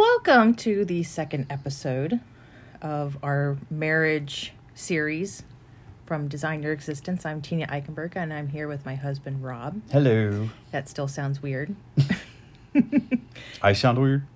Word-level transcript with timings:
Welcome 0.00 0.54
to 0.54 0.86
the 0.86 1.02
second 1.02 1.48
episode 1.50 2.20
of 2.80 3.18
our 3.22 3.58
marriage 3.68 4.54
series 4.74 5.42
from 6.06 6.26
Design 6.26 6.62
Your 6.62 6.72
Existence. 6.72 7.26
I'm 7.26 7.42
Tina 7.42 7.66
Eichenberg 7.66 8.16
and 8.16 8.32
I'm 8.32 8.48
here 8.48 8.66
with 8.66 8.86
my 8.86 8.94
husband 8.94 9.44
Rob. 9.44 9.82
Hello. 9.92 10.48
That 10.70 10.88
still 10.88 11.06
sounds 11.06 11.42
weird. 11.42 11.76
I 13.62 13.74
sound 13.74 13.98
weird. 13.98 14.26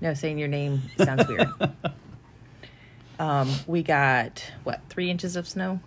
No, 0.00 0.14
saying 0.14 0.38
your 0.38 0.48
name 0.48 0.80
sounds 0.96 1.28
weird. 1.28 1.50
um, 3.18 3.50
we 3.66 3.82
got 3.82 4.50
what 4.64 4.80
three 4.88 5.10
inches 5.10 5.36
of 5.36 5.46
snow, 5.46 5.80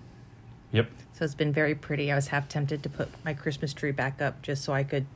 Yep. 0.72 0.88
so 1.14 1.26
it's 1.26 1.34
been 1.34 1.52
very 1.52 1.74
pretty. 1.74 2.12
I 2.12 2.16
was 2.16 2.28
half 2.28 2.48
tempted 2.48 2.84
to 2.84 2.90
put 2.90 3.10
my 3.26 3.34
Christmas 3.34 3.74
tree 3.74 3.92
back 3.92 4.22
up 4.22 4.44
just 4.44 4.64
so 4.64 4.72
I 4.72 4.84
could 4.84 5.08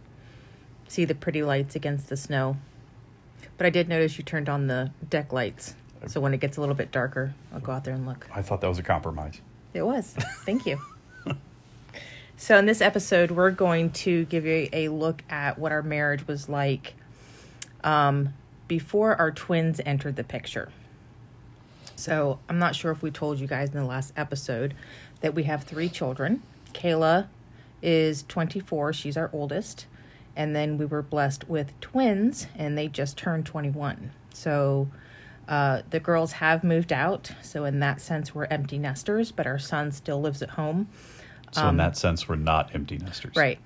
see 0.88 1.06
the 1.06 1.14
pretty 1.14 1.44
lights 1.44 1.76
against 1.76 2.10
the 2.10 2.18
snow. 2.18 2.58
But 3.60 3.66
I 3.66 3.72
did 3.72 3.90
notice 3.90 4.18
you 4.18 4.24
turned 4.24 4.48
on 4.48 4.68
the 4.68 4.92
deck 5.10 5.34
lights, 5.34 5.76
so 6.08 6.22
when 6.22 6.34
it 6.34 6.40
gets 6.40 6.56
a 6.56 6.62
little 6.62 6.76
bit 6.76 6.94
darker, 6.94 7.36
I'll 7.54 7.60
go 7.60 7.74
out 7.74 7.84
there 7.84 7.94
and 7.94 8.06
look. 8.06 8.26
I 8.34 8.42
thought 8.42 8.62
that 8.62 8.70
was 8.70 8.80
a 8.80 8.84
compromise. 8.84 9.42
It 9.74 9.82
was. 9.82 10.16
Thank 10.46 10.66
you. 10.66 10.80
so, 12.38 12.58
in 12.58 12.66
this 12.66 12.80
episode, 12.80 13.32
we're 13.32 13.52
going 13.52 13.90
to 13.92 14.24
give 14.26 14.46
you 14.46 14.70
a 14.72 14.88
look 14.88 15.26
at 15.30 15.60
what 15.60 15.74
our 15.74 15.82
marriage 15.82 16.26
was 16.26 16.48
like 16.48 16.94
um, 17.84 18.34
before 18.70 19.18
our 19.18 19.30
twins 19.30 19.82
entered 19.86 20.16
the 20.16 20.24
picture. 20.24 20.72
So, 21.98 22.40
I'm 22.48 22.60
not 22.60 22.78
sure 22.78 22.92
if 22.92 23.04
we 23.04 23.12
told 23.12 23.42
you 23.42 23.48
guys 23.48 23.72
in 23.72 23.76
the 23.78 23.84
last 23.84 24.14
episode 24.16 24.74
that 25.20 25.36
we 25.36 25.44
have 25.44 25.66
three 25.66 25.90
children. 25.90 26.44
Kayla 26.74 27.28
is 27.82 28.24
24, 28.30 28.94
she's 28.94 29.18
our 29.18 29.30
oldest. 29.34 29.86
And 30.36 30.56
then 30.56 30.78
we 30.78 30.86
were 30.86 31.02
blessed 31.02 31.50
with 31.50 31.78
twins, 31.82 32.48
and 32.56 32.78
they 32.78 32.88
just 32.88 33.18
turned 33.18 33.46
21. 33.46 34.12
So, 34.34 34.90
uh, 35.48 35.82
the 35.90 36.00
girls 36.00 36.34
have 36.34 36.64
moved 36.64 36.94
out, 36.94 37.32
so 37.42 37.66
in 37.66 37.80
that 37.80 38.00
sense, 38.00 38.36
we're 38.36 38.46
empty 38.46 38.78
nesters, 38.78 39.32
but 39.32 39.48
our 39.48 39.58
son 39.58 39.92
still 39.92 40.22
lives 40.22 40.42
at 40.44 40.52
home. 40.52 40.88
So 41.52 41.68
in 41.68 41.78
that 41.78 41.98
sense, 41.98 42.30
we're 42.30 42.36
not 42.36 42.76
empty 42.76 43.00
nesters. 43.00 43.36
Um, 43.36 43.42
Right. 43.42 43.60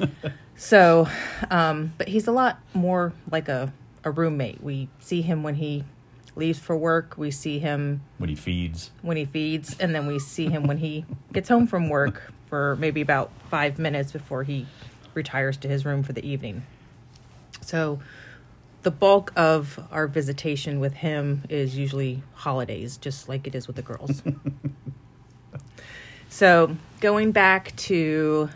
so, 0.56 1.06
um, 1.50 1.92
but 1.96 2.08
he's 2.08 2.26
a 2.26 2.32
lot 2.32 2.58
more 2.74 3.12
like 3.30 3.48
a, 3.48 3.72
a 4.02 4.10
roommate. 4.10 4.60
We 4.62 4.88
see 4.98 5.22
him 5.22 5.44
when 5.44 5.54
he 5.54 5.84
leaves 6.34 6.58
for 6.58 6.76
work, 6.76 7.14
we 7.16 7.30
see 7.30 7.58
him 7.60 8.02
When 8.18 8.28
he 8.28 8.34
feeds. 8.34 8.90
when 9.02 9.16
he 9.16 9.24
feeds, 9.24 9.76
and 9.78 9.94
then 9.94 10.06
we 10.06 10.18
see 10.18 10.48
him 10.48 10.64
when 10.66 10.78
he 10.78 11.04
gets 11.32 11.48
home 11.48 11.66
from 11.68 11.88
work 11.88 12.32
for 12.48 12.74
maybe 12.80 13.00
about 13.00 13.30
five 13.48 13.78
minutes 13.78 14.10
before 14.12 14.42
he 14.42 14.66
retires 15.14 15.56
to 15.58 15.68
his 15.68 15.84
room 15.84 16.02
for 16.02 16.12
the 16.12 16.26
evening. 16.26 16.64
So, 17.60 18.00
the 18.82 18.90
bulk 18.90 19.32
of 19.36 19.78
our 19.92 20.08
visitation 20.08 20.80
with 20.80 20.94
him 20.94 21.44
is 21.48 21.76
usually 21.76 22.22
holidays, 22.34 22.96
just 22.96 23.28
like 23.28 23.46
it 23.46 23.54
is 23.54 23.68
with 23.68 23.76
the 23.76 23.82
girls. 23.82 24.22
so, 26.28 26.76
going 27.00 27.30
back 27.30 27.76
to 27.76 28.48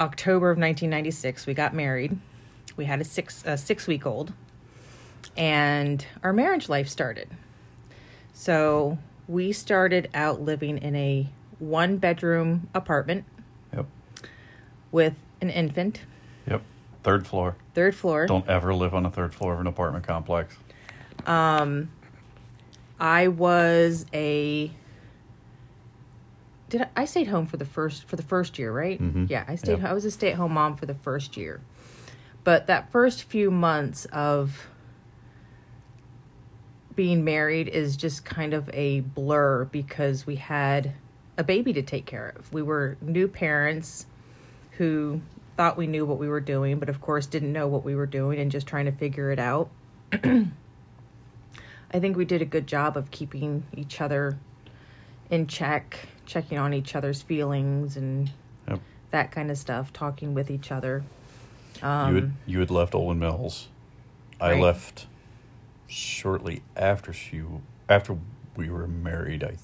October 0.00 0.50
of 0.50 0.58
1996, 0.58 1.46
we 1.46 1.54
got 1.54 1.74
married. 1.74 2.18
We 2.76 2.84
had 2.84 3.00
a 3.00 3.04
six 3.04 3.42
a 3.44 3.56
six 3.56 3.86
week 3.86 4.06
old, 4.06 4.32
and 5.36 6.04
our 6.22 6.32
marriage 6.32 6.68
life 6.68 6.88
started. 6.88 7.28
So 8.32 8.98
we 9.28 9.52
started 9.52 10.10
out 10.14 10.40
living 10.40 10.78
in 10.78 10.96
a 10.96 11.28
one 11.58 11.98
bedroom 11.98 12.68
apartment. 12.74 13.24
With 14.92 15.14
an 15.40 15.50
infant, 15.50 16.02
Yep. 16.46 16.62
Third 17.02 17.26
floor. 17.26 17.56
third 17.74 17.96
floor. 17.96 18.26
Don't 18.26 18.46
ever 18.48 18.72
live 18.72 18.94
on 18.94 19.02
the 19.02 19.10
third 19.10 19.34
floor 19.34 19.54
of 19.54 19.60
an 19.60 19.66
apartment 19.66 20.06
complex. 20.06 20.54
Um, 21.26 21.90
I 23.00 23.26
was 23.28 24.06
a 24.14 24.70
did 26.68 26.82
I, 26.82 26.88
I 27.02 27.04
stayed 27.04 27.26
home 27.28 27.46
for 27.46 27.56
the 27.56 27.64
first 27.64 28.04
for 28.06 28.16
the 28.16 28.22
first 28.22 28.58
year, 28.58 28.72
right? 28.72 29.00
Mhm. 29.02 29.28
Yeah, 29.28 29.44
I 29.48 29.56
stayed 29.56 29.78
Yep. 29.80 29.90
I 29.90 29.92
was 29.92 30.04
a 30.04 30.10
stay-at-home 30.10 30.52
mom 30.52 30.76
for 30.76 30.86
the 30.86 30.94
first 30.94 31.36
year. 31.36 31.60
But 32.44 32.66
that 32.66 32.90
first 32.92 33.24
few 33.24 33.50
months 33.50 34.04
of 34.06 34.68
being 36.94 37.24
married 37.24 37.68
is 37.68 37.96
just 37.96 38.24
kind 38.24 38.52
of 38.52 38.68
a 38.72 39.00
blur 39.00 39.64
because 39.66 40.26
we 40.26 40.36
had 40.36 40.92
a 41.38 41.44
baby 41.44 41.72
to 41.72 41.82
take 41.82 42.04
care 42.06 42.34
of. 42.36 42.52
We 42.52 42.62
were 42.62 42.96
new 43.00 43.28
parents 43.28 44.06
who 44.78 45.20
thought 45.56 45.76
we 45.76 45.86
knew 45.86 46.04
what 46.06 46.18
we 46.18 46.28
were 46.28 46.40
doing, 46.40 46.78
but 46.78 46.88
of 46.88 47.00
course 47.00 47.26
didn't 47.26 47.52
know 47.52 47.66
what 47.68 47.84
we 47.84 47.94
were 47.94 48.06
doing 48.06 48.38
and 48.38 48.50
just 48.50 48.66
trying 48.66 48.86
to 48.86 48.92
figure 48.92 49.30
it 49.30 49.38
out. 49.38 49.70
I 50.12 52.00
think 52.00 52.16
we 52.16 52.24
did 52.24 52.40
a 52.40 52.46
good 52.46 52.66
job 52.66 52.96
of 52.96 53.10
keeping 53.10 53.64
each 53.74 54.00
other 54.00 54.38
in 55.30 55.46
check, 55.46 56.08
checking 56.26 56.58
on 56.58 56.72
each 56.72 56.94
other's 56.94 57.22
feelings 57.22 57.96
and 57.96 58.30
Yep. 58.68 58.80
that 59.10 59.30
kind 59.32 59.50
of 59.50 59.58
stuff, 59.58 59.92
talking 59.92 60.32
with 60.34 60.50
each 60.50 60.70
other. 60.72 61.04
you 61.76 61.82
had 61.88 62.24
Um, 62.24 62.36
you 62.46 62.60
had 62.60 62.70
left 62.70 62.94
Olan 62.94 63.18
Mills. 63.18 63.68
I 64.40 64.58
left 64.58 65.06
shortly 65.86 66.62
after 66.76 67.12
she 67.12 67.42
after 67.88 68.16
we 68.56 68.70
were 68.70 68.86
married, 68.88 69.44
I 69.44 69.56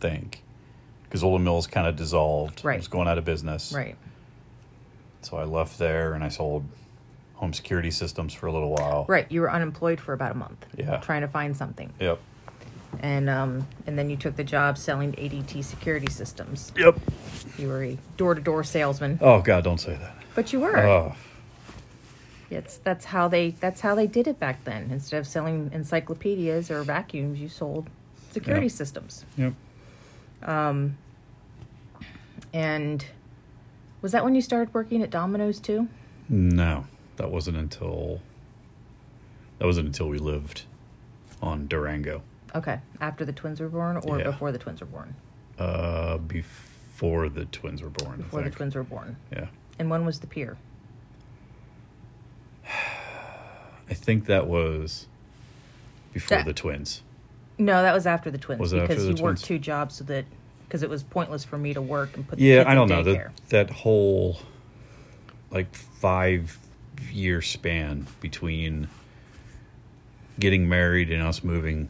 think, 0.00 0.42
because 1.04 1.22
Olan 1.22 1.42
Mills 1.42 1.66
kind 1.66 1.86
of 1.86 1.96
dissolved. 1.96 2.64
Right. 2.64 2.74
It 2.74 2.78
was 2.78 2.88
going 2.88 3.08
out 3.08 3.16
of 3.18 3.24
business. 3.24 3.72
right. 3.72 3.96
So 5.26 5.36
I 5.38 5.42
left 5.44 5.76
there 5.80 6.14
and 6.14 6.22
I 6.22 6.28
sold 6.28 6.64
home 7.34 7.52
security 7.52 7.90
systems 7.90 8.32
for 8.32 8.46
a 8.46 8.52
little 8.52 8.70
while. 8.70 9.06
Right. 9.08 9.26
You 9.28 9.40
were 9.40 9.50
unemployed 9.50 10.00
for 10.00 10.12
about 10.12 10.30
a 10.30 10.36
month. 10.36 10.64
Yeah. 10.76 10.98
Trying 10.98 11.22
to 11.22 11.28
find 11.28 11.56
something. 11.56 11.92
Yep. 11.98 12.20
And 13.00 13.28
um 13.28 13.66
and 13.88 13.98
then 13.98 14.08
you 14.08 14.16
took 14.16 14.36
the 14.36 14.44
job 14.44 14.78
selling 14.78 15.12
ADT 15.14 15.64
security 15.64 16.08
systems. 16.10 16.72
Yep. 16.76 17.00
You 17.58 17.66
were 17.68 17.82
a 17.82 17.98
door-to-door 18.16 18.62
salesman. 18.62 19.18
Oh 19.20 19.42
God, 19.42 19.64
don't 19.64 19.80
say 19.80 19.96
that. 19.96 20.16
But 20.36 20.52
you 20.52 20.60
were. 20.60 20.78
Oh. 20.78 21.16
It's 22.48 22.76
that's 22.78 23.06
how 23.06 23.26
they 23.26 23.50
that's 23.50 23.80
how 23.80 23.96
they 23.96 24.06
did 24.06 24.28
it 24.28 24.38
back 24.38 24.62
then. 24.62 24.90
Instead 24.92 25.18
of 25.18 25.26
selling 25.26 25.70
encyclopedias 25.74 26.70
or 26.70 26.84
vacuums, 26.84 27.40
you 27.40 27.48
sold 27.48 27.90
security 28.30 28.66
Yeah. 28.66 28.72
systems. 28.72 29.24
Yep. 29.36 29.54
Um. 30.44 30.96
And 32.54 33.04
was 34.06 34.12
that 34.12 34.22
when 34.22 34.36
you 34.36 34.40
started 34.40 34.72
working 34.72 35.02
at 35.02 35.10
Domino's 35.10 35.58
too? 35.58 35.88
No, 36.28 36.84
that 37.16 37.28
wasn't 37.28 37.56
until 37.56 38.20
that 39.58 39.66
wasn't 39.66 39.88
until 39.88 40.08
we 40.08 40.18
lived 40.18 40.62
on 41.42 41.66
Durango. 41.66 42.22
Okay, 42.54 42.78
after 43.00 43.24
the 43.24 43.32
twins 43.32 43.58
were 43.60 43.68
born 43.68 43.96
or 43.96 44.18
Yeah. 44.20 44.26
before 44.30 44.52
the 44.52 44.58
twins 44.58 44.80
were 44.80 44.86
born? 44.86 45.16
Uh, 45.58 46.18
before 46.18 47.28
the 47.28 47.46
twins 47.46 47.82
were 47.82 47.90
born. 47.90 48.18
Before 48.18 48.42
the 48.42 48.50
twins 48.50 48.76
were 48.76 48.84
born. 48.84 49.16
Yeah, 49.32 49.46
And 49.80 49.90
when 49.90 50.06
was 50.06 50.20
the 50.20 50.28
pier? 50.28 50.56
I 53.90 53.94
think 53.94 54.26
that 54.26 54.46
was 54.46 55.08
before 56.12 56.38
That- 56.38 56.46
the 56.46 56.52
twins. 56.54 57.02
No, 57.58 57.82
that 57.82 57.92
was 57.92 58.06
after 58.06 58.30
the 58.30 58.38
twins 58.38 58.60
Was 58.60 58.72
because 58.72 59.04
you 59.08 59.16
worked 59.20 59.42
two 59.44 59.58
jobs 59.58 59.96
so 59.96 60.04
that 60.04 60.26
because 60.68 60.82
it 60.82 60.90
was 60.90 61.02
pointless 61.02 61.44
for 61.44 61.56
me 61.58 61.72
to 61.74 61.80
work 61.82 62.16
and 62.16 62.26
put 62.28 62.38
the 62.38 62.44
Yeah, 62.44 62.64
I 62.66 62.74
don't 62.74 62.88
know 62.88 63.02
that 63.02 63.30
that 63.50 63.70
whole 63.70 64.38
like 65.50 65.74
five 65.74 66.58
year 67.12 67.40
span 67.42 68.06
between 68.20 68.88
getting 70.38 70.68
married 70.68 71.10
and 71.10 71.22
us 71.22 71.42
moving 71.44 71.88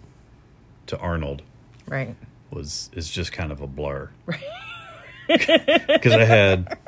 to 0.86 0.98
Arnold 0.98 1.42
Right. 1.88 2.14
was 2.50 2.90
is 2.92 3.10
just 3.10 3.32
kind 3.32 3.50
of 3.52 3.60
a 3.60 3.66
blur. 3.66 4.10
Right. 5.28 5.86
Because 5.88 6.12
I 6.12 6.24
had 6.24 6.78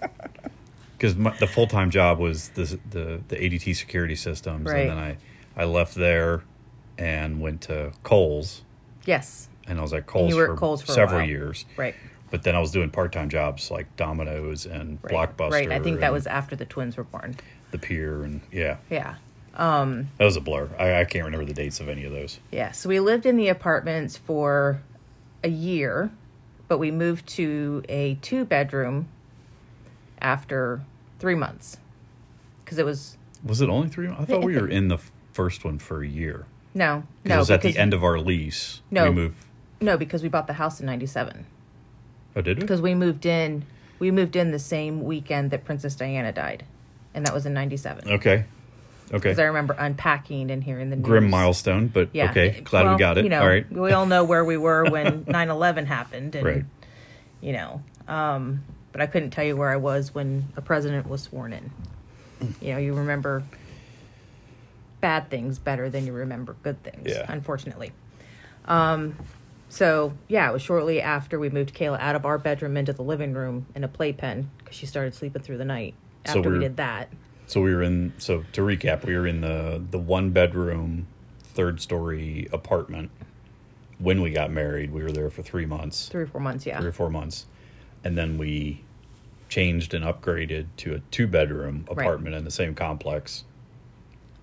because 0.96 1.16
the 1.16 1.48
full 1.48 1.66
time 1.66 1.90
job 1.90 2.20
was 2.20 2.50
the, 2.50 2.78
the 2.90 3.20
the 3.26 3.34
ADT 3.36 3.74
security 3.74 4.14
systems, 4.14 4.70
Right. 4.70 4.82
and 4.88 4.90
then 4.90 4.98
I 4.98 5.16
I 5.56 5.64
left 5.64 5.96
there 5.96 6.44
and 6.96 7.40
went 7.40 7.62
to 7.62 7.90
Kohl's, 8.04 8.62
Yes. 9.06 9.47
And 9.68 9.78
I 9.78 9.82
was 9.82 9.92
at 9.92 10.12
were 10.14 10.30
for, 10.30 10.52
at 10.52 10.58
Kohl's 10.58 10.82
for 10.82 10.92
several 10.92 11.22
years. 11.22 11.64
Right. 11.76 11.94
But 12.30 12.42
then 12.42 12.54
I 12.54 12.60
was 12.60 12.70
doing 12.72 12.90
part 12.90 13.12
time 13.12 13.28
jobs 13.28 13.70
like 13.70 13.94
Domino's 13.96 14.66
and 14.66 14.98
Right. 15.02 15.12
Blockbuster. 15.36 15.50
Right. 15.52 15.72
I 15.72 15.78
think 15.78 16.00
that 16.00 16.12
was 16.12 16.26
after 16.26 16.56
the 16.56 16.66
twins 16.66 16.96
were 16.96 17.04
born. 17.04 17.36
the 17.70 17.78
Pier, 17.78 18.22
and 18.22 18.40
yeah, 18.52 18.76
Yeah. 18.90 19.16
Um, 19.54 20.08
that 20.18 20.24
was 20.24 20.36
a 20.36 20.40
blur. 20.40 20.68
I, 20.78 21.00
I 21.00 21.04
can't 21.04 21.24
remember 21.24 21.44
the 21.44 21.52
dates 21.54 21.80
of 21.80 21.88
any 21.88 22.04
of 22.04 22.12
those. 22.12 22.38
Yeah. 22.52 22.70
So 22.72 22.88
we 22.88 23.00
lived 23.00 23.26
in 23.26 23.36
the 23.36 23.48
apartments 23.48 24.16
for 24.16 24.80
a 25.42 25.48
year, 25.48 26.10
but 26.68 26.78
we 26.78 26.90
moved 26.92 27.26
to 27.30 27.82
a 27.88 28.14
two 28.22 28.44
bedroom 28.44 29.08
after 30.20 30.82
three 31.18 31.34
months 31.34 31.78
because 32.64 32.78
it 32.78 32.84
was 32.84 33.16
Was 33.44 33.60
it 33.60 33.68
only 33.68 33.88
three? 33.88 34.08
I 34.08 34.24
thought 34.24 34.44
we 34.44 34.56
were 34.56 34.68
in 34.68 34.88
the 34.88 34.98
first 35.32 35.64
one 35.64 35.78
for 35.78 36.02
a 36.02 36.08
year. 36.08 36.46
no, 36.74 37.04
no, 37.24 37.34
it 37.34 37.38
was 37.38 37.50
at 37.50 37.62
the 37.62 37.76
end 37.76 37.94
of 37.94 38.04
our 38.04 38.18
lease. 38.18 38.80
No. 38.90 39.04
we 39.04 39.10
moved. 39.10 39.44
No, 39.80 39.96
because 39.96 40.22
we 40.22 40.28
bought 40.28 40.46
the 40.46 40.54
house 40.54 40.80
in 40.80 40.86
'97. 40.86 41.46
Oh, 42.36 42.40
did 42.40 42.56
we? 42.58 42.60
Because 42.62 42.80
we 42.80 42.94
moved 42.94 43.26
in, 43.26 43.64
we 43.98 44.10
moved 44.10 44.36
in 44.36 44.50
the 44.50 44.58
same 44.58 45.02
weekend 45.04 45.50
that 45.50 45.64
Princess 45.64 45.94
Diana 45.94 46.32
died, 46.32 46.64
and 47.14 47.24
that 47.26 47.32
was 47.34 47.46
in 47.46 47.54
'97. 47.54 48.10
Okay. 48.10 48.44
Okay. 49.10 49.16
Because 49.16 49.38
I 49.38 49.44
remember 49.44 49.74
unpacking 49.78 50.50
and 50.50 50.62
hearing 50.62 50.90
the 50.90 50.96
news. 50.96 51.04
Grim 51.04 51.30
milestone, 51.30 51.86
but 51.88 52.10
Yeah. 52.12 52.30
okay. 52.30 52.60
Glad 52.62 52.84
Well, 52.84 52.92
we 52.94 52.98
got 52.98 53.16
it. 53.16 53.24
You 53.24 53.30
know, 53.30 53.40
All 53.40 53.48
right. 53.48 53.70
we 53.72 53.92
all 53.92 54.04
know 54.04 54.22
where 54.22 54.44
we 54.44 54.58
were 54.58 54.84
when 54.90 55.24
9/11 55.28 55.86
happened, 55.86 56.34
and 56.34 56.44
Right. 56.44 56.64
you 57.40 57.52
know, 57.52 57.82
um, 58.06 58.62
but 58.92 59.00
I 59.00 59.06
couldn't 59.06 59.30
tell 59.30 59.44
you 59.44 59.56
where 59.56 59.70
I 59.70 59.76
was 59.76 60.14
when 60.14 60.48
a 60.56 60.60
president 60.60 61.08
was 61.08 61.22
sworn 61.22 61.52
in. 61.54 61.70
You 62.60 62.72
know, 62.74 62.78
you 62.78 62.92
remember 62.94 63.44
bad 65.00 65.30
things 65.30 65.58
better 65.58 65.88
than 65.88 66.04
you 66.06 66.12
remember 66.12 66.56
good 66.62 66.82
things. 66.82 67.08
Yeah. 67.08 67.24
Unfortunately. 67.28 67.92
Um, 68.66 69.16
so 69.68 70.12
yeah, 70.28 70.48
it 70.48 70.52
was 70.52 70.62
shortly 70.62 71.00
after 71.00 71.38
we 71.38 71.50
moved 71.50 71.74
Kayla 71.74 71.98
out 72.00 72.14
of 72.14 72.24
our 72.24 72.38
bedroom 72.38 72.76
into 72.76 72.92
the 72.92 73.02
living 73.02 73.32
room 73.34 73.66
in 73.74 73.84
a 73.84 73.88
playpen 73.88 74.50
because 74.58 74.76
she 74.76 74.86
started 74.86 75.14
sleeping 75.14 75.42
through 75.42 75.58
the 75.58 75.64
night. 75.64 75.94
After 76.24 76.40
we 76.42 76.48
we're- 76.48 76.60
did 76.60 76.76
that, 76.78 77.08
So 77.46 77.60
we 77.62 77.74
were 77.74 77.82
in. 77.82 78.12
So 78.18 78.44
to 78.52 78.60
recap, 78.60 79.04
we 79.06 79.16
were 79.16 79.26
in 79.26 79.40
the 79.40 79.82
the 79.90 79.98
one 79.98 80.30
bedroom, 80.30 81.06
third 81.42 81.80
story 81.80 82.48
apartment. 82.52 83.10
When 83.98 84.20
we 84.22 84.30
got 84.30 84.50
married, 84.52 84.92
we 84.92 85.02
were 85.02 85.10
there 85.10 85.28
for 85.30 85.42
three 85.42 85.66
months, 85.66 86.08
three 86.08 86.22
or 86.22 86.26
four 86.26 86.40
months, 86.40 86.64
yeah, 86.66 86.78
three 86.78 86.88
or 86.90 86.92
four 86.92 87.10
months, 87.10 87.46
and 88.04 88.16
then 88.16 88.38
we 88.38 88.82
changed 89.48 89.92
and 89.94 90.04
upgraded 90.04 90.66
to 90.76 90.94
a 90.94 90.98
two 91.10 91.26
bedroom 91.26 91.84
Right. 91.90 92.04
apartment 92.06 92.36
in 92.36 92.44
the 92.44 92.50
same 92.50 92.74
complex, 92.74 93.44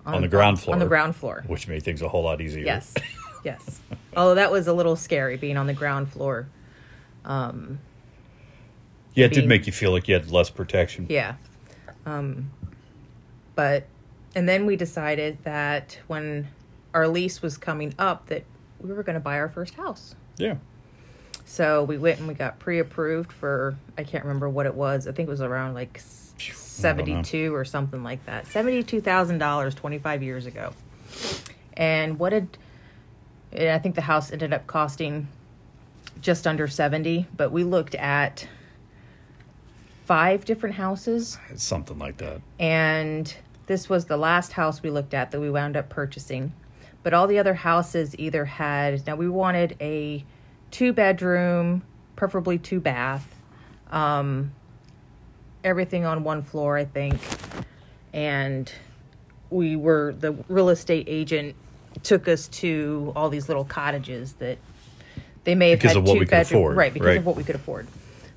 on 0.04 0.20
the 0.20 0.28
ground 0.28 0.60
floor. 0.60 0.74
On 0.74 0.80
the 0.80 0.86
ground 0.86 1.14
floor. 1.16 1.42
which 1.46 1.68
made 1.68 1.82
things 1.84 2.02
a 2.02 2.08
whole 2.08 2.24
lot 2.24 2.40
easier. 2.40 2.64
Yes, 2.64 2.92
yes. 3.46 3.80
Although 4.16 4.34
that 4.34 4.50
was 4.52 4.66
a 4.66 4.72
little 4.74 4.96
scary 4.96 5.36
being 5.36 5.56
on 5.56 5.66
the 5.66 5.72
ground 5.72 6.10
floor. 6.12 6.48
Um, 7.24 7.78
yeah, 9.14 9.26
it 9.26 9.32
did 9.32 9.46
make 9.48 9.66
you 9.66 9.72
feel 9.72 9.92
like 9.92 10.08
you 10.08 10.14
had 10.14 10.30
less 10.30 10.50
protection. 10.50 11.06
yeah. 11.08 11.36
Um, 12.04 12.50
but, 13.54 13.86
and 14.34 14.48
then 14.48 14.66
we 14.66 14.76
decided 14.76 15.38
that 15.44 15.98
when 16.06 16.48
our 16.92 17.08
lease 17.08 17.40
was 17.42 17.56
coming 17.56 17.94
up, 17.98 18.26
that 18.26 18.44
we 18.80 18.92
were 18.92 19.02
going 19.02 19.14
to 19.14 19.20
buy 19.20 19.38
our 19.38 19.48
first 19.48 19.74
house. 19.74 20.14
Yeah. 20.36 20.56
So 21.46 21.82
we 21.84 21.96
went 21.98 22.18
and 22.18 22.28
we 22.28 22.34
got 22.34 22.58
pre-approved 22.58 23.32
for 23.32 23.76
I 23.96 24.02
can't 24.04 24.24
remember 24.24 24.48
what 24.48 24.66
it 24.66 24.74
was. 24.74 25.06
I 25.08 25.12
think 25.12 25.28
it 25.28 25.30
was 25.30 25.40
around 25.40 25.74
like 25.74 25.96
s- 25.96 26.34
I 26.36 26.42
don't 26.42 26.48
know. 26.48 26.54
seventy-two 26.56 27.54
or 27.54 27.64
something 27.64 28.02
like 28.02 28.24
that. 28.26 28.46
Seventy-two 28.48 29.00
thousand 29.00 29.38
dollars 29.38 29.74
twenty-five 29.74 30.22
years 30.22 30.46
ago. 30.46 30.72
And 31.76 32.18
what 32.18 32.30
did 32.30 32.58
and 33.52 33.68
I 33.70 33.78
think 33.78 33.94
the 33.94 34.00
house 34.02 34.32
ended 34.32 34.52
up 34.52 34.66
costing 34.66 35.28
just 36.20 36.46
under 36.46 36.66
seventy, 36.68 37.26
but 37.36 37.52
we 37.52 37.64
looked 37.64 37.94
at 37.94 38.46
five 40.04 40.44
different 40.44 40.76
houses 40.76 41.36
It's 41.50 41.64
something 41.64 41.98
like 41.98 42.16
that. 42.18 42.40
and 42.60 43.34
this 43.66 43.88
was 43.88 44.04
the 44.04 44.16
last 44.16 44.52
house 44.52 44.80
we 44.82 44.90
looked 44.90 45.12
at 45.12 45.32
that 45.32 45.40
we 45.40 45.50
wound 45.50 45.76
up 45.76 45.88
purchasing. 45.88 46.52
But 47.02 47.12
all 47.14 47.26
the 47.26 47.38
other 47.40 47.54
houses 47.54 48.14
either 48.18 48.44
had 48.44 49.04
now 49.06 49.16
we 49.16 49.28
wanted 49.28 49.76
a 49.80 50.24
two 50.70 50.92
bedroom, 50.92 51.82
preferably 52.14 52.58
two 52.58 52.78
bath, 52.80 53.34
um, 53.90 54.52
everything 55.64 56.04
on 56.04 56.22
one 56.22 56.42
floor, 56.42 56.76
I 56.76 56.84
think, 56.84 57.20
and 58.12 58.70
we 59.50 59.74
were 59.76 60.14
the 60.18 60.32
real 60.48 60.68
estate 60.68 61.06
agent 61.08 61.54
took 62.02 62.28
us 62.28 62.48
to 62.48 63.12
all 63.16 63.28
these 63.28 63.48
little 63.48 63.64
cottages 63.64 64.34
that 64.34 64.58
they 65.44 65.54
may 65.54 65.70
have 65.70 65.78
Because 65.78 65.92
had 65.92 65.98
of 65.98 66.04
what 66.04 66.14
two 66.14 66.20
we 66.20 66.26
could 66.26 66.30
bedroom 66.30 66.60
afford, 66.60 66.76
right 66.76 66.92
because 66.92 67.06
right. 67.06 67.18
of 67.18 67.26
what 67.26 67.36
we 67.36 67.44
could 67.44 67.54
afford. 67.54 67.86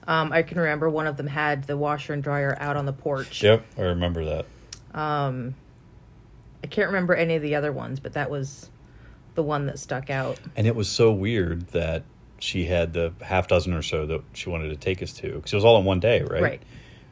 Um, 0.07 0.31
I 0.31 0.41
can 0.41 0.59
remember 0.59 0.89
one 0.89 1.07
of 1.07 1.17
them 1.17 1.27
had 1.27 1.65
the 1.65 1.77
washer 1.77 2.13
and 2.13 2.23
dryer 2.23 2.57
out 2.59 2.77
on 2.77 2.85
the 2.85 2.93
porch. 2.93 3.43
Yep, 3.43 3.65
I 3.77 3.81
remember 3.81 4.25
that. 4.25 4.45
Um, 4.99 5.55
I 6.63 6.67
can't 6.67 6.87
remember 6.87 7.13
any 7.13 7.35
of 7.35 7.41
the 7.41 7.55
other 7.55 7.71
ones, 7.71 7.99
but 7.99 8.13
that 8.13 8.29
was 8.29 8.69
the 9.35 9.43
one 9.43 9.67
that 9.67 9.79
stuck 9.79 10.09
out. 10.09 10.39
And 10.55 10.65
it 10.65 10.75
was 10.75 10.89
so 10.89 11.11
weird 11.11 11.67
that 11.69 12.03
she 12.39 12.65
had 12.65 12.93
the 12.93 13.13
half 13.21 13.47
dozen 13.47 13.73
or 13.73 13.81
so 13.81 14.05
that 14.05 14.21
she 14.33 14.49
wanted 14.49 14.69
to 14.69 14.75
take 14.75 15.03
us 15.03 15.13
to 15.13 15.33
because 15.33 15.53
it 15.53 15.55
was 15.55 15.65
all 15.65 15.77
in 15.77 15.85
one 15.85 15.99
day, 15.99 16.21
right? 16.21 16.41
Right. 16.41 16.63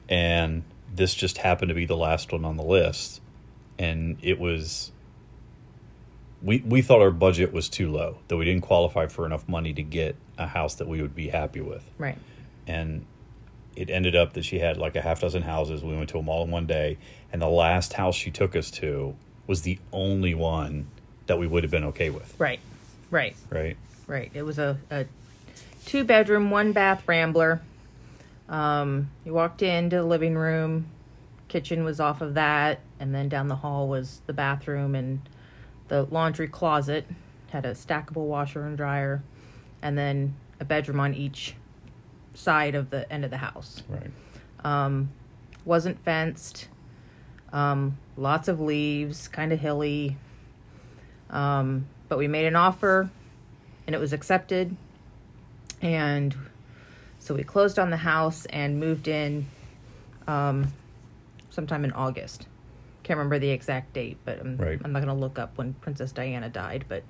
And 0.10 0.64
this 0.94 1.14
just 1.14 1.38
happened 1.38 1.70
to 1.70 1.76
be 1.76 1.86
the 1.86 1.98
last 1.98 2.32
one 2.32 2.46
on 2.46 2.58
the 2.58 2.64
list, 2.64 3.22
and 3.78 4.18
it 4.22 4.40
was. 4.40 4.92
We 6.42 6.60
we 6.60 6.82
thought 6.82 7.02
our 7.02 7.12
budget 7.12 7.52
was 7.52 7.68
too 7.70 7.92
low 7.92 8.18
that 8.28 8.38
we 8.38 8.46
didn't 8.46 8.62
qualify 8.62 9.08
for 9.08 9.26
enough 9.26 9.48
money 9.50 9.74
to 9.74 9.82
get 9.84 10.16
a 10.38 10.46
house 10.48 10.76
that 10.76 10.88
we 10.88 11.02
would 11.02 11.16
be 11.16 11.30
happy 11.30 11.62
with, 11.62 11.84
Right. 11.98 12.18
and 12.68 13.06
it 13.76 13.90
ended 13.90 14.16
up 14.16 14.34
that 14.34 14.44
she 14.46 14.60
had 14.60 14.78
like 14.78 14.96
a 14.96 15.02
half 15.02 15.22
dozen 15.22 15.42
houses. 15.44 15.84
We 15.84 15.96
went 15.96 16.10
to 16.10 16.18
them 16.18 16.30
all 16.30 16.44
in 16.44 16.52
one 16.52 16.68
day, 16.68 16.98
and 17.34 17.42
the 17.42 17.48
last 17.50 17.94
house 17.94 18.16
she 18.16 18.30
took 18.32 18.56
us 18.56 18.70
to 18.72 19.16
was 19.48 19.64
the 19.64 19.80
only 19.92 20.34
one 20.36 20.88
that 21.28 21.38
we 21.40 21.48
would 21.48 21.64
have 21.64 21.72
been 21.72 21.84
okay 21.86 22.10
with, 22.10 22.36
Right. 22.38 22.60
Right. 23.10 23.36
right? 23.50 23.78
Right. 24.08 24.32
It 24.34 24.44
was 24.44 24.60
a, 24.60 24.78
a 24.92 25.06
two 25.86 26.04
bedroom, 26.04 26.52
one 26.52 26.72
bath 26.72 27.04
rambler. 27.08 27.62
Um, 28.50 29.10
you 29.26 29.34
walked 29.34 29.62
into 29.62 29.98
the 29.98 30.04
living 30.04 30.36
room, 30.36 30.88
kitchen 31.48 31.84
was 31.84 32.00
off 32.00 32.22
of 32.22 32.36
that, 32.36 32.80
and 33.00 33.14
then 33.14 33.28
down 33.30 33.48
the 33.48 33.56
hall 33.56 33.88
was 33.88 34.22
the 34.26 34.34
bathroom 34.34 34.96
and 34.96 35.20
the 35.88 36.04
laundry 36.04 36.48
closet. 36.48 37.06
Had 37.50 37.66
a 37.66 37.72
stackable 37.72 38.28
washer 38.28 38.66
and 38.66 38.76
dryer, 38.76 39.24
and 39.82 39.98
then 39.98 40.36
a 40.60 40.66
bedroom 40.66 41.00
on 41.00 41.14
each 41.14 41.56
side 42.34 42.76
of 42.76 42.90
the 42.90 43.12
end 43.12 43.24
of 43.24 43.32
the 43.32 43.38
house. 43.38 43.82
Right. 43.88 44.12
Um, 44.64 45.10
wasn't 45.66 46.04
fenced. 46.04 46.68
Um, 47.54 47.98
lots 48.16 48.48
of 48.48 48.60
leaves, 48.60 49.28
kind 49.28 49.54
of 49.54 49.60
hilly. 49.60 50.18
Um, 51.30 51.88
but 52.10 52.18
we 52.18 52.28
made 52.28 52.46
an 52.46 52.56
offer 52.56 53.10
and 53.86 53.96
it 53.96 54.00
was 54.00 54.14
accepted. 54.14 54.76
And 55.82 56.36
so 57.20 57.36
we 57.36 57.44
closed 57.44 57.80
on 57.80 57.90
the 57.90 57.98
house 57.98 58.46
and 58.46 58.80
moved 58.80 59.08
in 59.08 59.48
um, 60.28 60.72
sometime 61.50 61.84
in 61.86 61.92
August. 61.92 62.48
Can't 63.08 63.18
remember 63.18 63.40
the 63.40 63.52
exact 63.52 63.94
date, 63.94 64.18
but 64.26 64.42
I'm, 64.42 64.58
Right. 64.58 64.78
I'm 64.84 64.92
not 64.92 65.02
going 65.02 65.16
to 65.16 65.20
look 65.20 65.40
up 65.40 65.58
when 65.58 65.76
Princess 65.76 66.12
Diana 66.12 66.50
died, 66.50 66.84
but 66.90 67.04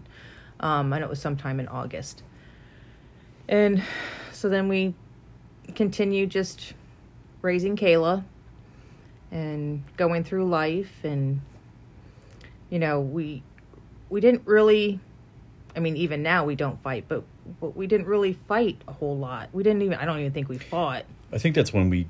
um, 0.59 0.93
I 0.93 0.99
know 0.99 1.05
it 1.05 1.09
was 1.09 1.19
sometime 1.19 1.59
in 1.59 1.67
August. 1.67 2.21
And 3.49 3.81
so 4.31 4.47
then 4.47 4.67
we 4.67 4.93
continued 5.73 6.29
just 6.29 6.75
raising 7.41 7.75
Kayla 7.75 8.23
and 9.31 9.83
going 9.97 10.23
through 10.23 10.47
life 10.47 11.03
and 11.03 11.41
you 12.69 12.79
know 12.79 13.01
we 13.01 13.41
we 14.09 14.21
didn't 14.21 14.43
really 14.45 14.99
I 15.75 15.79
mean 15.79 15.97
even 15.97 16.23
now 16.23 16.45
we 16.45 16.55
don't 16.55 16.81
fight 16.81 17.05
but 17.09 17.23
but 17.59 17.75
we 17.75 17.87
didn't 17.87 18.05
really 18.05 18.33
fight 18.33 18.81
a 18.87 18.93
whole 18.93 19.17
lot. 19.17 19.49
We 19.51 19.63
didn't 19.63 19.81
even 19.81 19.97
I 19.97 20.05
don't 20.05 20.19
even 20.19 20.31
think 20.31 20.47
we 20.47 20.59
fought. 20.59 21.05
I 21.31 21.39
think 21.39 21.55
that's 21.55 21.73
when 21.73 21.89
we, 21.89 22.07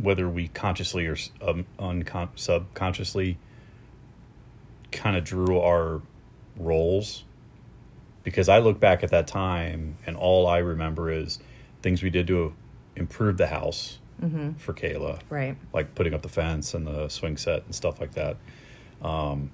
whether 0.00 0.28
we 0.28 0.48
consciously 0.48 1.06
or 1.06 1.16
um, 1.42 1.66
uncon- 1.78 2.28
subconsciously, 2.36 3.38
kind 4.92 5.16
of 5.16 5.24
drew 5.24 5.58
our 5.60 6.00
roles. 6.56 7.24
Because 8.22 8.48
I 8.48 8.58
look 8.58 8.78
back 8.78 9.02
at 9.02 9.10
that 9.10 9.26
time, 9.26 9.96
and 10.06 10.16
all 10.16 10.46
I 10.46 10.58
remember 10.58 11.10
is 11.10 11.38
things 11.82 12.02
we 12.02 12.10
did 12.10 12.26
to 12.26 12.54
improve 12.96 13.36
the 13.38 13.46
house 13.46 13.98
for 14.58 14.74
Kayla, 14.74 15.20
Right. 15.30 15.56
like 15.72 15.94
putting 15.94 16.12
up 16.12 16.20
the 16.20 16.28
fence 16.28 16.74
and 16.74 16.86
the 16.86 17.08
swing 17.08 17.38
set 17.38 17.64
and 17.64 17.74
stuff 17.74 17.98
like 18.02 18.12
that. 18.12 18.36
Um, 19.00 19.50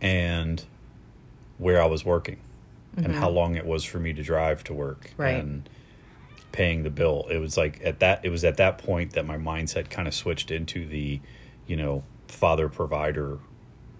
and 0.00 0.64
where 1.58 1.80
I 1.80 1.86
was 1.86 2.04
working 2.04 2.38
and 2.96 3.14
how 3.14 3.28
long 3.28 3.54
it 3.56 3.64
was 3.66 3.84
for 3.84 3.98
me 4.00 4.12
to 4.12 4.22
drive 4.22 4.64
to 4.64 4.74
work 4.74 5.12
Right. 5.16 5.36
and 5.36 5.68
paying 6.54 6.84
the 6.84 6.90
bill. 6.90 7.26
It 7.28 7.38
was 7.38 7.56
like 7.56 7.80
at 7.84 7.98
that 7.98 8.24
it 8.24 8.28
was 8.30 8.44
at 8.44 8.58
that 8.58 8.78
point 8.78 9.14
that 9.14 9.26
my 9.26 9.36
mindset 9.36 9.90
kind 9.90 10.06
of 10.06 10.14
switched 10.14 10.52
into 10.52 10.86
the, 10.86 11.20
you 11.66 11.76
know, 11.76 12.04
father 12.28 12.68
provider 12.68 13.38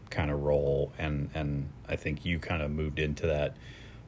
kind 0.09 0.31
of 0.31 0.41
role 0.41 0.93
and 0.97 1.29
and 1.35 1.69
I 1.89 1.97
think 1.97 2.25
you 2.25 2.39
kind 2.39 2.63
of 2.63 2.71
moved 2.71 3.01
into 3.01 3.27
that 3.27 3.57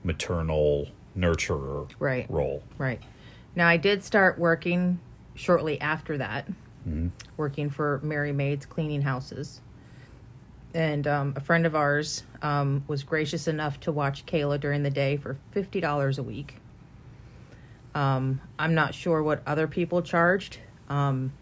maternal 0.04 0.88
nurturer 1.18 1.90
Right. 1.98 2.30
role. 2.30 2.62
Right. 2.78 3.02
Now 3.56 3.66
I 3.66 3.76
did 3.78 4.04
start 4.04 4.38
working 4.38 5.00
shortly 5.34 5.80
after 5.80 6.18
that, 6.18 6.46
working 7.36 7.68
for 7.68 8.00
Merry 8.04 8.32
Maids 8.32 8.64
cleaning 8.64 9.02
houses. 9.02 9.60
And 10.72 11.06
um, 11.06 11.32
a 11.36 11.40
friend 11.40 11.66
of 11.66 11.74
ours 11.74 12.22
um, 12.42 12.84
was 12.86 13.02
gracious 13.02 13.48
enough 13.48 13.80
to 13.80 13.92
watch 13.92 14.24
Kayla 14.26 14.60
during 14.60 14.84
the 14.84 14.90
day 14.90 15.16
for 15.16 15.36
fifty 15.50 15.80
dollars 15.80 16.18
a 16.18 16.22
week. 16.22 16.58
Um, 17.96 18.42
I'm 18.58 18.74
not 18.74 18.94
sure 18.94 19.22
what 19.22 19.42
other 19.46 19.66
people 19.66 20.02
charged. 20.02 20.58
Um, 20.90 21.32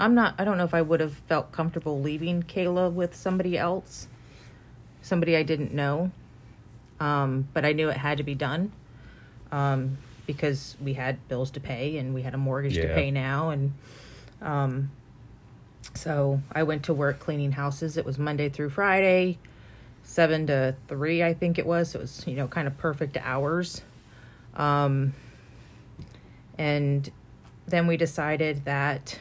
I'm 0.00 0.14
not. 0.14 0.34
I 0.38 0.44
don't 0.44 0.56
know 0.56 0.64
if 0.64 0.72
I 0.72 0.80
would 0.80 1.00
have 1.00 1.12
felt 1.12 1.52
comfortable 1.52 2.00
leaving 2.00 2.42
Kayla 2.42 2.90
with 2.90 3.14
somebody 3.14 3.58
else, 3.58 4.08
somebody 5.02 5.36
I 5.36 5.42
didn't 5.42 5.74
know. 5.74 6.10
Um, 6.98 7.46
but 7.52 7.66
I 7.66 7.72
knew 7.72 7.90
it 7.90 7.96
had 7.98 8.16
to 8.18 8.24
be 8.24 8.34
done 8.34 8.72
um, 9.50 9.98
because 10.26 10.76
we 10.80 10.94
had 10.94 11.28
bills 11.28 11.50
to 11.52 11.60
pay 11.60 11.98
and 11.98 12.14
we 12.14 12.22
had 12.22 12.32
a 12.32 12.38
mortgage 12.38 12.74
to 12.76 12.94
pay 12.94 13.10
now, 13.10 13.50
and 13.50 13.74
um, 14.40 14.90
So 15.94 16.40
I 16.50 16.62
went 16.62 16.84
to 16.84 16.94
work 16.94 17.18
cleaning 17.18 17.52
houses. 17.52 17.98
It 17.98 18.04
was 18.06 18.18
Monday 18.18 18.48
through 18.48 18.70
Friday, 18.70 19.38
seven 20.04 20.46
to 20.46 20.74
three, 20.88 21.22
I 21.22 21.34
think 21.34 21.58
it 21.58 21.66
was. 21.66 21.90
So 21.90 21.98
it 21.98 22.02
was, 22.02 22.24
you 22.26 22.34
know, 22.34 22.48
kind 22.48 22.66
of 22.66 22.78
perfect 22.78 23.18
hours. 23.18 23.82
Um, 24.54 25.12
and 26.58 27.10
then 27.66 27.86
we 27.86 27.96
decided 27.96 28.64
that 28.64 29.18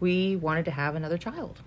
we 0.00 0.36
wanted 0.36 0.64
to 0.66 0.70
have 0.70 0.94
another 0.94 1.18
child. 1.18 1.60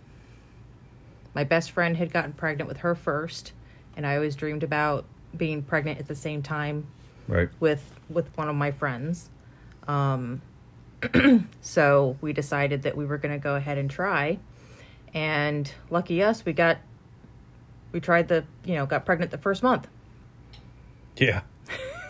My 1.34 1.44
best 1.44 1.72
friend 1.72 1.98
had 1.98 2.12
gotten 2.12 2.34
pregnant 2.34 2.68
with 2.68 2.78
her 2.78 2.96
first, 2.96 3.54
and 3.96 4.06
I 4.06 4.16
always 4.16 4.36
dreamed 4.36 4.64
about 4.64 5.06
being 5.36 5.62
pregnant 5.64 6.00
at 6.00 6.08
the 6.08 6.16
same 6.16 6.42
time 6.42 6.88
Right. 7.28 7.50
with 7.60 7.94
with 8.10 8.36
one 8.38 8.50
of 8.50 8.56
my 8.56 8.72
friends. 8.72 9.30
Um, 9.88 10.42
so 11.62 12.18
we 12.22 12.34
decided 12.34 12.84
that 12.84 12.98
we 12.98 13.06
were 13.06 13.18
going 13.18 13.34
to 13.34 13.42
go 13.42 13.56
ahead 13.56 13.78
and 13.78 13.90
try, 13.90 14.40
and 15.14 15.72
lucky 15.90 16.22
us, 16.22 16.44
we 16.46 16.54
got 16.54 16.78
we 17.92 18.00
tried 18.00 18.28
the 18.28 18.44
you 18.66 18.76
know 18.76 18.86
got 18.86 19.06
pregnant 19.06 19.32
the 19.32 19.38
first 19.38 19.64
month. 19.64 19.88
Yeah. 21.18 21.42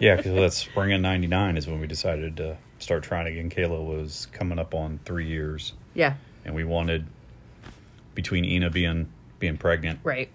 yeah, 0.00 0.16
because 0.16 0.34
that 0.34 0.52
spring 0.52 0.92
of 0.92 1.00
'99 1.00 1.56
is 1.56 1.66
when 1.66 1.80
we 1.80 1.86
decided 1.86 2.36
to 2.38 2.56
start 2.78 3.02
trying 3.02 3.26
again. 3.26 3.50
Kayla 3.50 3.84
was 3.84 4.26
coming 4.32 4.58
up 4.58 4.74
on 4.74 5.00
three 5.04 5.26
years, 5.26 5.72
Yeah, 5.94 6.14
and 6.44 6.54
we 6.54 6.64
wanted 6.64 7.06
between 8.14 8.44
Ina 8.44 8.70
being 8.70 9.10
being 9.38 9.56
pregnant, 9.56 10.00
right, 10.04 10.30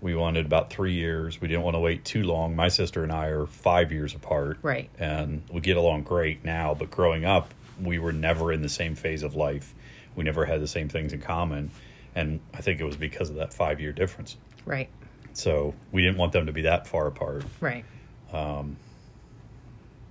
we 0.00 0.14
wanted 0.14 0.46
about 0.46 0.70
three 0.70 0.92
years. 0.92 1.40
We 1.40 1.48
didn't 1.48 1.62
want 1.62 1.74
to 1.74 1.80
wait 1.80 2.04
too 2.04 2.22
long. 2.22 2.54
My 2.56 2.68
sister 2.68 3.02
and 3.02 3.12
I 3.12 3.26
are 3.26 3.46
five 3.46 3.92
years 3.92 4.14
apart, 4.14 4.58
right, 4.62 4.90
and 4.98 5.42
we 5.50 5.60
get 5.60 5.76
along 5.76 6.02
great 6.02 6.44
now. 6.44 6.74
But 6.74 6.90
growing 6.90 7.24
up, 7.24 7.52
we 7.80 7.98
were 7.98 8.12
never 8.12 8.52
in 8.52 8.62
the 8.62 8.68
same 8.68 8.94
phase 8.94 9.22
of 9.22 9.34
life. 9.34 9.74
We 10.14 10.24
never 10.24 10.46
had 10.46 10.60
the 10.60 10.68
same 10.68 10.88
things 10.88 11.12
in 11.12 11.20
common, 11.20 11.70
and 12.14 12.40
I 12.54 12.60
think 12.62 12.80
it 12.80 12.84
was 12.84 12.96
because 12.96 13.30
of 13.30 13.36
that 13.36 13.52
five 13.54 13.80
year 13.80 13.92
difference. 13.92 14.36
right, 14.64 14.88
So 15.36 15.74
we 15.92 16.00
didn't 16.00 16.16
want 16.16 16.32
them 16.32 16.46
to 16.46 16.52
be 16.52 16.62
that 16.62 16.86
far 16.86 17.06
apart. 17.06 17.44
right. 17.60 17.84
Um, 18.32 18.78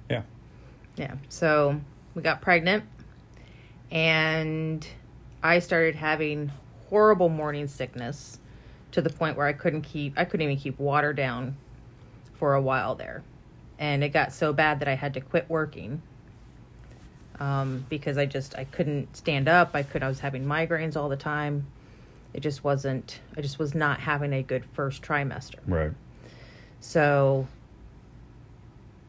Yeah. 0.08 0.22
Yeah. 0.96 1.16
So 1.30 1.82
we 2.14 2.22
got 2.22 2.42
pregnant 2.42 2.84
and 3.90 4.88
I 5.42 5.60
started 5.60 5.96
having 5.96 6.52
horrible 6.90 7.30
morning 7.30 7.68
sickness 7.68 8.40
to 8.92 9.02
the 9.02 9.10
point 9.10 9.36
where 9.36 9.48
I 9.48 9.54
couldn't 9.54 9.82
keep 9.82 10.14
I 10.16 10.26
couldn't 10.26 10.44
even 10.44 10.58
keep 10.58 10.78
water 10.78 11.12
down 11.12 11.58
for 12.34 12.54
a 12.54 12.62
while 12.62 12.94
there. 12.94 13.24
And 13.80 14.04
it 14.04 14.10
got 14.10 14.32
so 14.32 14.54
bad 14.54 14.80
that 14.80 14.88
I 14.88 14.94
had 14.94 15.16
to 15.16 15.22
quit 15.22 15.50
working. 15.50 16.04
Um, 17.40 17.86
because 17.90 18.18
I 18.18 18.28
just 18.28 18.56
I 18.56 18.66
couldn't 18.66 19.18
stand 19.18 19.48
up. 19.48 19.72
I 19.74 19.82
could 19.82 20.04
I 20.04 20.08
was 20.08 20.20
having 20.20 20.46
migraines 20.46 20.96
all 20.96 21.10
the 21.10 21.18
time. 21.18 21.66
It 22.36 22.42
just 22.42 22.66
wasn't 22.66 23.22
I 23.38 23.42
just 23.42 23.58
was 23.58 23.74
not 23.74 24.02
having 24.02 24.34
a 24.34 24.44
good 24.44 24.66
first 24.74 25.02
trimester. 25.02 25.60
Right. 25.66 25.92
So 26.82 27.48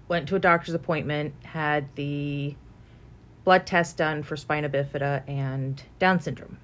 went 0.07 0.29
to 0.29 0.37
a 0.37 0.39
doctor's 0.39 0.75
appointment, 0.75 1.35
had 1.45 1.89
the 1.97 2.55
blood 3.43 3.67
test 3.67 3.97
done 3.97 4.23
for 4.23 4.37
spina 4.37 4.69
bifida 4.69 5.29
and 5.29 5.83
Down 5.99 6.21
syndrome. 6.21 6.59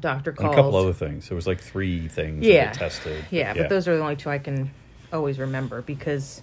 Doctor 0.00 0.30
And 0.30 0.38
called. 0.38 0.52
a 0.52 0.56
couple 0.56 0.76
other 0.76 0.92
things. 0.94 1.28
There 1.28 1.36
was 1.36 1.46
like 1.46 1.60
three 1.60 2.08
things 2.08 2.46
Yeah. 2.46 2.72
tested. 2.72 3.22
yeah, 3.30 3.52
but 3.52 3.68
those 3.68 3.86
are 3.86 3.94
the 3.96 4.02
only 4.02 4.16
two 4.16 4.30
I 4.30 4.38
can 4.38 4.70
always 5.12 5.38
remember 5.38 5.82
because 5.82 6.42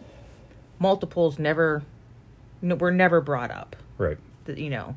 multiples 0.77 1.39
never 1.39 1.81
were 2.61 2.91
never 2.91 3.21
brought 3.21 3.49
up. 3.49 3.75
right. 3.97 4.17
You 4.47 4.69
know, 4.69 4.95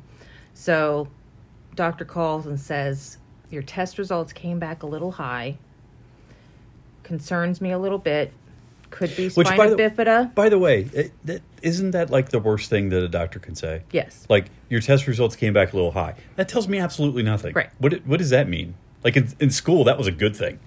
so 0.53 1.07
doctor 1.75 2.05
calls 2.05 2.45
and 2.45 2.59
says 2.59 3.17
your 3.49 3.61
test 3.61 3.97
results 3.97 4.33
came 4.33 4.59
back 4.59 4.83
a 4.83 4.87
little 4.87 5.11
high. 5.13 5.57
Concerns 7.03 7.61
me 7.61 7.71
a 7.71 7.77
little 7.79 7.97
bit. 7.97 8.33
Could 8.89 9.15
be 9.15 9.29
Which, 9.29 9.47
by 9.47 9.69
the- 9.69 9.75
bifida. 9.75 10.33
By 10.33 10.49
the 10.49 10.57
way, 10.57 10.83
that, 11.25 11.41
isn't 11.61 11.91
that 11.91 12.09
like 12.09 12.29
the 12.29 12.39
worst 12.39 12.69
thing 12.69 12.89
that 12.89 13.03
a 13.03 13.09
doctor 13.09 13.39
can 13.39 13.55
say? 13.55 13.83
Yes. 13.91 14.25
Like 14.29 14.45
your 14.69 14.79
test 14.79 15.07
results 15.07 15.35
came 15.35 15.53
back 15.53 15.73
a 15.73 15.75
little 15.75 15.91
high. 15.91 16.15
That 16.35 16.47
tells 16.47 16.67
me 16.67 16.79
absolutely 16.79 17.23
nothing. 17.23 17.53
Right. 17.53 17.69
What 17.79 18.05
what 18.05 18.17
does 18.17 18.29
that 18.29 18.47
mean? 18.47 18.75
Like 19.03 19.17
in, 19.17 19.29
in 19.39 19.51
school, 19.51 19.83
that 19.83 19.97
was 19.97 20.07
a 20.07 20.11
good 20.11 20.35
thing. 20.35 20.59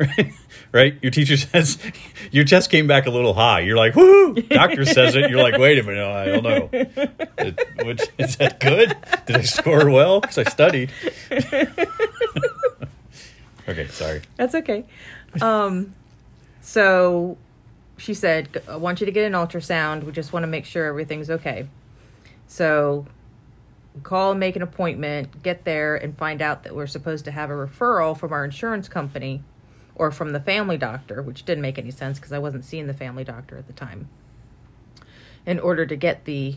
Right? 0.00 0.32
right? 0.72 0.98
Your 1.02 1.10
teacher 1.10 1.36
says 1.36 1.78
your 2.30 2.44
test 2.44 2.70
came 2.70 2.86
back 2.86 3.06
a 3.06 3.10
little 3.10 3.34
high. 3.34 3.60
You're 3.60 3.76
like, 3.76 3.94
whoo! 3.94 4.34
Doctor 4.34 4.84
says 4.84 5.14
it. 5.14 5.30
You're 5.30 5.42
like, 5.42 5.58
wait 5.58 5.78
a 5.78 5.82
minute, 5.82 6.06
I 6.06 6.24
don't 6.26 6.42
know. 6.42 6.70
It- 6.72 7.68
which, 7.84 8.02
is 8.18 8.36
that 8.36 8.60
good? 8.60 8.96
Did 9.26 9.36
I 9.36 9.42
score 9.42 9.90
well? 9.90 10.20
Because 10.20 10.38
I 10.38 10.44
studied. 10.44 10.90
okay, 13.68 13.86
sorry. 13.88 14.22
That's 14.36 14.54
okay. 14.54 14.84
Um, 15.40 15.94
so 16.60 17.36
she 17.98 18.14
said, 18.14 18.62
I 18.68 18.76
want 18.76 19.00
you 19.00 19.06
to 19.06 19.12
get 19.12 19.26
an 19.26 19.32
ultrasound. 19.32 20.04
We 20.04 20.12
just 20.12 20.32
want 20.32 20.42
to 20.44 20.48
make 20.48 20.64
sure 20.64 20.86
everything's 20.86 21.30
okay. 21.30 21.68
So 22.46 23.06
call 24.02 24.32
and 24.32 24.40
make 24.40 24.56
an 24.56 24.62
appointment, 24.62 25.42
get 25.42 25.64
there, 25.64 25.96
and 25.96 26.16
find 26.16 26.40
out 26.42 26.62
that 26.64 26.74
we're 26.74 26.86
supposed 26.86 27.24
to 27.24 27.30
have 27.30 27.50
a 27.50 27.54
referral 27.54 28.16
from 28.16 28.32
our 28.32 28.44
insurance 28.44 28.88
company 28.88 29.42
or 30.00 30.10
from 30.10 30.32
the 30.32 30.40
family 30.40 30.78
doctor, 30.78 31.20
which 31.20 31.44
didn't 31.44 31.60
make 31.60 31.78
any 31.78 31.90
sense 31.90 32.18
because 32.18 32.32
I 32.32 32.38
wasn't 32.38 32.64
seeing 32.64 32.86
the 32.86 32.94
family 32.94 33.22
doctor 33.22 33.58
at 33.58 33.66
the 33.66 33.74
time, 33.74 34.08
in 35.44 35.58
order 35.58 35.84
to 35.84 35.94
get 35.94 36.24
the 36.24 36.56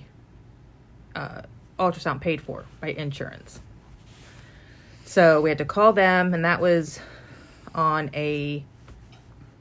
uh, 1.13 1.41
ultrasound 1.77 2.21
paid 2.21 2.41
for 2.41 2.63
by 2.79 2.93
insurance. 2.93 3.59
So 5.03 5.41
we 5.41 5.50
had 5.50 5.57
to 5.57 5.65
call 5.65 5.91
them, 5.91 6.33
and 6.33 6.45
that 6.45 6.62
was 6.62 7.01
on 7.75 8.09
a 8.13 8.63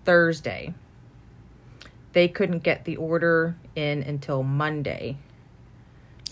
Thursday. 0.05 0.75
They 2.13 2.29
couldn't 2.29 2.63
get 2.63 2.85
the 2.85 2.95
order 2.95 3.57
in 3.75 4.05
until 4.05 4.45
Monday. 4.45 5.17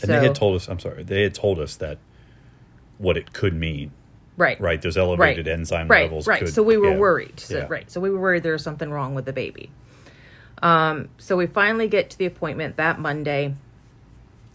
And 0.02 0.09
they 0.09 0.23
had 0.23 0.37
told 0.37 0.54
us, 0.54 0.69
I'm 0.69 0.78
sorry, 0.78 1.02
they 1.02 1.25
had 1.25 1.35
told 1.35 1.59
us 1.59 1.75
that 1.76 1.99
what 2.99 3.16
it 3.16 3.33
could 3.33 3.54
mean, 3.54 3.90
right, 4.41 4.61
right? 4.61 4.81
Those 4.81 4.97
elevated 4.97 5.47
right, 5.47 5.53
enzyme 5.53 5.89
right, 5.89 6.05
levels. 6.05 6.27
right. 6.27 6.41
Could, 6.41 6.55
so 6.55 6.63
we 6.63 6.77
were 6.77 6.93
yeah, 6.93 6.99
worried. 6.99 7.39
So, 7.39 7.59
yeah. 7.59 7.67
Right. 7.69 7.91
So 7.91 8.01
we 8.01 8.11
were 8.11 8.19
worried 8.19 8.43
there 8.43 8.53
was 8.53 8.65
something 8.65 8.91
wrong 8.91 9.15
with 9.15 9.27
the 9.27 9.33
baby. 9.33 9.71
Um, 10.63 11.09
so 11.19 11.37
we 11.37 11.47
finally 11.47 11.89
get 11.89 12.11
to 12.11 12.19
the 12.19 12.27
appointment 12.27 12.77
that 12.77 12.99
Monday, 12.99 13.55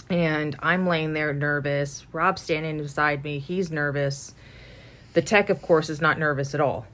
and 0.09 0.55
I'm 0.59 0.87
laying 0.87 1.13
there 1.13 1.33
nervous. 1.33 2.05
Rob's 2.11 2.41
standing 2.41 2.77
beside 2.77 3.23
me. 3.23 3.39
He's 3.39 3.71
nervous. 3.71 4.33
The 5.13 5.21
tech, 5.21 5.49
of 5.49 5.61
course, 5.61 5.89
is 5.89 6.01
not 6.01 6.19
nervous 6.19 6.53
at 6.53 6.61
all. 6.61 6.85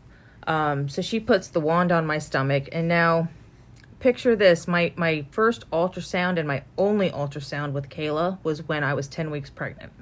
Um, 0.47 0.87
so 0.89 1.01
she 1.01 1.19
puts 1.19 1.47
the 1.47 1.59
wand 1.59 1.91
on 1.91 2.05
my 2.05 2.19
stomach, 2.19 2.69
and 2.71 2.87
now 2.87 3.29
picture 3.99 4.35
this 4.35 4.67
my 4.67 4.91
my 4.95 5.23
first 5.29 5.69
ultrasound 5.69 6.39
and 6.39 6.47
my 6.47 6.63
only 6.77 7.11
ultrasound 7.11 7.71
with 7.71 7.87
Kayla 7.87 8.39
was 8.43 8.67
when 8.67 8.83
I 8.83 8.93
was 8.95 9.07
10 9.07 9.29
weeks 9.29 9.49
pregnant. 9.49 9.93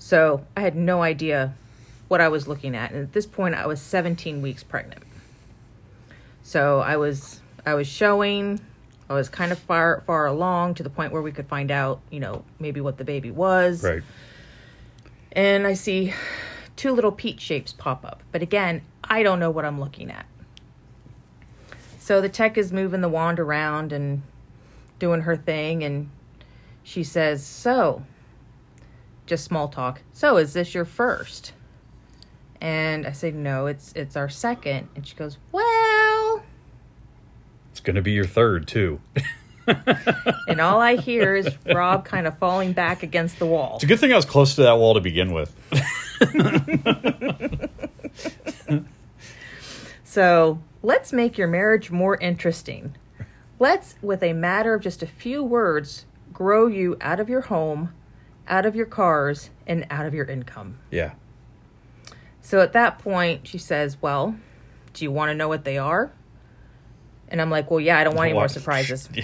So, 0.00 0.44
I 0.56 0.62
had 0.62 0.74
no 0.74 1.02
idea 1.02 1.54
what 2.08 2.20
I 2.20 2.26
was 2.26 2.48
looking 2.48 2.74
at, 2.74 2.90
and 2.90 3.04
at 3.04 3.12
this 3.12 3.26
point 3.26 3.54
I 3.54 3.66
was 3.66 3.80
17 3.80 4.42
weeks 4.42 4.64
pregnant. 4.64 5.04
So, 6.42 6.80
I 6.80 6.96
was 6.96 7.40
I 7.64 7.74
was 7.74 7.86
showing 7.86 8.60
I 9.10 9.14
was 9.14 9.28
kind 9.28 9.50
of 9.50 9.58
far 9.58 10.02
far 10.06 10.26
along 10.26 10.74
to 10.74 10.82
the 10.82 10.90
point 10.90 11.12
where 11.12 11.20
we 11.20 11.32
could 11.32 11.48
find 11.48 11.70
out, 11.70 12.00
you 12.10 12.20
know, 12.20 12.44
maybe 12.60 12.80
what 12.80 12.96
the 12.96 13.04
baby 13.04 13.30
was. 13.30 13.82
Right. 13.82 14.02
And 15.32 15.66
I 15.66 15.74
see 15.74 16.14
two 16.76 16.92
little 16.92 17.12
peach 17.12 17.40
shapes 17.40 17.72
pop 17.72 18.04
up. 18.04 18.22
But 18.32 18.40
again, 18.40 18.82
I 19.04 19.22
don't 19.22 19.40
know 19.40 19.50
what 19.50 19.64
I'm 19.64 19.80
looking 19.80 20.10
at. 20.10 20.26
So 21.98 22.20
the 22.20 22.28
tech 22.28 22.56
is 22.56 22.72
moving 22.72 23.00
the 23.00 23.08
wand 23.08 23.38
around 23.38 23.92
and 23.92 24.22
doing 24.98 25.22
her 25.22 25.36
thing. 25.36 25.82
And 25.82 26.10
she 26.84 27.02
says, 27.02 27.44
So, 27.44 28.04
just 29.30 29.44
small 29.44 29.68
talk. 29.68 30.02
So, 30.12 30.36
is 30.36 30.52
this 30.52 30.74
your 30.74 30.84
first? 30.84 31.52
And 32.60 33.06
I 33.06 33.12
say, 33.12 33.30
No, 33.30 33.66
it's 33.66 33.92
it's 33.94 34.16
our 34.16 34.28
second. 34.28 34.88
And 34.94 35.06
she 35.06 35.14
goes, 35.16 35.38
Well, 35.52 36.42
It's 37.70 37.80
going 37.80 37.96
to 37.96 38.02
be 38.02 38.10
your 38.12 38.26
third, 38.26 38.66
too. 38.68 39.00
and 40.48 40.60
all 40.60 40.80
I 40.80 40.96
hear 40.96 41.36
is 41.36 41.48
Rob 41.72 42.04
kind 42.04 42.26
of 42.26 42.36
falling 42.38 42.72
back 42.72 43.02
against 43.04 43.38
the 43.38 43.46
wall. 43.46 43.76
It's 43.76 43.84
a 43.84 43.86
good 43.86 44.00
thing 44.00 44.12
I 44.12 44.16
was 44.16 44.24
close 44.24 44.56
to 44.56 44.62
that 44.62 44.76
wall 44.78 44.94
to 44.94 45.00
begin 45.00 45.32
with. 45.32 45.54
So 50.02 50.60
let's 50.82 51.12
make 51.12 51.38
your 51.38 51.46
marriage 51.46 51.92
more 51.92 52.16
interesting. 52.16 52.96
Let's, 53.60 53.94
with 54.02 54.24
a 54.24 54.32
matter 54.32 54.74
of 54.74 54.82
just 54.82 55.02
a 55.04 55.06
few 55.06 55.44
words, 55.44 56.04
grow 56.32 56.66
you 56.66 56.96
out 57.00 57.20
of 57.20 57.28
your 57.28 57.42
home, 57.42 57.92
out 58.50 58.66
of 58.66 58.76
your 58.76 58.86
cars, 58.86 59.48
and 59.66 59.86
out 59.88 60.04
of 60.04 60.12
your 60.12 60.26
income. 60.26 60.78
Yeah. 60.90 61.12
So 62.42 62.60
at 62.60 62.72
that 62.74 62.98
point, 62.98 63.46
she 63.46 63.58
says, 63.58 63.96
Well, 64.02 64.34
do 64.92 65.04
you 65.04 65.10
want 65.10 65.30
to 65.30 65.34
know 65.34 65.48
what 65.48 65.64
they 65.64 65.78
are? 65.78 66.12
And 67.28 67.40
I'm 67.40 67.50
like, 67.50 67.70
Well, 67.70 67.80
yeah, 67.80 67.98
I 67.98 68.04
don't 68.04 68.16
want 68.16 68.28
any 68.28 68.34
more 68.34 68.48
surprises. 68.48 69.08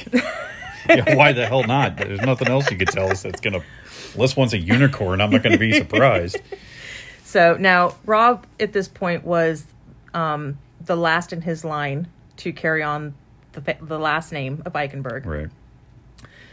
Yeah, 0.89 1.17
why 1.17 1.33
the 1.33 1.47
hell 1.47 1.65
not? 1.65 1.97
There's 1.97 2.21
nothing 2.21 2.47
else 2.47 2.71
you 2.71 2.77
could 2.77 2.87
tell 2.87 3.11
us 3.11 3.23
that's 3.23 3.41
gonna. 3.41 3.61
Unless 4.15 4.37
one's 4.37 4.53
a 4.53 4.59
unicorn, 4.59 5.21
I'm 5.21 5.31
not 5.31 5.43
gonna 5.43 5.59
be 5.59 5.73
surprised. 5.73 6.39
So 7.25 7.57
now 7.59 7.97
Rob 8.07 8.47
at 8.61 8.73
this 8.73 8.87
point 8.87 9.25
was 9.25 9.67
um, 10.15 10.59
the 10.81 10.97
last 10.97 11.33
in 11.33 11.43
his 11.43 11.65
line 11.65 12.07
to 12.37 12.53
carry 12.53 12.85
on 12.85 13.15
the 13.53 13.77
the 13.81 13.99
last 13.99 14.31
name 14.33 14.63
of 14.65 14.75
Eichenberg. 14.75 15.27
Right. 15.27 15.49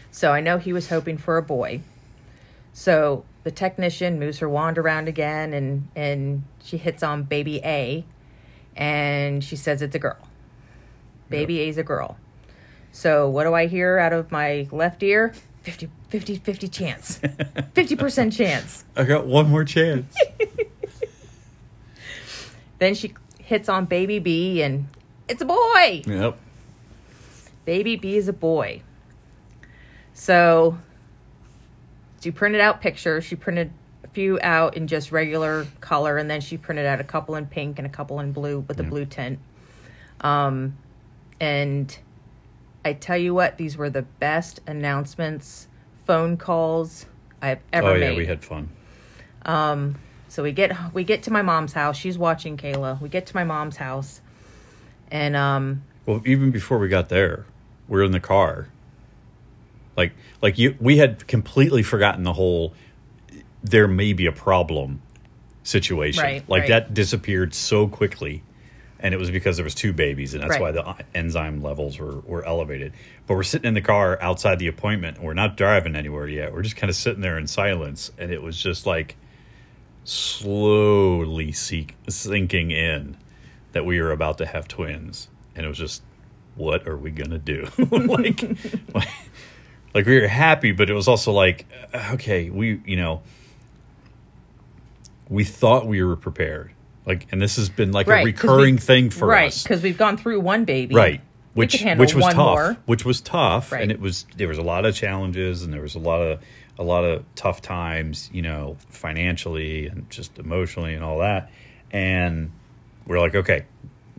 So 0.10 0.32
I 0.32 0.42
know 0.42 0.58
he 0.58 0.74
was 0.74 0.90
hoping 0.90 1.20
for 1.20 1.38
a 1.38 1.44
boy. 1.44 1.82
So 2.74 3.24
the 3.44 3.52
technician 3.52 4.20
moves 4.20 4.40
her 4.40 4.50
wand 4.50 4.78
around 4.78 5.08
again 5.08 5.54
and 5.54 5.88
and 5.96 6.44
she 6.64 6.78
hits 6.78 7.04
on 7.04 7.24
baby 7.24 7.62
A 7.64 8.06
and 8.76 9.44
she 9.44 9.56
says 9.56 9.82
it's 9.82 9.96
a 9.96 10.00
girl. 10.00 10.18
Baby 11.30 11.60
A's 11.60 11.78
a 11.78 11.84
girl. 11.84 12.18
So 12.92 13.30
what 13.30 13.46
do 13.46 13.54
I 13.54 13.68
hear 13.68 13.98
out 13.98 14.14
of 14.14 14.32
my 14.32 14.68
left 14.72 15.02
ear? 15.04 15.34
50 15.64 15.90
50 16.10 16.38
50 16.38 16.68
chance. 16.68 17.20
50% 17.22 18.36
chance. 18.36 18.84
I 18.96 19.04
got 19.04 19.26
one 19.26 19.50
more 19.50 19.64
chance. 19.64 20.14
Then 22.84 22.96
she 22.96 23.14
hits 23.40 23.70
on 23.70 23.86
baby 23.86 24.20
B 24.20 24.62
and 24.62 24.88
it's 25.30 25.42
a 25.42 25.46
boy. 25.46 26.02
yep. 26.06 26.38
Baby 27.64 27.96
B 27.96 28.18
is 28.18 28.28
a 28.28 28.34
boy. 28.34 28.82
So 30.14 30.78
she 32.24 32.32
printed 32.32 32.62
out 32.62 32.80
pictures. 32.80 33.26
She 33.26 33.36
printed 33.36 33.72
a 34.04 34.08
few 34.08 34.40
out 34.42 34.78
in 34.78 34.88
just 34.88 35.12
regular 35.12 35.68
color, 35.82 36.18
and 36.18 36.30
then 36.30 36.40
she 36.40 36.58
printed 36.58 36.86
out 36.86 37.02
a 37.02 37.04
couple 37.04 37.36
in 37.36 37.46
pink 37.46 37.80
and 37.80 37.86
a 37.86 37.90
couple 37.90 38.22
in 38.22 38.32
blue 38.32 38.60
with 38.60 38.78
the 38.78 38.84
blue 38.84 39.06
tint. 39.06 39.40
Um, 40.22 40.78
and 41.42 41.98
I 42.86 42.94
tell 42.94 43.18
you 43.18 43.34
what, 43.34 43.58
these 43.58 43.76
were 43.76 43.90
the 43.90 44.04
best 44.04 44.62
announcements, 44.66 45.68
phone 46.06 46.38
calls 46.38 47.08
I've 47.42 47.60
ever 47.74 47.88
made. 47.88 47.94
Oh 47.94 48.00
yeah, 48.00 48.10
made. 48.12 48.18
we 48.18 48.26
had 48.26 48.42
fun. 48.44 48.70
So 50.30 50.42
we 50.42 50.54
get 50.54 50.72
we 50.94 51.04
get 51.04 51.24
to 51.24 51.32
my 51.32 51.42
mom's 51.42 51.74
house. 51.74 51.98
She's 51.98 52.18
watching 52.18 52.58
Kayla. 52.58 53.00
We 53.02 53.10
get 53.10 53.28
to 53.28 53.36
my 53.36 53.44
mom's 53.44 53.76
house, 53.76 54.22
and 55.12 55.36
um, 55.36 55.84
Well, 56.06 56.22
even 56.26 56.52
before 56.52 56.80
we 56.80 56.88
got 56.88 57.10
there, 57.10 57.46
we 57.90 58.00
are 58.00 58.04
in 58.04 58.14
the 58.14 58.20
car. 58.20 58.70
Like, 59.96 60.14
like 60.42 60.58
you, 60.58 60.76
we 60.80 60.98
had 60.98 61.28
completely 61.28 61.84
forgotten 61.84 62.24
the 62.24 62.34
whole 62.34 62.74
"there 63.64 63.88
may 63.88 64.14
be 64.14 64.26
a 64.26 64.32
problem" 64.32 65.02
situation. 65.64 66.24
Right, 66.24 66.50
like 66.50 66.62
right. 66.62 66.70
that 66.70 66.94
disappeared 66.94 67.54
so 67.54 67.88
quickly, 67.88 68.44
and 69.00 69.14
it 69.14 69.18
was 69.18 69.32
because 69.32 69.58
there 69.58 69.64
was 69.64 69.76
two 69.76 69.94
babies, 69.94 70.34
and 70.34 70.44
that's 70.44 70.60
Right. 70.60 70.62
why 70.62 70.72
the 70.72 70.96
enzyme 71.16 71.62
levels 71.62 72.00
were 72.00 72.20
were 72.22 72.46
elevated. 72.46 72.94
But 73.28 73.36
we're 73.36 73.44
sitting 73.44 73.68
in 73.68 73.74
the 73.74 73.82
car 73.82 74.18
outside 74.22 74.60
the 74.60 74.68
appointment. 74.68 75.22
We're 75.22 75.34
not 75.34 75.56
driving 75.58 75.96
anywhere 75.96 76.28
yet. 76.28 76.52
We're 76.54 76.64
just 76.64 76.76
kind 76.76 76.90
of 76.90 76.96
sitting 76.96 77.22
there 77.22 77.38
in 77.38 77.48
silence, 77.48 78.12
and 78.18 78.32
it 78.32 78.42
was 78.42 78.62
just 78.62 78.86
like 78.86 79.16
slowly 80.04 81.52
seek, 81.52 81.96
sinking 82.10 82.72
in 82.72 83.18
that 83.72 83.86
we 83.86 84.02
were 84.02 84.12
about 84.12 84.38
to 84.40 84.46
have 84.46 84.68
twins, 84.68 85.30
and 85.56 85.66
it 85.66 85.70
was 85.70 85.78
just, 85.78 86.04
what 86.56 86.88
are 86.88 86.98
we 86.98 87.10
gonna 87.12 87.40
do? 87.40 87.68
like, 87.92 88.44
like, 88.94 89.08
like 89.94 90.06
we 90.06 90.20
were 90.20 90.28
happy, 90.28 90.72
but 90.72 90.90
it 90.90 90.94
was 90.94 91.08
also 91.08 91.32
like, 91.32 91.66
uh, 91.94 92.12
okay, 92.14 92.50
we, 92.50 92.82
you 92.86 92.96
know, 92.96 93.22
we 95.30 95.44
thought 95.44 95.86
we 95.88 96.04
were 96.04 96.16
prepared. 96.16 96.72
Like, 97.06 97.28
and 97.32 97.42
this 97.42 97.58
has 97.58 97.70
been 97.70 97.92
like 97.92 98.08
Right, 98.08 98.26
a 98.28 98.32
'cause 98.32 98.44
we- 98.44 98.50
recurring 98.50 98.78
thing 98.78 99.10
for 99.10 99.28
right 99.28 99.48
us, 99.48 99.60
right? 99.60 99.64
because 99.70 99.84
we've 99.84 99.98
gone 99.98 100.18
through 100.18 100.40
one 100.40 100.64
baby, 100.66 100.96
right? 100.96 101.22
Which 101.54 101.84
which 101.84 102.16
was 102.16 102.26
tough. 102.26 102.36
more. 102.36 102.78
Which 102.86 103.06
was 103.06 103.22
tough, 103.22 103.72
Right. 103.72 103.82
and 103.84 103.92
it 103.92 104.00
was 104.00 104.26
there 104.38 104.48
was 104.48 104.58
a 104.58 104.64
lot 104.64 104.86
of 104.86 104.96
challenges, 104.96 105.64
and 105.64 105.74
there 105.74 105.82
was 105.82 105.96
a 105.96 106.00
lot 106.00 106.22
of 106.22 106.40
a 106.80 106.84
lot 106.84 107.04
of 107.04 107.24
tough 107.36 107.62
times, 107.62 108.30
you 108.34 108.42
know, 108.42 108.78
financially 108.90 109.86
and 109.88 110.10
just 110.10 110.40
emotionally 110.40 110.96
and 110.96 111.04
all 111.04 111.20
that. 111.20 111.52
And 111.92 112.52
we're 113.06 113.20
like, 113.20 113.36
okay, 113.36 113.66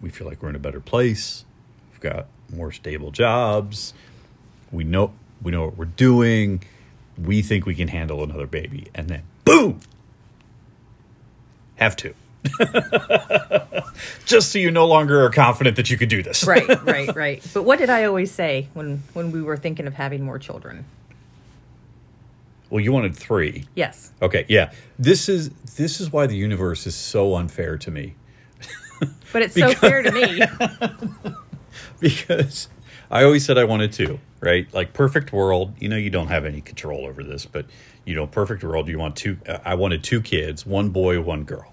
we 0.01 0.11
feel 0.11 0.29
like 0.29 0.41
we're 0.43 0.51
in 0.51 0.55
a 0.55 0.61
better 0.61 0.79
place. 0.81 1.45
We've 1.91 2.01
got 2.01 2.27
more 2.55 2.71
stable 2.71 3.11
jobs. 3.11 3.95
We 4.71 4.85
know 4.85 5.13
we 5.43 5.53
know 5.53 5.67
what 5.67 5.77
we're 5.77 5.85
doing. 5.87 6.63
We 7.19 7.43
think 7.43 7.67
we 7.67 7.75
can 7.75 7.89
handle 7.89 8.23
another 8.25 8.47
baby, 8.47 8.89
and 8.95 9.09
then 9.09 9.23
boom, 9.45 9.81
have 11.77 11.97
to. 11.97 12.15
Just 14.27 14.53
so 14.53 14.59
you 14.59 14.71
no 14.71 14.87
longer 14.87 15.25
are 15.25 15.31
confident 15.31 15.77
that 15.77 15.91
you 15.91 15.97
could 15.97 16.09
do 16.09 16.23
this. 16.23 16.45
right, 16.45 16.67
right, 16.85 17.15
right. 17.15 17.47
But 17.55 17.63
what 17.63 17.79
did 17.79 17.89
I 17.91 18.05
always 18.05 18.31
say 18.33 18.69
when 18.75 19.03
when 19.13 19.33
we 19.33 19.43
were 19.43 19.57
thinking 19.57 19.87
of 19.87 19.95
having 19.95 20.25
more 20.25 20.39
children? 20.39 20.85
Well, 22.71 22.81
you 22.81 22.93
wanted 22.93 23.15
three. 23.15 23.67
Yes, 23.75 24.11
Okay, 24.21 24.47
yeah. 24.49 24.73
This 24.99 25.29
is 25.29 25.51
this 25.77 26.01
is 26.01 26.13
why 26.13 26.27
the 26.27 26.37
universe 26.37 26.87
is 26.87 26.95
so 26.95 27.37
unfair 27.37 27.79
to 27.79 27.91
me 27.91 28.15
but 29.33 29.43
it's 29.43 29.55
so 29.59 29.73
fair 29.75 30.03
to 30.03 30.11
me. 30.13 30.43
because 32.01 32.69
I 33.11 33.25
always 33.25 33.45
said 33.45 33.59
I 33.59 33.65
wanted 33.65 33.93
two, 33.93 34.19
right? 34.45 34.73
Like 34.75 34.93
perfect 34.93 35.33
world, 35.33 35.73
you 35.81 35.89
know, 35.89 35.97
you 35.97 36.11
don't 36.11 36.29
have 36.29 36.45
any 36.45 36.61
control 36.61 37.07
over 37.07 37.25
this, 37.25 37.47
but 37.47 37.65
you 38.05 38.15
know, 38.15 38.27
perfect 38.27 38.63
world, 38.63 38.89
you 38.89 38.99
want 38.99 39.17
two. 39.17 39.39
Uh, 39.49 39.59
I 39.65 39.75
wanted 39.75 40.05
two 40.05 40.21
kids, 40.21 40.67
one 40.67 40.91
boy, 40.91 41.21
one 41.21 41.45
girl. 41.45 41.73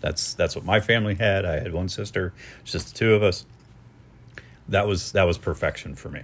That's 0.00 0.34
that's 0.34 0.54
what 0.54 0.64
my 0.64 0.80
family 0.80 1.16
had. 1.16 1.44
I 1.44 1.58
had 1.58 1.72
one 1.72 1.88
sister, 1.88 2.32
it's 2.62 2.72
just 2.72 2.92
the 2.92 2.94
two 2.94 3.14
of 3.14 3.22
us. 3.22 3.44
That 4.68 4.86
was 4.86 5.12
that 5.12 5.24
was 5.24 5.36
perfection 5.36 5.96
for 5.96 6.08
me, 6.08 6.22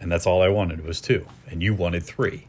and 0.00 0.10
that's 0.10 0.26
all 0.26 0.40
I 0.40 0.48
wanted 0.48 0.84
was 0.84 1.00
two, 1.00 1.26
and 1.48 1.62
you 1.62 1.74
wanted 1.74 2.04
three. 2.04 2.46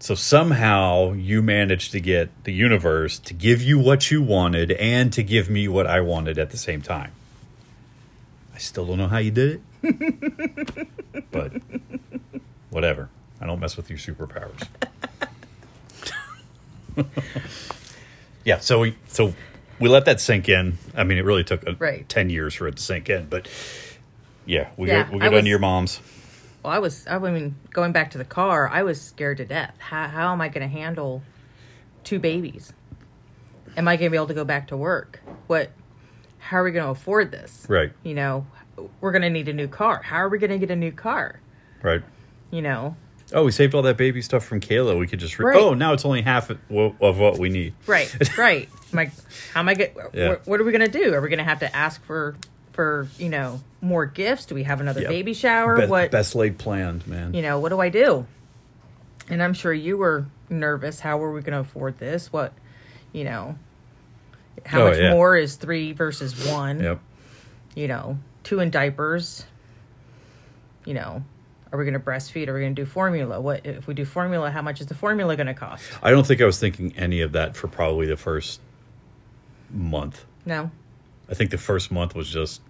So 0.00 0.16
somehow 0.16 1.12
you 1.12 1.42
managed 1.42 1.92
to 1.92 2.00
get 2.00 2.30
the 2.42 2.52
universe 2.52 3.20
to 3.20 3.34
give 3.34 3.62
you 3.62 3.78
what 3.78 4.10
you 4.10 4.20
wanted 4.20 4.72
and 4.72 5.12
to 5.12 5.22
give 5.22 5.48
me 5.48 5.68
what 5.68 5.86
I 5.86 6.00
wanted 6.00 6.40
at 6.40 6.50
the 6.50 6.56
same 6.56 6.82
time. 6.82 7.12
I 8.52 8.58
still 8.58 8.84
don't 8.84 8.98
know 8.98 9.06
how 9.06 9.18
you 9.18 9.30
did 9.30 9.50
it. 9.52 9.60
But 11.30 11.52
whatever. 12.70 13.08
I 13.40 13.46
don't 13.46 13.60
mess 13.60 13.76
with 13.76 13.90
your 13.90 13.98
superpowers. 13.98 14.66
yeah, 18.44 18.58
so 18.58 18.80
we 18.80 18.96
so 19.08 19.34
we 19.78 19.88
let 19.88 20.04
that 20.04 20.20
sink 20.20 20.48
in. 20.48 20.78
I 20.96 21.04
mean, 21.04 21.18
it 21.18 21.24
really 21.24 21.44
took 21.44 21.66
uh 21.66 21.74
Right. 21.78 22.08
10 22.08 22.30
years 22.30 22.54
for 22.54 22.68
it 22.68 22.76
to 22.76 22.82
sink 22.82 23.10
in, 23.10 23.26
but 23.26 23.48
yeah, 24.46 24.70
we 24.76 24.88
Yeah, 24.88 25.04
go 25.04 25.12
we 25.14 25.18
go 25.20 25.30
down 25.30 25.42
to 25.44 25.48
your 25.48 25.58
mom's. 25.58 26.00
Well, 26.62 26.72
I 26.72 26.78
was, 26.78 27.06
I 27.08 27.18
mean, 27.18 27.56
going 27.72 27.90
back 27.90 28.12
to 28.12 28.18
the 28.18 28.24
car, 28.24 28.68
I 28.68 28.84
was 28.84 29.00
scared 29.00 29.38
to 29.38 29.44
death. 29.44 29.74
How, 29.80 30.06
how 30.06 30.32
am 30.32 30.40
I 30.40 30.48
going 30.48 30.62
to 30.68 30.72
handle 30.72 31.22
two 32.04 32.20
babies? 32.20 32.72
Am 33.76 33.88
I 33.88 33.96
going 33.96 34.06
to 34.06 34.10
be 34.10 34.16
able 34.16 34.28
to 34.28 34.34
go 34.34 34.44
back 34.44 34.68
to 34.68 34.76
work? 34.76 35.20
What, 35.48 35.72
how 36.38 36.58
are 36.58 36.62
we 36.62 36.70
going 36.70 36.84
to 36.84 36.90
afford 36.90 37.32
this? 37.32 37.66
Right. 37.68 37.92
You 38.04 38.14
know, 38.14 38.46
we're 39.00 39.12
going 39.12 39.22
to 39.22 39.30
need 39.30 39.48
a 39.48 39.52
new 39.52 39.68
car. 39.68 40.02
How 40.02 40.16
are 40.16 40.28
we 40.28 40.38
going 40.38 40.50
to 40.50 40.58
get 40.58 40.70
a 40.70 40.76
new 40.76 40.92
car? 40.92 41.40
Right. 41.82 42.02
You 42.50 42.62
know, 42.62 42.96
Oh, 43.34 43.44
we 43.44 43.50
saved 43.50 43.74
all 43.74 43.80
that 43.82 43.96
baby 43.96 44.20
stuff 44.20 44.44
from 44.44 44.60
Kayla. 44.60 44.98
We 44.98 45.06
could 45.06 45.18
just 45.18 45.38
re- 45.38 45.46
Right. 45.46 45.56
Oh, 45.58 45.72
now 45.72 45.94
it's 45.94 46.04
only 46.04 46.20
half 46.20 46.50
of 46.50 46.58
of 47.00 47.18
what 47.18 47.38
we 47.38 47.48
need. 47.48 47.72
right, 47.86 48.14
right. 48.38 48.68
My, 48.92 49.06
how 49.54 49.60
am 49.60 49.70
I 49.70 49.74
get? 49.74 49.96
Yeah. 50.12 50.28
What, 50.28 50.46
what 50.46 50.60
are 50.60 50.64
we 50.64 50.72
going 50.72 50.90
to 50.90 50.98
do? 50.98 51.14
Are 51.14 51.20
we 51.22 51.30
going 51.30 51.38
to 51.38 51.44
have 51.44 51.60
to 51.60 51.74
ask 51.74 52.04
for, 52.04 52.36
for 52.72 53.08
you 53.18 53.30
know, 53.30 53.62
more 53.80 54.04
gifts? 54.04 54.44
Do 54.44 54.54
we 54.54 54.64
have 54.64 54.82
another 54.82 55.00
Yeah. 55.00 55.08
baby 55.08 55.32
shower? 55.32 55.80
Be- 55.80 55.86
what? 55.86 56.10
best 56.10 56.34
laid 56.34 56.58
planned, 56.58 57.06
man. 57.06 57.32
you 57.32 57.40
know, 57.40 57.58
what 57.58 57.70
do 57.70 57.80
I 57.80 57.88
do? 57.88 58.26
And 59.30 59.42
I'm 59.42 59.54
sure 59.54 59.72
you 59.72 59.96
were 59.96 60.26
nervous. 60.50 61.00
How 61.00 61.18
are 61.22 61.32
we 61.32 61.40
going 61.40 61.54
to 61.54 61.60
afford 61.60 61.98
this? 61.98 62.30
What, 62.34 62.52
you 63.14 63.24
know, 63.24 63.56
how 64.66 64.82
Oh, 64.82 64.90
much 64.90 64.98
yeah. 64.98 65.10
more 65.12 65.38
is 65.38 65.56
three 65.56 65.92
versus 65.92 66.48
one? 66.50 66.80
Yep. 66.80 67.00
You 67.74 67.88
know, 67.88 68.18
two 68.42 68.60
in 68.60 68.70
diapers. 68.70 69.44
You 70.84 70.94
know, 70.94 71.22
are 71.72 71.78
we 71.78 71.84
going 71.84 71.94
to 71.94 72.00
breastfeed? 72.00 72.48
Are 72.48 72.54
we 72.54 72.60
going 72.60 72.74
to 72.74 72.82
do 72.82 72.86
formula? 72.86 73.40
What 73.40 73.64
if 73.64 73.86
we 73.86 73.94
do 73.94 74.04
formula? 74.04 74.50
How 74.50 74.62
much 74.62 74.80
is 74.80 74.86
the 74.86 74.94
formula 74.94 75.36
going 75.36 75.46
to 75.46 75.54
cost? 75.54 75.84
I 76.02 76.10
don't 76.10 76.26
think 76.26 76.40
I 76.40 76.44
was 76.44 76.58
thinking 76.58 76.94
any 76.96 77.20
of 77.20 77.32
that 77.32 77.56
for 77.56 77.68
probably 77.68 78.06
the 78.06 78.16
first 78.16 78.60
month. 79.70 80.24
No. 80.44 80.70
I 81.30 81.34
think 81.34 81.50
the 81.50 81.58
first 81.58 81.90
month 81.90 82.14
was 82.14 82.28
just 82.28 82.60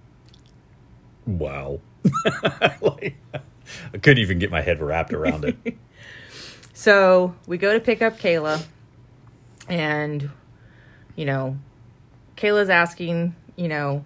wow. 1.26 1.80
like, 2.80 3.16
I 3.32 3.98
couldn't 3.98 4.18
even 4.18 4.38
get 4.38 4.50
my 4.50 4.60
head 4.60 4.80
wrapped 4.80 5.12
around 5.12 5.44
it. 5.44 5.56
So 6.74 7.36
we 7.46 7.58
go 7.58 7.74
to 7.74 7.78
pick 7.78 8.02
up 8.02 8.18
Kayla, 8.18 8.60
and 9.68 10.28
you 11.14 11.24
know, 11.24 11.56
Kayla's 12.36 12.70
asking, 12.70 13.36
you 13.54 13.68
know, 13.68 14.04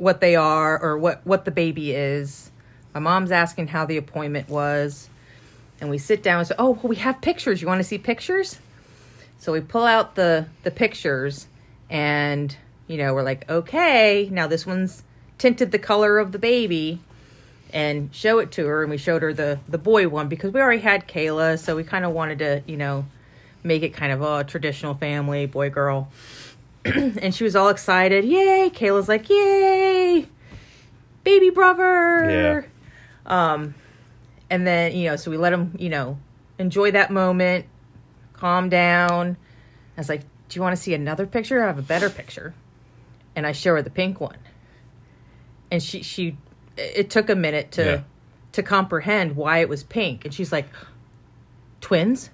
what 0.00 0.20
they 0.20 0.34
are 0.34 0.80
or 0.82 0.98
what 0.98 1.20
what 1.24 1.44
the 1.44 1.50
baby 1.50 1.92
is. 1.92 2.50
My 2.94 3.00
mom's 3.00 3.30
asking 3.30 3.68
how 3.68 3.84
the 3.84 3.98
appointment 3.98 4.48
was, 4.48 5.08
and 5.80 5.90
we 5.90 5.98
sit 5.98 6.22
down 6.22 6.38
and 6.38 6.48
say, 6.48 6.54
"Oh, 6.58 6.70
well, 6.70 6.88
we 6.88 6.96
have 6.96 7.20
pictures. 7.20 7.60
You 7.60 7.68
want 7.68 7.78
to 7.78 7.84
see 7.84 7.98
pictures?" 7.98 8.58
So 9.38 9.52
we 9.52 9.60
pull 9.60 9.84
out 9.84 10.14
the 10.14 10.46
the 10.62 10.70
pictures, 10.70 11.46
and 11.88 12.56
you 12.86 12.96
know, 12.96 13.14
we're 13.14 13.22
like, 13.22 13.48
"Okay, 13.50 14.28
now 14.32 14.46
this 14.46 14.66
one's 14.66 15.02
tinted 15.38 15.70
the 15.70 15.78
color 15.78 16.18
of 16.18 16.32
the 16.32 16.38
baby." 16.38 17.00
and 17.72 18.12
show 18.12 18.40
it 18.40 18.50
to 18.50 18.66
her. 18.66 18.82
And 18.82 18.90
we 18.90 18.96
showed 18.96 19.22
her 19.22 19.32
the 19.32 19.60
the 19.68 19.78
boy 19.78 20.08
one 20.08 20.28
because 20.28 20.52
we 20.52 20.60
already 20.60 20.82
had 20.82 21.06
Kayla, 21.06 21.56
so 21.56 21.76
we 21.76 21.84
kind 21.84 22.04
of 22.04 22.10
wanted 22.10 22.40
to, 22.40 22.62
you 22.66 22.76
know, 22.76 23.06
make 23.62 23.84
it 23.84 23.90
kind 23.90 24.12
of 24.12 24.22
a 24.22 24.42
traditional 24.42 24.94
family 24.94 25.46
boy 25.46 25.70
girl. 25.70 26.08
and 26.84 27.34
she 27.34 27.44
was 27.44 27.54
all 27.56 27.68
excited. 27.68 28.24
Yay! 28.24 28.70
Kayla's 28.72 29.08
like, 29.08 29.28
yay, 29.28 30.26
baby 31.24 31.50
brother. 31.50 32.30
Yeah. 32.30 32.62
Um, 33.26 33.74
and 34.48 34.66
then 34.66 34.96
you 34.96 35.08
know, 35.10 35.16
so 35.16 35.30
we 35.30 35.36
let 35.36 35.52
him, 35.52 35.76
you 35.78 35.88
know, 35.88 36.18
enjoy 36.58 36.90
that 36.92 37.10
moment, 37.10 37.66
calm 38.32 38.68
down. 38.68 39.36
I 39.96 40.00
was 40.00 40.08
like, 40.08 40.22
do 40.48 40.56
you 40.56 40.62
want 40.62 40.74
to 40.74 40.82
see 40.82 40.94
another 40.94 41.26
picture? 41.26 41.62
I 41.62 41.66
have 41.66 41.78
a 41.78 41.82
better 41.82 42.10
picture. 42.10 42.54
And 43.36 43.46
I 43.46 43.52
show 43.52 43.74
her 43.74 43.82
the 43.82 43.90
pink 43.90 44.20
one. 44.20 44.38
And 45.70 45.82
she 45.82 46.02
she 46.02 46.36
it 46.76 47.10
took 47.10 47.28
a 47.30 47.36
minute 47.36 47.72
to 47.72 47.84
Yeah. 47.84 48.00
to 48.52 48.62
comprehend 48.62 49.36
why 49.36 49.58
it 49.58 49.68
was 49.68 49.84
pink. 49.84 50.24
And 50.24 50.34
she's 50.34 50.50
like, 50.50 50.66
Twins? 51.80 52.30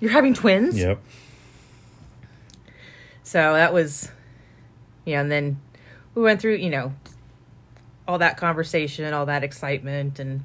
You're 0.00 0.12
having 0.12 0.34
twins? 0.34 0.76
Yep. 0.78 1.02
So 3.24 3.54
that 3.54 3.72
was 3.72 4.10
yeah, 5.04 5.20
and 5.20 5.30
then 5.30 5.60
we 6.14 6.22
went 6.22 6.40
through, 6.40 6.54
you 6.56 6.70
know, 6.70 6.94
all 8.06 8.18
that 8.18 8.36
conversation, 8.36 9.12
all 9.12 9.26
that 9.26 9.42
excitement 9.42 10.18
and 10.18 10.44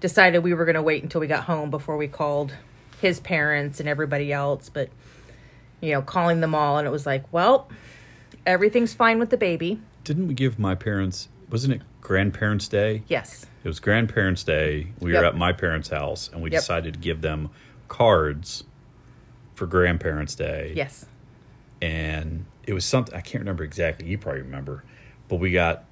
decided 0.00 0.44
we 0.44 0.54
were 0.54 0.64
going 0.64 0.74
to 0.74 0.82
wait 0.82 1.02
until 1.02 1.20
we 1.20 1.26
got 1.26 1.44
home 1.44 1.70
before 1.70 1.96
we 1.96 2.06
called 2.06 2.54
his 3.00 3.20
parents 3.20 3.80
and 3.80 3.88
everybody 3.88 4.32
else, 4.32 4.68
but 4.68 4.88
you 5.80 5.92
know, 5.92 6.02
calling 6.02 6.40
them 6.40 6.54
all 6.54 6.78
and 6.78 6.86
it 6.86 6.90
was 6.90 7.04
like, 7.06 7.24
well, 7.32 7.68
everything's 8.46 8.94
fine 8.94 9.18
with 9.18 9.30
the 9.30 9.36
baby. 9.36 9.80
Didn't 10.04 10.28
we 10.28 10.34
give 10.34 10.58
my 10.58 10.74
parents? 10.74 11.28
Wasn't 11.50 11.72
it 11.74 11.82
Grandparents' 12.00 12.68
Day? 12.68 13.02
Yes. 13.08 13.46
It 13.64 13.68
was 13.68 13.80
Grandparents' 13.80 14.44
Day. 14.44 14.88
We 15.00 15.12
Yep. 15.12 15.20
were 15.20 15.26
at 15.26 15.36
my 15.36 15.52
parents' 15.52 15.88
house, 15.88 16.28
and 16.32 16.42
we 16.42 16.50
Yep. 16.50 16.60
decided 16.60 16.94
to 16.94 17.00
give 17.00 17.22
them 17.22 17.48
cards 17.88 18.64
for 19.54 19.66
Grandparents' 19.66 20.34
Day. 20.34 20.72
Yes. 20.76 21.06
And 21.84 22.46
it 22.66 22.72
was 22.72 22.84
something 22.84 23.14
I 23.14 23.20
can't 23.20 23.42
remember 23.42 23.62
exactly. 23.64 24.08
You 24.08 24.16
probably 24.18 24.42
remember, 24.42 24.82
but 25.28 25.36
we 25.36 25.52
got 25.52 25.84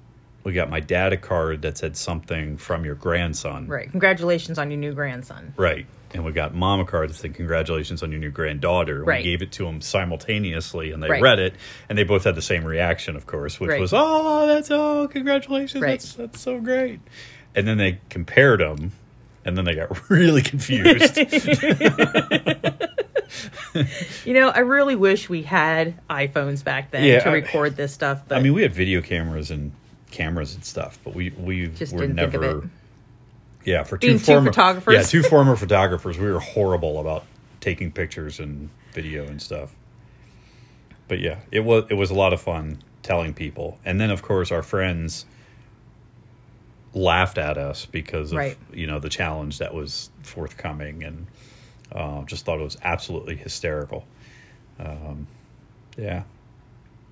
we 0.43 0.51
got 0.51 0.69
my 0.69 0.79
dad 0.81 1.13
a 1.13 1.17
card 1.17 1.61
that 1.61 1.77
said 1.77 1.95
something 1.95 2.57
from 2.57 2.83
your 2.83 2.95
grandson, 2.95 3.67
Right. 3.67 3.89
Congratulations 3.89 4.59
on 4.59 4.71
your 4.71 4.79
new 4.79 4.93
grandson. 4.93 5.53
Right. 5.55 5.85
And 6.13 6.25
we 6.25 6.31
got 6.33 6.53
mom 6.53 6.79
a 6.81 6.85
card 6.85 7.09
that 7.09 7.13
said 7.13 7.33
congratulations 7.33 8.03
on 8.03 8.11
your 8.11 8.19
new 8.19 8.29
granddaughter. 8.29 9.03
Right. 9.03 9.19
We 9.23 9.31
gave 9.31 9.41
it 9.41 9.51
to 9.53 9.65
them 9.65 9.79
simultaneously, 9.81 10.91
and 10.91 11.01
they 11.01 11.09
Right. 11.09 11.21
read 11.21 11.39
it, 11.39 11.53
and 11.89 11.97
they 11.97 12.03
both 12.03 12.23
had 12.25 12.35
the 12.35 12.41
same 12.41 12.65
reaction, 12.65 13.15
of 13.15 13.25
course, 13.25 13.59
which 13.59 13.69
Right. 13.69 13.79
was, 13.79 13.93
"Oh, 13.93 14.45
that's 14.47 14.69
oh, 14.69 15.07
congratulations, 15.07 15.81
Right. 15.81 15.91
that's 15.99 16.13
that's 16.15 16.41
so 16.41 16.59
great." 16.59 16.99
And 17.55 17.67
then 17.67 17.77
they 17.77 17.99
compared 18.09 18.59
them, 18.59 18.91
and 19.45 19.57
then 19.57 19.65
they 19.65 19.75
got 19.75 20.09
really 20.09 20.41
confused. 20.41 21.17
You 24.23 24.33
know, 24.35 24.49
I 24.49 24.59
really 24.59 24.95
wish 24.95 25.27
we 25.29 25.41
had 25.41 25.95
iPhones 26.07 26.63
back 26.63 26.91
then 26.91 27.03
Yeah, 27.03 27.19
to 27.21 27.29
I- 27.29 27.33
record 27.33 27.75
this 27.75 27.91
stuff, 27.91 28.21
but 28.27 28.37
I 28.37 28.41
mean, 28.41 28.53
we 28.53 28.61
had 28.61 28.71
video 28.73 29.01
cameras 29.01 29.49
and 29.51 29.71
cameras 30.11 30.53
and 30.53 30.63
stuff, 30.63 30.99
but 31.03 31.15
we 31.15 31.31
we 31.31 31.67
Just 31.67 31.93
were 31.93 32.01
didn't 32.01 32.17
think 32.17 32.33
never. 32.33 32.69
Yeah, 33.65 33.83
for 33.83 33.97
Being 33.97 34.13
two 34.13 34.19
two 34.19 34.25
former 34.25 34.51
photographers. 34.51 34.93
Yeah, 34.93 35.01
two 35.03 35.23
former 35.23 35.55
photographers, 35.55 36.17
we 36.19 36.31
were 36.31 36.39
horrible 36.39 36.99
about 36.99 37.25
taking 37.61 37.91
pictures 37.91 38.39
and 38.39 38.69
video 38.91 39.25
and 39.25 39.41
stuff. 39.41 39.73
But 41.07 41.19
yeah, 41.19 41.39
it 41.51 41.61
was 41.61 41.85
it 41.89 41.95
was 41.95 42.11
a 42.11 42.15
lot 42.15 42.33
of 42.33 42.41
fun 42.41 42.77
telling 43.01 43.33
people, 43.33 43.79
and 43.83 43.99
then 43.99 44.11
of 44.11 44.21
course 44.21 44.51
our 44.51 44.61
friends 44.63 45.25
laughed 46.93 47.37
at 47.37 47.57
us 47.57 47.85
because 47.85 48.31
of 48.31 48.37
Right. 48.37 48.57
you 48.73 48.87
know 48.87 48.99
the 48.99 49.09
challenge 49.09 49.57
that 49.59 49.73
was 49.73 50.09
forthcoming, 50.23 51.03
and 51.03 51.27
uh, 51.91 52.23
just 52.23 52.45
thought 52.45 52.59
it 52.59 52.63
was 52.63 52.77
absolutely 52.83 53.35
hysterical. 53.35 54.05
Um, 54.79 55.27
yeah. 55.97 56.23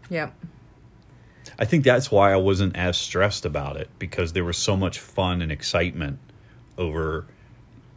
yep. 0.10 0.34
I 1.60 1.66
think 1.66 1.84
that's 1.84 2.10
why 2.12 2.34
I 2.34 2.38
wasn't 2.38 2.76
as 2.76 2.98
stressed 2.98 3.46
about 3.46 3.78
it 3.78 3.90
because 4.00 4.34
there 4.34 4.44
was 4.44 4.58
so 4.58 4.76
much 4.76 5.00
fun 5.00 5.42
and 5.42 5.52
excitement 5.52 6.18
over, 6.78 7.26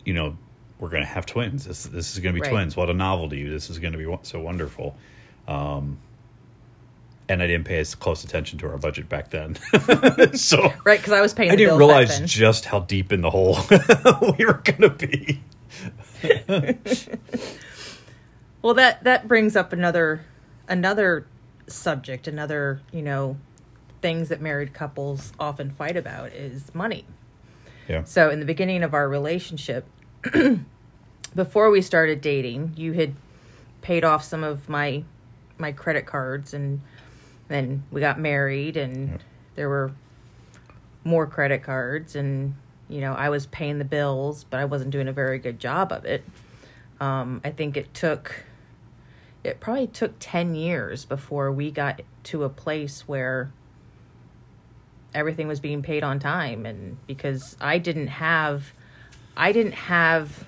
you 0.04 0.12
know, 0.12 0.36
we're 0.78 0.90
going 0.90 1.02
to 1.02 1.08
have 1.08 1.24
twins. 1.24 1.64
This, 1.64 1.84
this 1.84 2.12
is 2.12 2.18
going 2.20 2.34
to 2.34 2.40
be 2.40 2.42
Right. 2.44 2.50
twins. 2.50 2.76
What 2.76 2.90
a 2.90 2.94
novelty! 2.94 3.48
This 3.48 3.70
is 3.70 3.78
going 3.78 3.92
to 3.92 3.98
be 3.98 4.18
so 4.22 4.40
wonderful. 4.40 4.96
Um, 5.48 5.98
and 7.28 7.42
I 7.42 7.46
didn't 7.46 7.64
pay 7.64 7.78
as 7.78 7.94
close 7.94 8.24
attention 8.24 8.58
to 8.60 8.68
our 8.68 8.78
budget 8.78 9.08
back 9.08 9.30
then, 9.30 9.56
so 10.34 10.72
Right, 10.84 10.98
because 10.98 11.12
I 11.12 11.20
was 11.20 11.32
paying 11.32 11.50
I 11.50 11.56
didn't 11.56 11.78
realize 11.78 12.20
just 12.20 12.64
how 12.66 12.80
deep 12.80 13.12
in 13.12 13.20
the 13.20 13.30
hole 13.30 13.58
we 14.38 14.44
were 14.44 14.60
going 14.64 14.82
to 14.82 14.90
be. 14.90 15.42
Well, 18.62 18.72
that 18.74 19.04
that 19.04 19.28
brings 19.28 19.56
up 19.56 19.74
another 19.74 20.24
another 20.68 21.26
subject, 21.66 22.26
another 22.26 22.80
you 22.92 23.02
know 23.02 23.37
things 24.00 24.30
that 24.30 24.40
married 24.40 24.72
couples 24.72 25.34
often 25.38 25.70
fight 25.70 25.98
about 25.98 26.32
is 26.32 26.74
money. 26.74 27.04
Yeah, 27.88 28.04
So, 28.04 28.30
in 28.30 28.40
the 28.40 28.46
beginning 28.46 28.82
of 28.82 28.94
our 28.94 29.06
relationship, 29.06 29.84
before 31.34 31.70
we 31.70 31.82
started 31.82 32.22
dating, 32.22 32.72
you 32.76 32.94
had 32.94 33.14
paid 33.82 34.02
off 34.02 34.24
some 34.24 34.42
of 34.42 34.66
my 34.70 35.04
my 35.58 35.70
credit 35.70 36.06
cards, 36.06 36.54
and 36.54 36.80
then 37.48 37.85
we 37.90 38.00
got 38.00 38.18
married, 38.18 38.76
and 38.76 39.22
there 39.54 39.68
were 39.68 39.92
more 41.04 41.26
credit 41.26 41.62
cards, 41.62 42.16
and 42.16 42.54
you 42.88 43.00
know 43.00 43.12
I 43.14 43.28
was 43.28 43.46
paying 43.46 43.78
the 43.78 43.85
bills, 43.85 44.44
but 44.44 44.61
I 44.61 44.64
wasn't 44.64 44.90
doing 44.90 45.09
a 45.09 45.12
very 45.12 45.38
good 45.38 45.59
job 45.59 45.92
of 45.92 46.04
it. 46.04 46.24
Um, 47.00 47.40
I 47.44 47.50
think 47.50 47.76
it 47.76 47.92
took 47.92 48.44
it 49.44 49.61
probably 49.61 49.87
took 49.87 50.14
10 50.18 50.54
years 50.54 51.04
before 51.04 51.52
we 51.52 51.70
got 51.70 52.00
to 52.24 52.44
a 52.44 52.48
place 52.48 53.07
where 53.07 53.52
everything 55.14 55.46
was 55.46 55.61
being 55.61 55.83
paid 55.83 56.02
on 56.02 56.18
time 56.18 56.66
and 56.66 56.96
because 57.07 57.57
I 57.61 57.78
didn't 57.78 58.09
have 58.09 58.72
I 59.37 59.52
didn't 59.52 59.74
have 59.74 60.46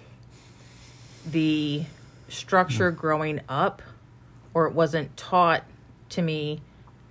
the 1.26 1.84
structure 2.28 2.90
growing 2.90 3.40
up 3.48 3.82
or 4.54 4.66
it 4.66 4.72
wasn't 4.72 5.16
taught 5.16 5.64
to 6.10 6.22
me 6.22 6.62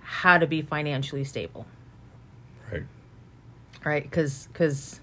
how 0.06 0.38
to 0.38 0.46
be 0.46 0.62
financially 0.62 1.24
stable. 1.24 1.66
Right. 2.70 2.84
right? 3.84 4.02
Because 4.02 4.48
because 4.52 5.00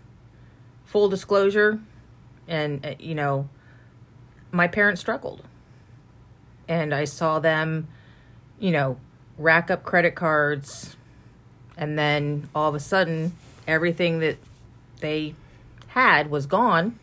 full 0.86 1.10
disclosure 1.10 1.80
and 2.48 2.86
uh, 2.86 2.94
you 3.00 3.14
know 3.14 3.50
my 4.52 4.68
parents 4.68 5.02
struggled. 5.02 5.44
And 6.66 6.96
i 6.96 7.04
saw 7.04 7.40
them 7.40 7.90
you 8.58 8.72
know 8.72 8.98
rack 9.38 9.70
up 9.70 9.84
credit 9.84 10.16
cards 10.16 10.96
and 11.76 12.00
then 12.00 12.50
all 12.56 12.70
of 12.70 12.76
a 12.76 12.80
sudden 12.80 13.34
everything 13.68 14.20
that 14.20 14.38
they 15.02 15.36
had 15.88 16.30
was 16.30 16.46
gone 16.46 16.98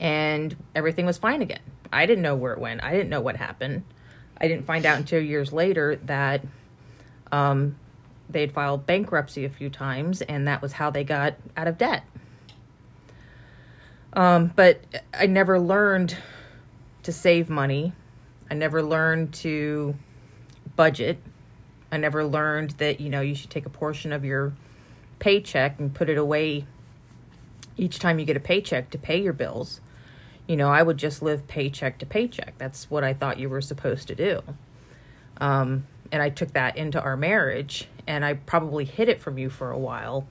and 0.00 0.56
everything 0.74 1.06
was 1.06 1.18
fine 1.18 1.42
again. 1.42 1.60
I 1.92 2.06
didn't 2.06 2.22
know 2.22 2.34
where 2.34 2.54
it 2.54 2.58
went. 2.58 2.82
I 2.82 2.90
didn't 2.92 3.10
know 3.10 3.20
what 3.20 3.36
happened. 3.36 3.84
I 4.38 4.48
didn't 4.48 4.66
find 4.66 4.84
out 4.84 4.98
until 4.98 5.22
years 5.22 5.52
later 5.52 5.96
that 6.04 6.44
um, 7.32 7.76
they'd 8.30 8.52
filed 8.52 8.86
bankruptcy 8.86 9.44
a 9.44 9.48
few 9.48 9.70
times 9.70 10.22
and 10.22 10.46
that 10.46 10.62
was 10.62 10.72
how 10.72 10.90
they 10.90 11.02
got 11.02 11.34
out 11.56 11.66
of 11.66 11.78
debt. 11.78 12.04
Um, 14.12 14.52
but 14.54 14.80
i 15.14 15.26
never 15.26 15.58
learned 15.58 16.16
to 17.02 17.12
save 17.12 17.48
money. 17.48 17.92
I 18.50 18.54
never 18.54 18.82
learned 18.82 19.32
to 19.34 19.94
budget. 20.76 21.18
I 21.90 21.96
never 21.96 22.24
learned 22.24 22.72
that 22.72 23.00
you 23.00 23.08
know 23.10 23.22
you 23.22 23.34
should 23.34 23.50
take 23.50 23.66
a 23.66 23.70
portion 23.70 24.12
of 24.12 24.24
your 24.24 24.52
paycheck 25.18 25.78
and 25.78 25.94
put 25.94 26.10
it 26.10 26.18
away 26.18 26.66
each 27.76 27.98
time 27.98 28.18
you 28.18 28.24
get 28.26 28.36
a 28.36 28.40
paycheck 28.40 28.90
to 28.90 28.98
pay 28.98 29.20
your 29.22 29.32
bills. 29.32 29.80
You 30.46 30.56
know 30.56 30.68
i 30.68 30.82
would 30.82 30.98
just 30.98 31.22
live 31.22 31.48
paycheck 31.48 31.98
to 31.98 32.06
paycheck. 32.06 32.58
That's 32.58 32.90
what 32.90 33.04
i 33.04 33.14
thought 33.14 33.38
you 33.38 33.48
were 33.48 33.62
supposed 33.62 34.08
to 34.08 34.14
do. 34.14 34.42
Um, 35.38 35.86
and 36.12 36.22
I 36.22 36.28
took 36.28 36.52
that 36.52 36.76
into 36.76 37.00
our 37.00 37.16
marriage, 37.16 37.88
and 38.06 38.24
I 38.24 38.34
probably 38.34 38.84
hid 38.84 39.08
it 39.08 39.20
from 39.20 39.38
you 39.38 39.48
for 39.48 39.70
a 39.70 39.78
while, 39.78 40.28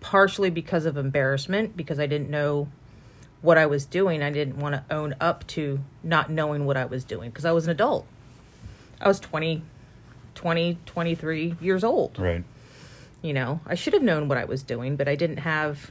partially 0.00 0.50
because 0.50 0.86
of 0.86 0.96
embarrassment, 0.96 1.76
because 1.76 1.98
I 1.98 2.06
didn't 2.06 2.30
know 2.30 2.68
what 3.42 3.58
I 3.58 3.66
was 3.66 3.84
doing. 3.84 4.22
I 4.22 4.30
didn't 4.30 4.56
want 4.58 4.76
to 4.76 4.94
own 4.94 5.16
up 5.20 5.44
to 5.48 5.80
not 6.04 6.30
knowing 6.30 6.64
what 6.64 6.76
I 6.76 6.84
was 6.84 7.04
doing 7.04 7.30
because 7.30 7.44
I 7.44 7.50
was 7.50 7.64
an 7.66 7.72
adult. 7.72 8.06
I 9.00 9.08
was 9.08 9.18
20, 9.18 9.62
20, 10.36 10.78
23 10.86 11.56
years 11.60 11.82
old. 11.82 12.18
Right. 12.18 12.44
You 13.20 13.32
know, 13.32 13.60
I 13.66 13.74
should 13.74 13.92
have 13.92 14.02
known 14.02 14.28
what 14.28 14.38
I 14.38 14.44
was 14.44 14.62
doing, 14.62 14.96
but 14.96 15.08
I 15.08 15.16
didn't 15.16 15.38
have 15.38 15.90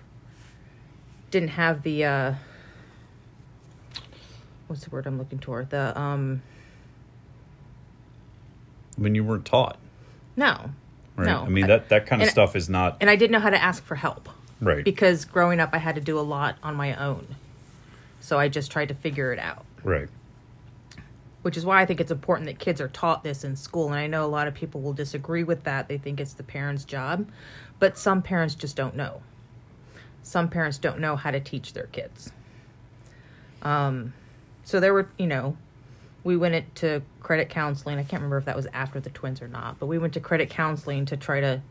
didn't 1.30 1.50
have 1.50 1.84
the 1.84 2.04
uh 2.04 2.34
what's 4.68 4.84
the 4.84 4.90
word 4.90 5.06
I'm 5.06 5.18
looking 5.18 5.40
for? 5.40 5.66
The 5.66 5.98
um 6.00 6.42
When 8.98 9.16
you 9.16 9.24
weren't 9.24 9.46
taught. 9.46 9.78
no. 10.36 10.72
Right. 11.18 11.26
No. 11.28 11.42
I 11.42 11.50
mean 11.50 11.68
that 11.68 11.90
that 11.90 12.06
kind 12.08 12.22
of 12.22 12.28
and- 12.28 12.32
stuff 12.32 12.56
is 12.56 12.70
not 12.70 12.98
and 13.02 13.10
I 13.10 13.16
didn't 13.18 13.32
know 13.34 13.40
how 13.42 13.50
to 13.50 13.62
ask 13.62 13.84
for 13.84 13.96
help. 13.96 14.30
Right. 14.62 14.84
Because 14.84 15.26
growing 15.26 15.60
up, 15.60 15.72
I 15.74 15.78
had 15.78 15.96
to 15.96 16.02
do 16.02 16.18
a 16.18 16.22
lot 16.22 16.56
on 16.64 16.76
my 16.76 16.96
own. 16.96 17.36
So 18.22 18.40
I 18.40 18.48
just 18.48 18.72
tried 18.72 18.88
to 18.90 18.94
figure 18.94 19.34
it 19.34 19.40
out, 19.40 19.66
Right. 19.84 20.08
which 21.42 21.58
is 21.58 21.66
why 21.66 21.82
I 21.82 21.86
think 21.86 22.00
it's 22.00 22.12
important 22.12 22.48
that 22.48 22.60
kids 22.60 22.80
are 22.80 22.88
taught 22.88 23.24
this 23.24 23.44
in 23.44 23.56
school. 23.56 23.88
And 23.88 23.96
I 23.96 24.08
know 24.08 24.24
a 24.24 24.28
lot 24.28 24.48
of 24.48 24.54
people 24.54 24.80
will 24.82 24.94
disagree 24.94 25.44
with 25.44 25.64
that. 25.64 25.88
They 25.90 25.98
think 25.98 26.20
it's 26.22 26.34
the 26.34 26.44
parents' 26.44 26.86
job, 26.86 27.28
but 27.80 27.98
some 27.98 28.22
parents 28.22 28.54
just 28.56 28.76
don't 28.76 28.96
know. 28.96 29.22
Some 30.24 30.48
parents 30.48 30.78
don't 30.78 31.00
know 31.00 31.16
how 31.16 31.32
to 31.32 31.40
teach 31.40 31.74
their 31.74 31.88
kids. 31.88 32.32
Um, 33.64 34.14
so 34.64 34.80
there 34.80 34.94
were, 34.94 35.10
you 35.18 35.28
know, 35.28 35.58
we 36.24 36.38
went 36.38 36.56
into 36.56 37.02
credit 37.20 37.50
counseling. 37.50 37.98
I 37.98 38.04
can't 38.04 38.22
remember 38.22 38.38
if 38.38 38.46
that 38.46 38.56
was 38.56 38.68
after 38.74 39.00
the 39.00 39.10
twins 39.10 39.42
or 39.42 39.48
not, 39.48 39.80
but 39.80 39.88
we 39.88 39.98
went 39.98 40.14
to 40.14 40.20
credit 40.20 40.50
counseling 40.50 41.06
to 41.06 41.18
try 41.18 41.40
to, 41.40 41.62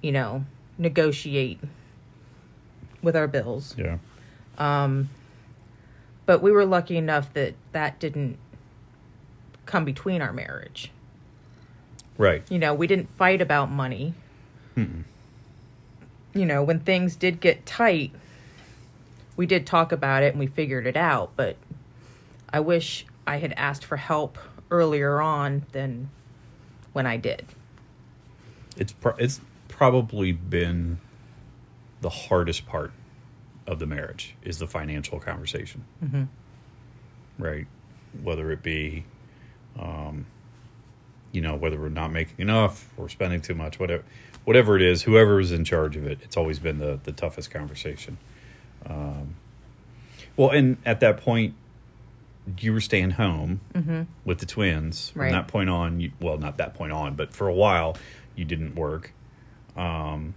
you 0.00 0.12
know, 0.12 0.44
negotiate 0.78 1.60
with 3.02 3.16
our 3.16 3.26
bills. 3.26 3.74
Yeah. 3.76 3.98
Um, 4.58 5.10
but 6.24 6.42
we 6.42 6.50
were 6.52 6.64
lucky 6.64 6.96
enough 6.96 7.32
that 7.34 7.54
that 7.72 7.98
didn't 7.98 8.38
come 9.64 9.84
between 9.84 10.22
our 10.22 10.32
marriage. 10.32 10.90
Right. 12.18 12.42
You 12.50 12.58
know, 12.58 12.74
we 12.74 12.86
didn't 12.86 13.08
fight 13.10 13.40
about 13.40 13.70
money. 13.70 14.14
You 16.34 16.44
know, 16.44 16.62
when 16.62 16.80
things 16.80 17.16
did 17.16 17.40
get 17.40 17.64
tight, 17.64 18.12
we 19.36 19.46
did 19.46 19.66
talk 19.66 19.90
about 19.90 20.22
it 20.22 20.34
and 20.34 20.38
we 20.38 20.46
figured 20.46 20.86
it 20.86 20.96
out. 20.96 21.30
But 21.34 21.56
I 22.52 22.60
wish 22.60 23.06
I 23.26 23.38
had 23.38 23.52
asked 23.56 23.84
for 23.84 23.96
help 23.96 24.38
earlier 24.70 25.20
on 25.20 25.66
than 25.72 26.10
when 26.92 27.06
I 27.06 27.16
did. 27.16 27.44
It's 28.76 28.92
pro- 28.92 29.16
it's 29.16 29.40
probably 29.68 30.32
been 30.32 30.98
the 32.00 32.10
hardest 32.10 32.66
part 32.66 32.92
of 33.66 33.78
the 33.78 33.86
marriage 33.86 34.34
is 34.42 34.58
the 34.58 34.66
financial 34.66 35.18
conversation. 35.18 35.84
Mm-hmm. 36.04 36.24
Right. 37.38 37.66
Whether 38.22 38.50
it 38.52 38.62
be, 38.62 39.04
um, 39.78 40.26
you 41.32 41.40
know, 41.40 41.54
whether 41.54 41.78
we're 41.78 41.88
not 41.88 42.12
making 42.12 42.36
enough 42.38 42.92
or 42.96 43.08
spending 43.08 43.40
too 43.40 43.54
much, 43.54 43.78
whatever, 43.78 44.04
whatever 44.44 44.76
it 44.76 44.82
is, 44.82 45.02
whoever 45.02 45.40
is 45.40 45.52
in 45.52 45.64
charge 45.64 45.96
of 45.96 46.06
it, 46.06 46.20
it's 46.22 46.36
always 46.36 46.58
been 46.58 46.78
the 46.78 47.00
the 47.02 47.12
toughest 47.12 47.50
conversation. 47.50 48.18
Um, 48.88 49.34
well, 50.36 50.50
and 50.50 50.76
at 50.84 51.00
that 51.00 51.18
point, 51.18 51.54
you 52.60 52.72
were 52.72 52.80
staying 52.80 53.12
home 53.12 53.60
with 54.24 54.38
the 54.38 54.46
twins. 54.46 55.12
Right. 55.14 55.26
From 55.26 55.32
that 55.32 55.48
point 55.48 55.70
on, 55.70 56.00
you, 56.00 56.12
well, 56.20 56.38
not 56.38 56.58
that 56.58 56.74
point 56.74 56.92
on, 56.92 57.14
but 57.14 57.32
for 57.32 57.48
a 57.48 57.54
while, 57.54 57.96
you 58.34 58.44
didn't 58.44 58.74
work. 58.74 59.12
Um, 59.76 60.34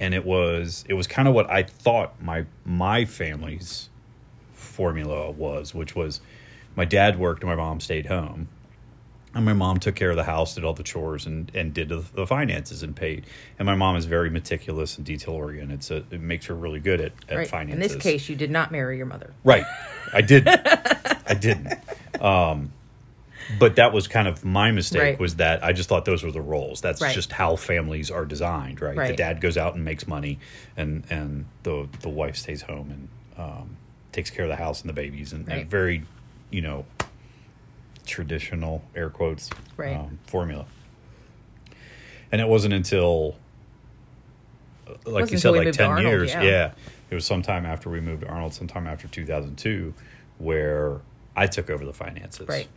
and 0.00 0.14
it 0.14 0.24
was 0.24 0.84
it 0.88 0.94
was 0.94 1.06
kind 1.06 1.28
of 1.28 1.34
what 1.34 1.48
I 1.50 1.62
thought 1.62 2.20
my 2.20 2.46
my 2.64 3.04
family's 3.04 3.88
formula 4.52 5.30
was, 5.30 5.74
which 5.74 5.94
was 5.94 6.20
my 6.76 6.84
dad 6.84 7.18
worked 7.18 7.42
and 7.42 7.50
my 7.50 7.56
mom 7.56 7.80
stayed 7.80 8.06
home. 8.06 8.48
And 9.34 9.44
my 9.44 9.52
mom 9.52 9.80
took 9.80 9.96
care 9.96 10.10
of 10.10 10.16
the 10.16 10.24
house, 10.24 10.54
did 10.54 10.64
all 10.64 10.74
the 10.74 10.82
chores, 10.84 11.26
and, 11.26 11.50
and 11.54 11.74
did 11.74 11.88
the, 11.88 12.04
the 12.14 12.26
finances 12.26 12.82
and 12.82 12.94
paid. 12.94 13.26
And 13.58 13.66
my 13.66 13.74
mom 13.74 13.96
is 13.96 14.04
very 14.04 14.30
meticulous 14.30 14.96
and 14.96 15.04
detail 15.04 15.34
oriented, 15.34 15.82
so 15.82 16.04
it 16.10 16.20
makes 16.20 16.46
her 16.46 16.54
really 16.54 16.80
good 16.80 17.00
at, 17.00 17.12
at 17.28 17.36
right. 17.36 17.48
finances. 17.48 17.92
In 17.92 17.96
this 17.96 18.02
case, 18.02 18.28
you 18.28 18.36
did 18.36 18.50
not 18.50 18.70
marry 18.70 18.96
your 18.96 19.06
mother. 19.06 19.32
Right. 19.42 19.64
I 20.12 20.20
did. 20.20 20.46
I 20.48 21.34
didn't. 21.34 21.72
Um, 22.20 22.72
but 23.58 23.76
that 23.76 23.92
was 23.92 24.08
kind 24.08 24.28
of 24.28 24.44
my 24.44 24.70
mistake 24.70 25.00
Right. 25.02 25.18
was 25.18 25.36
that 25.36 25.64
I 25.64 25.72
just 25.72 25.88
thought 25.88 26.04
those 26.04 26.22
were 26.22 26.30
the 26.30 26.40
roles. 26.40 26.80
That's 26.80 27.00
Right. 27.02 27.14
just 27.14 27.32
how 27.32 27.56
families 27.56 28.10
are 28.10 28.24
designed, 28.24 28.80
right? 28.80 29.08
The 29.08 29.16
dad 29.16 29.40
goes 29.40 29.56
out 29.56 29.74
and 29.74 29.84
makes 29.84 30.06
money, 30.06 30.38
and 30.76 31.04
and 31.10 31.46
the 31.62 31.88
the 32.00 32.08
wife 32.08 32.36
stays 32.36 32.62
home 32.62 32.90
and 32.90 33.08
um, 33.36 33.76
takes 34.12 34.30
care 34.30 34.44
of 34.44 34.48
the 34.48 34.56
house 34.56 34.80
and 34.80 34.88
the 34.88 34.94
babies, 34.94 35.32
and, 35.32 35.48
and 35.48 35.68
very, 35.68 36.04
you 36.50 36.62
know, 36.62 36.84
traditional 38.06 38.82
air 38.94 39.10
quotes 39.10 39.50
Right. 39.76 39.96
um, 39.96 40.18
formula. 40.26 40.66
And 42.32 42.40
it 42.40 42.48
wasn't 42.48 42.74
until, 42.74 43.36
like 45.06 45.30
you 45.30 45.38
said, 45.38 45.50
like 45.50 45.72
ten 45.72 45.90
Arnold, 45.90 46.04
years. 46.06 46.30
yeah. 46.32 46.42
yeah, 46.42 46.70
it 47.10 47.14
was 47.14 47.24
sometime 47.24 47.64
after 47.64 47.88
we 47.90 48.00
moved 48.00 48.22
to 48.22 48.28
Arnold, 48.28 48.54
sometime 48.54 48.86
after 48.86 49.06
two 49.08 49.24
thousand 49.24 49.56
two, 49.56 49.94
where 50.38 51.00
I 51.36 51.46
took 51.46 51.70
over 51.70 51.84
the 51.84 51.92
finances. 51.92 52.48
Right. 52.48 52.68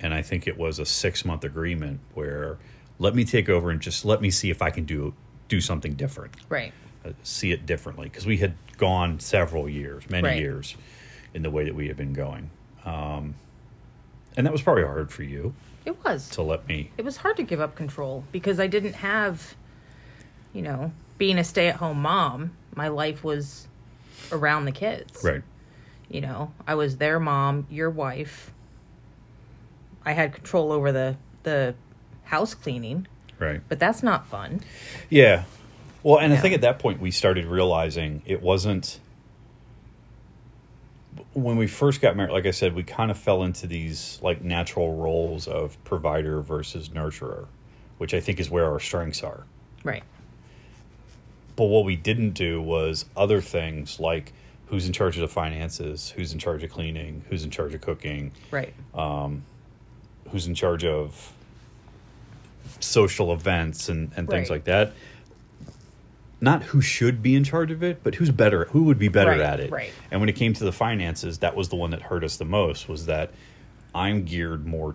And 0.00 0.14
I 0.14 0.22
think 0.22 0.46
it 0.46 0.56
was 0.56 0.78
a 0.78 0.86
six 0.86 1.24
month 1.24 1.44
agreement 1.44 2.00
where 2.14 2.58
let 2.98 3.14
me 3.14 3.24
take 3.24 3.48
over 3.48 3.70
and 3.70 3.80
just 3.80 4.04
let 4.04 4.20
me 4.20 4.30
see 4.30 4.50
if 4.50 4.62
I 4.62 4.70
can 4.70 4.84
do 4.84 5.14
do 5.48 5.60
something 5.60 5.94
different, 5.94 6.34
Right. 6.50 6.72
uh, 7.06 7.10
see 7.22 7.52
it 7.52 7.64
differently 7.66 8.08
because 8.08 8.26
we 8.26 8.36
had 8.36 8.54
gone 8.76 9.18
several 9.20 9.66
years, 9.68 10.08
many 10.10 10.28
Right. 10.28 10.38
years, 10.40 10.76
in 11.32 11.42
the 11.42 11.50
way 11.50 11.64
that 11.64 11.74
we 11.74 11.88
had 11.88 11.96
been 11.96 12.12
going, 12.12 12.50
um, 12.84 13.34
and 14.38 14.46
that 14.46 14.52
was 14.52 14.62
probably 14.62 14.84
hard 14.84 15.10
for 15.12 15.22
you 15.24 15.52
It 15.84 16.02
was. 16.04 16.30
to 16.30 16.42
let 16.42 16.66
me. 16.66 16.90
it 16.96 17.04
was 17.04 17.18
hard 17.18 17.36
to 17.36 17.42
give 17.42 17.60
up 17.60 17.74
control 17.74 18.24
because 18.32 18.58
I 18.60 18.68
didn't 18.68 18.94
have, 18.94 19.54
you 20.54 20.62
know, 20.62 20.92
being 21.18 21.36
a 21.38 21.44
stay 21.44 21.66
at 21.68 21.76
home 21.76 22.00
mom, 22.00 22.52
my 22.74 22.88
life 22.88 23.22
was 23.24 23.66
around 24.32 24.64
the 24.64 24.72
kids. 24.72 25.22
Right. 25.24 25.42
You 26.08 26.20
know, 26.22 26.52
I 26.66 26.76
was 26.76 26.96
their 26.96 27.18
mom, 27.20 27.66
your 27.68 27.90
wife. 27.90 28.52
I 30.06 30.12
had 30.12 30.32
control 30.32 30.72
over 30.72 30.92
the 30.92 31.16
the 31.42 31.74
house 32.24 32.54
cleaning, 32.54 33.06
Right. 33.38 33.60
but 33.68 33.78
that's 33.78 34.02
not 34.02 34.26
fun. 34.28 34.60
Yeah. 35.10 35.44
Well, 36.02 36.18
and 36.18 36.32
I 36.32 36.36
think 36.36 36.54
at 36.54 36.60
that 36.62 36.78
point 36.78 37.00
we 37.00 37.10
started 37.10 37.46
realizing 37.46 38.22
it 38.24 38.40
wasn't 38.42 39.00
when 41.42 41.56
we 41.56 41.66
first 41.66 42.00
got 42.00 42.16
married, 42.16 42.32
like 42.32 42.46
I 42.46 42.50
said, 42.50 42.74
we 42.74 42.82
kind 42.82 43.10
of 43.10 43.18
fell 43.18 43.42
into 43.44 43.66
these 43.66 44.18
like 44.22 44.42
natural 44.42 44.94
roles 44.96 45.46
of 45.48 45.82
provider 45.84 46.40
versus 46.42 46.88
nurturer, 46.90 47.46
which 47.98 48.14
I 48.14 48.20
think 48.20 48.40
is 48.40 48.50
where 48.50 48.66
our 48.70 48.80
strengths 48.80 49.22
are. 49.22 49.44
Right. 49.84 50.02
But 51.56 51.64
what 51.64 51.84
we 51.84 51.96
didn't 51.96 52.30
do 52.32 52.60
was 52.62 53.04
other 53.16 53.40
things 53.40 53.98
like 53.98 54.32
who's 54.66 54.86
in 54.86 54.92
charge 54.92 55.16
of 55.16 55.22
the 55.22 55.28
finances, 55.28 56.10
who's 56.10 56.32
in 56.32 56.38
charge 56.38 56.62
of 56.62 56.70
cleaning, 56.70 57.24
who's 57.28 57.42
in 57.44 57.50
charge 57.50 57.74
of 57.74 57.80
cooking, 57.80 58.32
Right. 58.50 58.74
Um, 58.94 59.42
who's 60.30 60.46
in 60.46 60.54
charge 60.54 60.84
of 60.84 61.32
social 62.80 63.32
events 63.32 63.88
and, 63.88 64.12
and 64.16 64.28
things 64.28 64.50
Right. 64.50 64.56
like 64.56 64.64
that. 64.64 64.92
Not 66.40 66.62
who 66.64 66.80
should 66.80 67.22
be 67.22 67.34
in 67.34 67.42
charge 67.42 67.70
of 67.72 67.82
it, 67.82 68.02
but 68.04 68.14
who's 68.16 68.30
better, 68.30 68.66
who 68.66 68.84
would 68.84 68.98
be 68.98 69.08
better 69.08 69.30
Right, 69.32 69.40
at 69.40 69.58
it. 69.60 69.70
right. 69.72 69.92
And 70.10 70.20
when 70.20 70.28
it 70.28 70.36
came 70.36 70.52
to 70.54 70.64
the 70.64 70.72
finances, 70.72 71.38
that 71.38 71.56
was 71.56 71.68
the 71.68 71.76
one 71.76 71.90
that 71.90 72.02
hurt 72.02 72.22
us 72.22 72.36
the 72.36 72.44
most. 72.44 72.88
Was 72.88 73.06
that 73.06 73.32
I'm 73.94 74.24
geared 74.24 74.64
more 74.66 74.94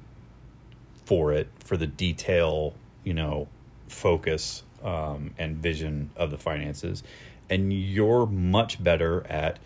for 1.05 1.33
it 1.33 1.49
for 1.63 1.75
the 1.75 1.87
detail, 1.87 2.75
you 3.03 3.13
know, 3.13 3.47
focus 3.87 4.63
um, 4.83 5.31
and 5.37 5.57
vision 5.57 6.11
of 6.15 6.31
the 6.31 6.37
finances, 6.37 7.03
and 7.49 7.73
you're 7.73 8.25
much 8.25 8.81
better 8.81 9.25
at 9.27 9.59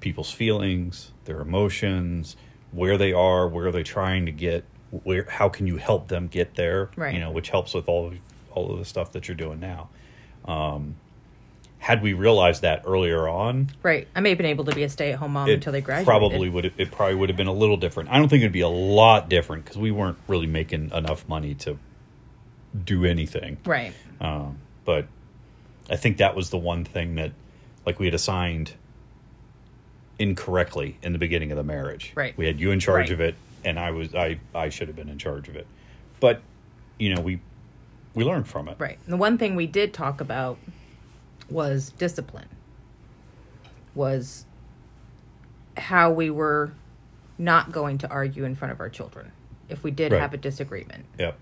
people's 0.00 0.30
feelings, 0.30 1.12
their 1.24 1.40
emotions, 1.40 2.36
where 2.72 2.98
they 2.98 3.12
are, 3.14 3.48
where 3.48 3.64
they're 3.64 3.72
they 3.72 3.82
trying 3.82 4.26
to 4.26 4.32
get, 4.32 4.64
where 4.90 5.24
how 5.30 5.48
can 5.48 5.66
you 5.66 5.76
help 5.78 6.08
them 6.08 6.28
get 6.28 6.54
there? 6.56 6.90
Right. 6.94 7.14
You 7.14 7.20
know, 7.20 7.30
which 7.30 7.48
helps 7.48 7.72
with 7.72 7.88
all 7.88 8.08
of, 8.08 8.18
all 8.50 8.70
of 8.70 8.78
the 8.78 8.84
stuff 8.84 9.12
that 9.12 9.28
you're 9.28 9.34
doing 9.36 9.60
now. 9.60 9.88
Um, 10.44 10.96
had 11.86 12.02
we 12.02 12.14
realized 12.14 12.62
that 12.62 12.82
earlier 12.84 13.28
on, 13.28 13.70
Right. 13.80 14.08
I 14.16 14.18
may 14.20 14.30
have 14.30 14.38
been 14.38 14.46
able 14.48 14.64
to 14.64 14.74
be 14.74 14.82
a 14.82 14.88
stay 14.88 15.12
at 15.12 15.20
home 15.20 15.34
mom 15.34 15.48
it 15.48 15.54
until 15.54 15.72
they 15.72 15.80
graduated. 15.80 16.06
probably 16.08 16.48
would 16.48 16.64
it 16.76 16.90
probably 16.90 17.14
would 17.14 17.28
have 17.28 17.36
been 17.36 17.46
a 17.46 17.52
little 17.52 17.76
different. 17.76 18.10
I 18.10 18.18
don't 18.18 18.28
think 18.28 18.40
it'd 18.42 18.50
be 18.50 18.60
a 18.62 18.68
lot 18.68 19.28
different 19.28 19.64
because 19.64 19.78
we 19.78 19.92
weren't 19.92 20.18
really 20.26 20.48
making 20.48 20.90
enough 20.90 21.28
money 21.28 21.54
to 21.54 21.78
do 22.84 23.04
anything. 23.04 23.58
Right. 23.64 23.92
Um, 24.20 24.58
but 24.84 25.06
I 25.88 25.94
think 25.94 26.16
that 26.16 26.34
was 26.34 26.50
the 26.50 26.58
one 26.58 26.84
thing 26.84 27.14
that, 27.14 27.30
like, 27.86 28.00
we 28.00 28.06
had 28.06 28.14
assigned 28.14 28.72
incorrectly 30.18 30.98
in 31.02 31.12
the 31.12 31.18
beginning 31.18 31.52
of 31.52 31.56
the 31.56 31.62
marriage. 31.62 32.12
Right. 32.16 32.36
We 32.36 32.46
had 32.46 32.58
you 32.60 32.70
in 32.72 32.80
charge 32.80 33.10
Right. 33.10 33.12
of 33.12 33.20
it, 33.20 33.34
and 33.64 33.78
I 33.78 33.92
was 33.92 34.12
I 34.14 34.40
I 34.54 34.70
should 34.70 34.88
have 34.88 34.96
been 34.96 35.08
in 35.08 35.18
charge 35.18 35.48
of 35.48 35.56
it. 35.56 35.66
But 36.20 36.40
you 36.98 37.14
know 37.14 37.20
we 37.20 37.40
we 38.14 38.24
learned 38.24 38.48
from 38.48 38.66
it. 38.68 38.76
Right. 38.78 38.98
And 39.04 39.12
the 39.12 39.16
one 39.18 39.38
thing 39.38 39.54
we 39.54 39.66
did 39.66 39.92
talk 39.92 40.20
about 40.20 40.58
was 41.50 41.90
discipline. 41.98 42.48
Was 43.94 44.44
how 45.76 46.10
we 46.10 46.30
were 46.30 46.72
not 47.38 47.72
going 47.72 47.98
to 47.98 48.08
argue 48.08 48.44
in 48.44 48.54
front 48.54 48.72
of 48.72 48.80
our 48.80 48.88
children 48.88 49.30
if 49.68 49.82
we 49.82 49.90
did 49.90 50.12
Right. 50.12 50.20
have 50.20 50.32
a 50.32 50.36
disagreement. 50.38 51.04
Yep. 51.18 51.36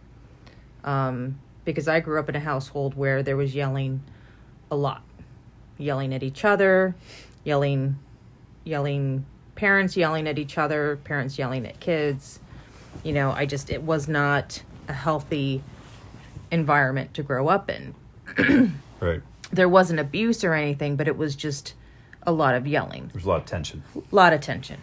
Um, 0.85 1.39
because 1.65 1.89
I 1.89 2.01
grew 2.01 2.19
up 2.19 2.29
in 2.29 2.37
a 2.37 2.41
household 2.41 2.95
where 2.95 3.23
there 3.23 3.37
was 3.37 3.55
yelling 3.55 4.03
a 4.71 4.77
lot. 4.77 5.03
Yelling 5.79 6.13
at 6.15 6.23
each 6.23 6.45
other, 6.45 6.95
yelling 7.45 7.99
yelling 8.65 9.25
parents 9.57 9.97
yelling 9.97 10.27
at 10.27 10.39
each 10.39 10.57
other, 10.57 10.97
parents 11.05 11.39
yelling 11.39 11.67
at 11.67 11.79
kids. 11.81 12.41
You 13.03 13.13
know, 13.13 13.31
I 13.33 13.47
just 13.47 13.71
it 13.71 13.83
was 13.83 14.09
not 14.09 14.63
a 14.89 14.93
healthy 14.93 15.63
environment 16.51 17.15
to 17.15 17.23
grow 17.23 17.49
up 17.49 17.71
in. 17.71 17.95
Right. 19.01 19.21
There 19.55 19.69
wasn't 19.69 20.01
abuse 20.01 20.45
or 20.45 20.55
anything, 20.55 20.97
but 20.97 21.09
it 21.09 21.17
was 21.17 21.37
just 21.37 21.75
a 22.27 22.33
lot 22.33 22.55
of 22.55 22.67
yelling, 22.67 23.11
There's 23.13 23.25
a 23.25 23.29
lot 23.29 23.41
of 23.41 23.47
tension. 23.47 23.83
a 23.95 24.15
lot 24.15 24.33
of 24.33 24.41
tension. 24.41 24.81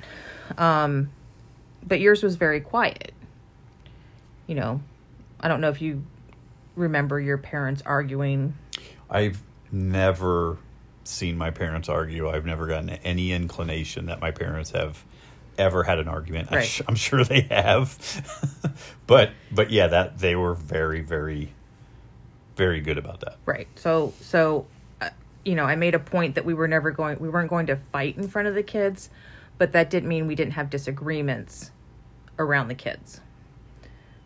Um, 0.57 1.09
but 1.85 1.99
yours 1.99 2.21
was 2.23 2.35
very 2.35 2.61
quiet. 2.61 3.13
You 4.47 4.55
know, 4.55 4.81
I 5.39 5.47
don't 5.47 5.61
know 5.61 5.69
if 5.69 5.81
you 5.81 6.03
remember 6.75 7.19
your 7.19 7.37
parents 7.37 7.81
arguing. 7.85 8.53
I've 9.09 9.39
never 9.71 10.57
seen 11.03 11.37
my 11.37 11.49
parents 11.49 11.89
argue. 11.89 12.29
I've 12.29 12.45
never 12.45 12.67
gotten 12.67 12.89
any 12.89 13.31
inclination 13.31 14.05
that 14.05 14.21
my 14.21 14.31
parents 14.31 14.71
have 14.71 15.03
ever 15.57 15.83
had 15.83 15.99
an 15.99 16.07
argument. 16.07 16.49
I'm, 16.51 16.57
Right. 16.59 16.81
I'm 16.87 16.95
sure 16.95 17.23
they 17.23 17.41
have, 17.41 17.97
but 19.07 19.31
but 19.51 19.71
yeah, 19.71 19.87
that 19.87 20.19
they 20.19 20.35
were 20.35 20.53
very 20.53 21.01
very 21.01 21.53
very 22.61 22.79
good 22.79 22.99
about 22.99 23.21
that. 23.21 23.37
Right. 23.47 23.67
So 23.75 24.13
so 24.21 24.67
uh, 25.01 25.09
you 25.43 25.55
know, 25.55 25.65
I 25.65 25.75
made 25.75 25.95
a 25.95 25.99
point 25.99 26.35
that 26.35 26.45
we 26.45 26.53
were 26.53 26.67
never 26.67 26.91
going 26.91 27.17
we 27.19 27.27
weren't 27.27 27.49
going 27.49 27.65
to 27.67 27.75
fight 27.75 28.17
in 28.17 28.27
front 28.27 28.47
of 28.47 28.53
the 28.53 28.61
kids, 28.61 29.09
but 29.57 29.71
that 29.71 29.89
didn't 29.89 30.07
mean 30.07 30.27
we 30.27 30.35
didn't 30.35 30.53
have 30.53 30.69
disagreements 30.69 31.71
around 32.37 32.67
the 32.67 32.75
kids. 32.75 33.19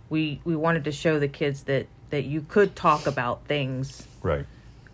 We 0.09 0.41
we 0.43 0.53
wanted 0.55 0.83
to 0.83 0.91
show 0.91 1.17
the 1.17 1.29
kids 1.29 1.63
that 1.63 1.87
that 2.09 2.25
you 2.25 2.41
could 2.41 2.75
talk 2.75 3.07
about 3.07 3.45
things 3.45 4.05
Right. 4.21 4.45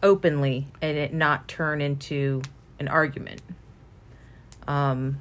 openly 0.04 0.67
and 0.82 0.97
it 0.97 1.12
not 1.13 1.47
turn 1.47 1.82
into 1.82 2.43
an 2.80 2.88
argument. 2.88 3.41
Um 4.67 5.19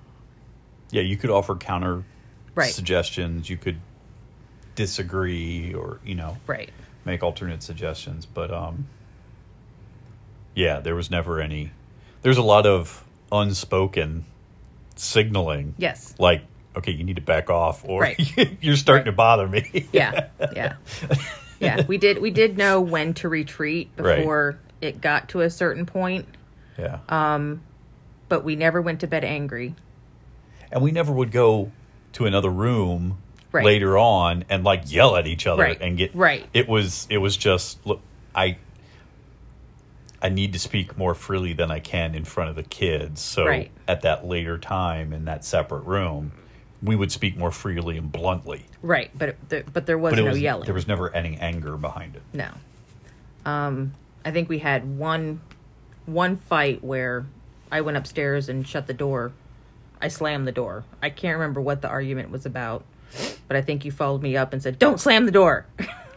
Yeah, 0.90 1.02
you 1.02 1.16
could 1.16 1.30
offer 1.30 1.54
counter 1.54 2.04
Right. 2.54 2.74
suggestions. 2.74 3.48
You 3.48 3.56
could 3.56 3.78
disagree, 4.74 5.72
or 5.72 6.00
you 6.04 6.14
know, 6.14 6.37
right. 6.46 6.70
Make 7.05 7.23
alternate 7.23 7.63
suggestions. 7.63 8.27
But 8.27 8.51
um, 8.53 8.87
yeah, 10.55 10.81
there 10.81 10.95
was 10.95 11.11
never 11.11 11.41
any. 11.41 11.71
There's 12.23 12.39
a 12.39 12.43
lot 12.43 12.67
of 12.67 13.05
unspoken 13.33 14.25
signaling. 14.97 15.75
Yes. 15.79 16.15
Like, 16.19 16.43
okay, 16.77 16.93
you 16.93 17.05
need 17.05 17.17
to 17.17 17.23
back 17.23 17.49
off, 17.51 17.85
or 17.89 18.03
Right. 18.03 18.59
you're 18.63 18.77
starting 18.77 19.05
Right. 19.07 19.11
to 19.11 19.13
bother 19.13 19.49
me. 19.49 19.89
Yeah. 19.93 20.29
Yeah. 20.55 20.75
Yeah, 21.61 21.85
we 21.87 21.99
did 21.99 22.21
we 22.23 22.31
did 22.31 22.57
know 22.57 22.81
when 22.81 23.13
to 23.15 23.29
retreat 23.29 23.91
Right. 23.97 24.19
before 24.19 24.59
it 24.81 25.01
got 25.01 25.29
to 25.31 25.41
a 25.43 25.51
certain 25.51 25.85
point. 25.87 26.27
yeah. 26.79 27.01
Um, 27.09 27.63
but 28.31 28.45
we 28.45 28.57
never 28.57 28.81
went 28.81 29.01
to 29.01 29.07
bed 29.07 29.25
angry. 29.25 29.75
and 30.73 30.83
we 30.83 30.91
never 30.93 31.13
would 31.13 31.31
go 31.33 31.71
to 32.13 32.27
another 32.27 32.49
room 32.51 33.19
Right. 33.53 33.65
later 33.65 33.99
on 33.99 34.45
and 34.49 34.63
like 34.65 34.93
yell 34.93 35.17
at 35.17 35.27
each 35.27 35.47
other 35.47 35.63
Right. 35.63 35.81
and 35.81 35.97
get 35.99 36.15
Right. 36.15 36.47
It 36.55 36.69
was 36.69 37.07
it 37.11 37.19
was 37.19 37.37
just 37.37 37.85
look, 37.87 38.01
I 38.35 38.57
I 40.23 40.29
need 40.29 40.53
to 40.53 40.59
speak 40.59 40.99
more 40.99 41.15
freely 41.15 41.53
than 41.55 41.71
I 41.71 41.81
can 41.81 42.15
in 42.15 42.25
front 42.25 42.51
of 42.51 42.57
the 42.57 42.63
kids. 42.63 43.21
So 43.23 43.47
Right. 43.47 43.71
at 43.89 44.03
that 44.03 44.27
later 44.27 44.59
time 44.59 45.13
in 45.13 45.25
that 45.25 45.45
separate 45.45 45.85
room, 45.85 46.33
we 46.83 46.95
would 46.95 47.11
speak 47.11 47.37
more 47.37 47.51
freely 47.51 47.97
and 47.97 48.13
bluntly. 48.13 48.67
Right, 48.83 49.11
but 49.17 49.37
it, 49.51 49.73
but 49.73 49.87
there 49.87 49.99
was 49.99 50.13
But 50.13 50.23
no 50.25 50.31
was 50.31 50.41
yelling. 50.41 50.65
there 50.67 50.75
was 50.75 50.87
never 50.87 51.15
any 51.15 51.37
anger 51.39 51.77
behind 51.77 52.17
it. 52.17 52.23
no. 52.33 52.49
Um, 53.47 53.95
I 54.25 54.31
think 54.33 54.49
we 54.51 54.59
had 54.59 54.99
one 54.99 55.41
one 56.07 56.37
fight 56.37 56.85
where 56.85 57.25
I 57.73 57.81
went 57.81 57.97
upstairs 57.97 58.49
and 58.49 58.67
shut 58.67 58.87
the 58.87 58.93
door. 58.95 59.33
I 60.01 60.09
slammed 60.09 60.47
the 60.47 60.53
door. 60.53 60.85
I 61.03 61.09
can't 61.11 61.39
remember 61.39 61.61
what 61.61 61.81
the 61.83 61.89
argument 61.89 62.31
was 62.31 62.45
about, 62.47 62.85
but 63.49 63.57
I 63.57 63.62
think 63.62 63.85
you 63.85 63.90
followed 63.90 64.23
me 64.23 64.37
up 64.37 64.53
and 64.53 64.62
said, 64.62 64.79
"Don't 64.79 65.01
slam 65.01 65.27
the 65.27 65.33
door." 65.33 65.66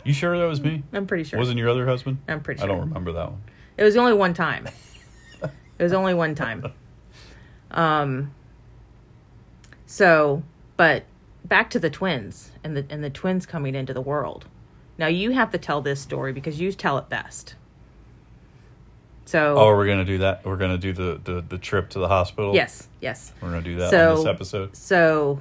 You 0.03 0.13
sure 0.13 0.37
that 0.37 0.45
was 0.45 0.61
me? 0.61 0.83
I'm 0.93 1.07
pretty 1.07 1.23
sure. 1.23 1.39
Wasn't 1.39 1.57
your 1.57 1.69
other 1.69 1.85
husband? 1.85 2.17
I'm 2.27 2.41
pretty 2.41 2.59
sure. 2.59 2.69
I 2.69 2.71
don't 2.73 2.81
remember 2.87 3.11
that 3.13 3.31
one. 3.31 3.41
It 3.77 3.83
was 3.83 3.95
only 3.97 4.13
one 4.13 4.33
time. 4.33 4.67
it 5.43 5.83
was 5.83 5.93
only 5.93 6.13
one 6.13 6.35
time. 6.35 6.71
Um. 7.71 8.33
So, 9.85 10.43
but 10.77 11.03
back 11.45 11.69
to 11.71 11.79
the 11.79 11.89
twins 11.89 12.51
and 12.63 12.75
the 12.75 12.85
and 12.89 13.03
the 13.03 13.09
twins 13.09 13.45
coming 13.45 13.75
into 13.75 13.93
the 13.93 14.01
world. 14.01 14.45
Now 14.97 15.07
you 15.07 15.31
have 15.31 15.51
to 15.51 15.57
tell 15.57 15.81
this 15.81 15.99
story 16.01 16.33
because 16.33 16.59
you 16.59 16.71
tell 16.71 16.97
it 16.97 17.09
best. 17.09 17.55
So 19.25 19.55
Oh, 19.57 19.67
we're 19.75 19.87
gonna 19.87 20.05
do 20.05 20.19
that. 20.19 20.45
We're 20.45 20.57
gonna 20.57 20.77
do 20.77 20.93
the, 20.93 21.19
the, 21.23 21.41
the 21.47 21.57
trip 21.57 21.89
to 21.91 21.99
the 21.99 22.07
hospital. 22.07 22.53
yes, 22.53 22.87
yes. 23.01 23.31
We're 23.41 23.49
gonna 23.49 23.61
do 23.61 23.77
that 23.77 23.89
So- 23.89 24.11
on 24.11 24.15
this 24.17 24.25
episode. 24.25 24.75
So 24.75 25.39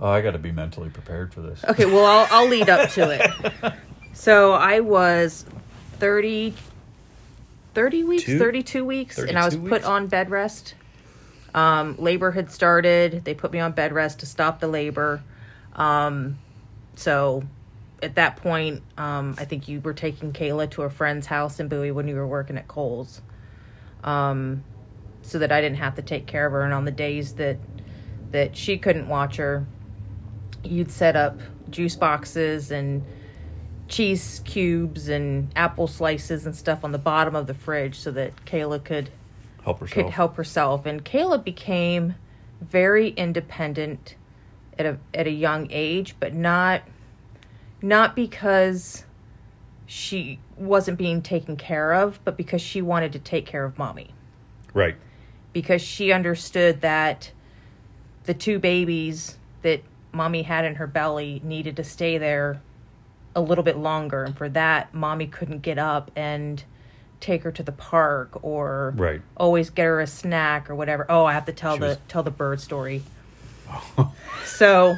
Oh, 0.00 0.08
I 0.08 0.20
got 0.20 0.32
to 0.32 0.38
be 0.38 0.52
mentally 0.52 0.90
prepared 0.90 1.34
for 1.34 1.40
this. 1.40 1.64
okay, 1.64 1.86
well 1.86 2.04
I'll 2.06 2.28
I'll 2.30 2.48
lead 2.48 2.68
up 2.68 2.90
to 2.90 3.10
it. 3.10 3.74
So 4.14 4.50
I 4.50 4.80
was 4.80 5.44
30 5.98 6.52
30 7.74 8.04
weeks, 8.04 8.24
Two? 8.24 8.38
32 8.38 8.84
weeks 8.84 9.16
and 9.16 9.38
I 9.38 9.44
was 9.44 9.54
32 9.54 9.68
put 9.70 9.84
on 9.84 10.08
bed 10.08 10.30
rest. 10.30 10.74
Um 11.54 11.94
labor 11.98 12.32
had 12.32 12.50
started. 12.50 13.24
They 13.24 13.34
put 13.34 13.52
me 13.52 13.60
on 13.60 13.72
bed 13.72 13.92
rest 13.92 14.18
to 14.20 14.26
stop 14.26 14.58
the 14.58 14.66
labor. 14.66 15.22
Um 15.74 16.38
so 16.96 17.44
at 18.02 18.16
that 18.16 18.36
point, 18.36 18.82
um, 18.96 19.34
I 19.38 19.44
think 19.44 19.68
you 19.68 19.80
were 19.80 19.94
taking 19.94 20.32
Kayla 20.32 20.70
to 20.72 20.82
a 20.82 20.90
friend's 20.90 21.26
house 21.26 21.60
in 21.60 21.68
Bowie 21.68 21.90
when 21.90 22.06
you 22.08 22.14
were 22.16 22.26
working 22.26 22.56
at 22.56 22.68
Kohl's. 22.68 23.22
Um, 24.04 24.62
so 25.22 25.38
that 25.40 25.50
I 25.50 25.60
didn't 25.60 25.78
have 25.78 25.96
to 25.96 26.02
take 26.02 26.26
care 26.26 26.46
of 26.46 26.52
her. 26.52 26.62
And 26.62 26.72
on 26.72 26.84
the 26.84 26.90
days 26.92 27.34
that 27.34 27.58
that 28.30 28.56
she 28.56 28.78
couldn't 28.78 29.08
watch 29.08 29.36
her, 29.36 29.66
you'd 30.64 30.90
set 30.90 31.16
up 31.16 31.38
juice 31.70 31.96
boxes 31.96 32.70
and 32.70 33.04
cheese 33.88 34.42
cubes 34.44 35.08
and 35.08 35.50
apple 35.56 35.86
slices 35.86 36.44
and 36.44 36.54
stuff 36.54 36.84
on 36.84 36.92
the 36.92 36.98
bottom 36.98 37.34
of 37.34 37.46
the 37.46 37.54
fridge 37.54 37.98
so 37.98 38.10
that 38.10 38.34
Kayla 38.44 38.82
could 38.84 39.10
Help 39.62 39.80
herself. 39.80 40.06
could 40.06 40.12
help 40.12 40.36
herself. 40.36 40.86
And 40.86 41.04
Kayla 41.04 41.42
became 41.42 42.14
very 42.60 43.10
independent 43.10 44.14
at 44.78 44.86
a 44.86 44.98
at 45.12 45.26
a 45.26 45.30
young 45.30 45.68
age, 45.70 46.16
but 46.18 46.34
not 46.34 46.82
not 47.82 48.16
because 48.16 49.04
she 49.86 50.38
wasn't 50.56 50.98
being 50.98 51.22
taken 51.22 51.56
care 51.56 51.94
of, 51.94 52.20
but 52.24 52.36
because 52.36 52.60
she 52.60 52.82
wanted 52.82 53.12
to 53.12 53.18
take 53.18 53.46
care 53.46 53.64
of 53.64 53.78
mommy. 53.78 54.14
Right. 54.74 54.96
Because 55.52 55.80
she 55.80 56.12
understood 56.12 56.82
that 56.82 57.32
the 58.24 58.34
two 58.34 58.58
babies 58.58 59.38
that 59.62 59.82
mommy 60.12 60.42
had 60.42 60.64
in 60.64 60.76
her 60.76 60.86
belly 60.86 61.40
needed 61.44 61.76
to 61.76 61.84
stay 61.84 62.18
there 62.18 62.60
a 63.36 63.40
little 63.40 63.64
bit 63.64 63.76
longer. 63.76 64.24
And 64.24 64.36
for 64.36 64.48
that, 64.50 64.92
mommy 64.94 65.26
couldn't 65.26 65.62
get 65.62 65.78
up 65.78 66.10
and 66.16 66.62
take 67.20 67.42
her 67.42 67.52
to 67.52 67.62
the 67.62 67.72
park 67.72 68.38
or 68.44 68.94
Right. 68.96 69.20
always 69.36 69.70
get 69.70 69.84
her 69.84 70.00
a 70.00 70.06
snack 70.06 70.70
or 70.70 70.74
whatever. 70.74 71.04
Oh, 71.08 71.24
I 71.24 71.32
have 71.32 71.46
to 71.46 71.52
tell 71.52 71.74
She 71.74 71.80
the 71.80 71.86
was- 71.86 71.98
tell 72.08 72.22
the 72.22 72.30
bird 72.30 72.60
story. 72.60 73.02
so 74.44 74.96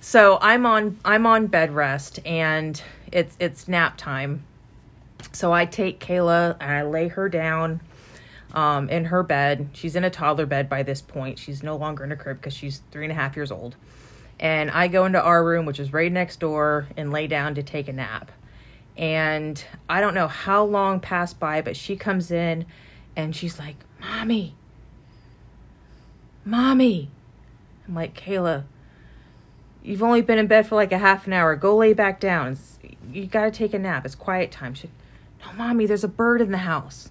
so 0.00 0.38
I'm 0.40 0.66
on 0.66 0.98
I'm 1.04 1.26
on 1.26 1.46
bed 1.46 1.74
rest 1.74 2.20
and 2.26 2.80
it's 3.10 3.36
it's 3.40 3.66
nap 3.68 3.96
time. 3.96 4.44
So 5.32 5.52
I 5.52 5.64
take 5.64 6.00
Kayla 6.00 6.56
and 6.60 6.70
I 6.70 6.82
lay 6.82 7.08
her 7.08 7.28
down 7.28 7.80
um, 8.54 8.88
in 8.88 9.04
her 9.06 9.22
bed. 9.22 9.68
She's 9.72 9.96
in 9.96 10.04
a 10.04 10.10
toddler 10.10 10.46
bed 10.46 10.68
by 10.68 10.82
this 10.82 11.02
point. 11.02 11.38
She's 11.38 11.62
no 11.62 11.76
longer 11.76 12.04
in 12.04 12.12
a 12.12 12.16
crib 12.16 12.38
because 12.38 12.54
she's 12.54 12.82
three 12.90 13.04
and 13.04 13.12
a 13.12 13.14
half 13.14 13.36
years 13.36 13.50
old. 13.50 13.76
And 14.40 14.70
I 14.70 14.88
go 14.88 15.04
into 15.04 15.20
our 15.20 15.44
room, 15.44 15.66
which 15.66 15.78
is 15.78 15.92
right 15.92 16.10
next 16.10 16.40
door, 16.40 16.88
and 16.96 17.12
lay 17.12 17.26
down 17.26 17.56
to 17.56 17.62
take 17.62 17.88
a 17.88 17.92
nap. 17.92 18.30
And 18.96 19.62
I 19.88 20.00
don't 20.00 20.14
know 20.14 20.28
how 20.28 20.64
long 20.64 21.00
passed 21.00 21.38
by, 21.40 21.60
but 21.62 21.76
she 21.76 21.96
comes 21.96 22.30
in 22.30 22.64
and 23.16 23.34
she's 23.34 23.58
like, 23.58 23.76
Mommy, 24.00 24.54
Mommy. 26.44 27.10
I'm 27.86 27.94
like, 27.94 28.18
Kayla, 28.18 28.64
you've 29.82 30.02
only 30.02 30.22
been 30.22 30.38
in 30.38 30.46
bed 30.46 30.66
for 30.66 30.76
like 30.76 30.92
a 30.92 30.98
half 30.98 31.26
an 31.26 31.32
hour. 31.32 31.56
Go 31.56 31.76
lay 31.76 31.92
back 31.92 32.20
down. 32.20 32.52
It's, 32.52 32.78
you 33.12 33.26
got 33.26 33.44
to 33.44 33.50
take 33.50 33.74
a 33.74 33.78
nap. 33.78 34.06
It's 34.06 34.14
quiet 34.14 34.50
time. 34.50 34.74
She, 34.74 34.90
no, 35.44 35.52
Mommy, 35.54 35.86
there's 35.86 36.04
a 36.04 36.08
bird 36.08 36.40
in 36.40 36.50
the 36.52 36.58
house. 36.58 37.10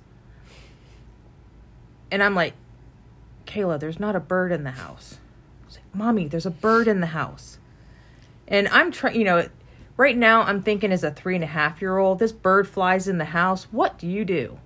And 2.14 2.22
I'm 2.22 2.36
like, 2.36 2.54
Kayla, 3.48 3.80
there's 3.80 4.00
not 4.00 4.16
a 4.16 4.20
bird 4.20 4.52
in 4.52 4.64
the 4.64 4.70
house. 4.70 5.18
Like, 5.72 5.96
Mommy, 5.96 6.28
there's 6.28 6.46
a 6.46 6.52
bird 6.52 6.88
in 6.88 7.00
the 7.00 7.08
house. 7.08 7.58
And 8.48 8.68
I'm 8.68 8.92
trying, 8.92 9.16
you 9.16 9.24
know, 9.24 9.48
right 9.98 10.16
now 10.16 10.44
I'm 10.44 10.62
thinking 10.62 10.92
as 10.92 11.04
a 11.04 11.10
three 11.10 11.34
and 11.34 11.44
a 11.44 11.48
half 11.48 11.82
year 11.82 11.98
old, 11.98 12.20
this 12.20 12.32
bird 12.32 12.68
flies 12.68 13.08
in 13.08 13.18
the 13.18 13.26
house. 13.26 13.64
What 13.72 13.98
do 13.98 14.08
you 14.08 14.26
do? 14.26 14.60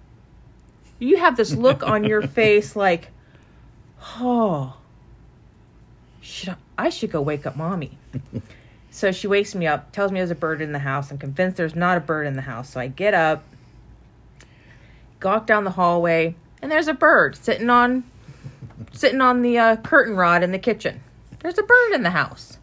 You 1.00 1.20
have 1.20 1.38
this 1.38 1.56
look 1.56 1.84
on 1.84 2.04
your 2.04 2.22
face 2.28 2.76
like, 2.76 3.12
oh, 4.18 4.76
should 6.20 6.50
I, 6.50 6.56
I 6.78 6.89
should 6.89 7.12
go 7.12 7.22
wake 7.22 7.45
up 7.45 7.56
mommy. 7.56 7.98
so 8.91 9.14
she 9.14 9.28
wakes 9.28 9.56
me 9.56 9.68
up, 9.68 9.93
tells 9.93 10.12
me 10.12 10.20
there's 10.20 10.32
a 10.32 10.36
bird 10.36 10.62
in 10.62 10.74
the 10.74 10.80
house. 10.80 11.12
I'm 11.12 11.18
convinced 11.18 11.56
there's 11.56 11.78
not 11.78 11.95
a 11.95 12.02
bird 12.02 12.28
in 12.28 12.36
the 12.36 12.41
house. 12.41 12.72
So 12.72 12.82
I 12.82 12.88
get 12.89 13.14
up, 13.14 13.45
walk 15.24 15.48
down 15.48 15.64
the 15.64 15.72
hallway, 15.72 16.36
and 16.62 16.72
there's 16.72 16.88
a 16.88 16.93
bird 16.93 17.36
sitting 17.36 17.70
on 17.70 18.03
sitting 18.91 19.22
on 19.22 19.41
the 19.41 19.58
uh, 19.58 19.76
curtain 19.78 20.16
rod 20.16 20.43
in 20.43 20.51
the 20.51 20.60
kitchen. 20.60 21.01
There's 21.39 21.58
a 21.58 21.64
bird 21.64 21.93
in 21.93 22.03
the 22.03 22.12
house. 22.12 22.58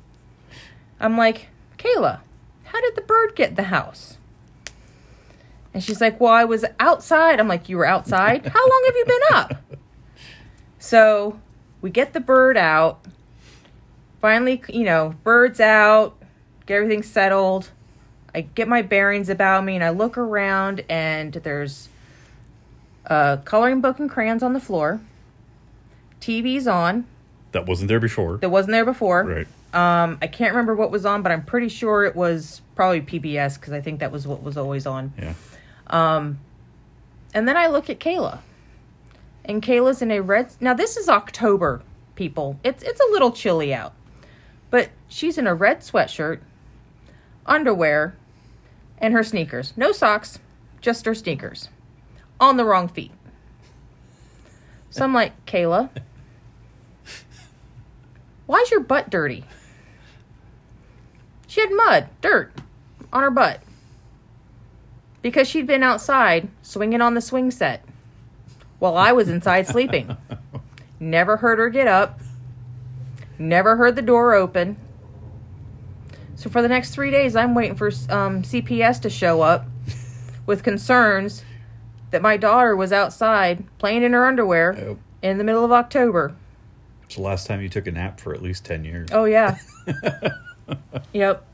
I'm 0.99 1.17
like, 1.17 1.49
Kayla, 1.79 2.21
how 2.65 2.81
did 2.81 2.97
the 2.97 3.03
bird 3.03 3.37
get 3.37 3.57
the 3.57 3.65
house? 3.65 4.19
And 5.73 5.83
she's 5.83 6.01
like, 6.01 6.21
Well, 6.21 6.33
I 6.33 6.45
was 6.45 6.65
outside. 6.79 7.41
I'm 7.41 7.49
like, 7.49 7.69
You 7.69 7.77
were 7.77 7.87
outside? 7.87 8.47
How 8.55 8.69
long 8.69 8.83
have 8.87 8.97
you 8.97 9.05
been 9.05 9.21
up? 9.33 9.55
So 10.79 11.41
we 11.81 11.91
get 11.91 12.13
the 12.13 12.21
bird 12.21 12.57
out. 12.57 13.05
Finally, 14.21 14.63
you 14.69 14.85
know, 14.85 15.15
bird's 15.23 15.61
out, 15.61 16.17
get 16.67 16.77
everything 16.77 17.03
settled. 17.03 17.71
I 18.35 18.41
get 18.41 18.69
my 18.69 18.83
bearings 18.83 19.29
about 19.29 19.65
me 19.65 19.75
and 19.75 19.85
I 19.85 19.91
look 19.91 20.17
around 20.17 20.85
and 20.89 21.33
there's 21.33 21.89
a 23.07 23.39
coloring 23.45 23.81
book 23.81 23.99
and 23.99 24.09
crayons 24.11 24.43
on 24.43 24.53
the 24.53 24.61
floor. 24.61 25.01
TV's 26.21 26.67
on. 26.67 27.07
That 27.53 27.67
wasn't 27.67 27.89
there 27.89 28.01
before. 28.01 28.39
That 28.39 28.51
wasn't 28.51 28.73
there 28.73 28.85
before. 28.85 29.25
Right. 29.25 29.47
Um, 29.75 30.19
I 30.23 30.27
can't 30.29 30.53
remember 30.53 30.75
what 30.75 30.91
was 30.91 31.05
on, 31.05 31.23
but 31.23 31.33
I'm 31.33 31.45
pretty 31.45 31.69
sure 31.69 32.05
it 32.05 32.15
was 32.17 32.63
probably 32.77 33.01
PBS 33.01 33.55
because 33.59 33.73
I 33.73 33.81
think 33.81 34.01
that 34.01 34.11
was 34.13 34.27
what 34.27 34.43
was 34.43 34.57
always 34.57 34.87
on. 34.87 35.13
Yeah. 35.19 35.35
Um, 35.89 36.39
And 37.35 37.47
then 37.49 37.57
I 37.57 37.67
look 37.67 37.91
at 37.91 37.99
Kayla, 37.99 38.39
and 39.45 39.61
Kayla's 39.63 40.01
in 40.01 40.11
a 40.13 40.21
red. 40.21 40.53
Now 40.61 40.75
this 40.75 40.97
is 40.97 41.09
October, 41.09 41.83
people. 42.15 42.59
It's 42.65 42.83
it's 42.85 43.01
a 43.01 43.11
little 43.13 43.33
chilly 43.33 43.75
out, 43.75 43.93
but 44.71 44.91
she's 45.09 45.37
in 45.39 45.47
a 45.49 45.55
red 45.55 45.81
sweatshirt, 45.81 46.39
underwear, 47.47 48.17
and 48.99 49.13
her 49.13 49.25
sneakers. 49.25 49.73
No 49.77 49.91
socks, 49.93 50.39
just 50.81 51.05
her 51.07 51.15
sneakers, 51.15 51.69
on 52.41 52.57
the 52.57 52.65
wrong 52.65 52.89
feet. 52.89 53.13
So 54.91 55.05
I'm 55.05 55.13
like, 55.13 55.45
Kayla, 55.47 55.91
why's 58.47 58.71
your 58.71 58.81
butt 58.81 59.11
dirty? 59.11 59.45
She 61.47 61.61
had 61.61 61.71
mud, 61.73 62.09
dirt, 62.21 62.53
on 63.13 63.23
her 63.23 63.31
butt 63.31 63.61
because 65.23 65.49
she'd 65.49 65.67
been 65.67 65.83
outside 65.83 66.49
swinging 66.63 67.01
on 67.01 67.15
the 67.15 67.21
swing 67.21 67.51
set 67.51 67.83
while 68.79 68.97
I 68.97 69.13
was 69.13 69.29
inside 69.29 69.67
sleeping. 69.67 70.17
Never 71.01 71.39
heard 71.39 71.59
her 71.59 71.71
get 71.71 71.89
up. 71.89 72.21
Never 73.39 73.77
heard 73.77 73.97
the 73.97 74.03
door 74.03 74.35
open. 74.35 74.77
So 76.37 76.51
for 76.51 76.61
the 76.61 76.69
next 76.69 76.91
three 76.91 77.11
days, 77.11 77.37
I'm 77.37 77.55
waiting 77.55 77.75
for 77.75 77.89
um, 78.11 78.43
CPS 78.43 79.01
to 79.01 79.11
show 79.11 79.41
up 79.41 79.67
with 80.47 80.63
concerns 80.63 81.43
that 82.15 82.23
my 82.23 82.37
daughter 82.37 82.77
was 82.77 82.93
outside 82.93 83.65
playing 83.79 84.05
in 84.05 84.13
her 84.13 84.25
underwear 84.25 84.73
Yep. 84.79 84.97
in 85.23 85.37
the 85.39 85.43
middle 85.43 85.65
of 85.65 85.73
October. 85.73 86.33
It's 87.03 87.17
the 87.17 87.23
last 87.23 87.49
time 87.49 87.61
you 87.61 87.69
took 87.69 87.89
a 87.89 87.91
nap 87.91 88.21
for 88.21 88.33
at 88.33 88.41
least 88.41 88.65
10 88.65 88.85
years. 88.85 89.09
Oh 89.11 89.25
yeah. 89.25 89.59
yep. 91.13 91.45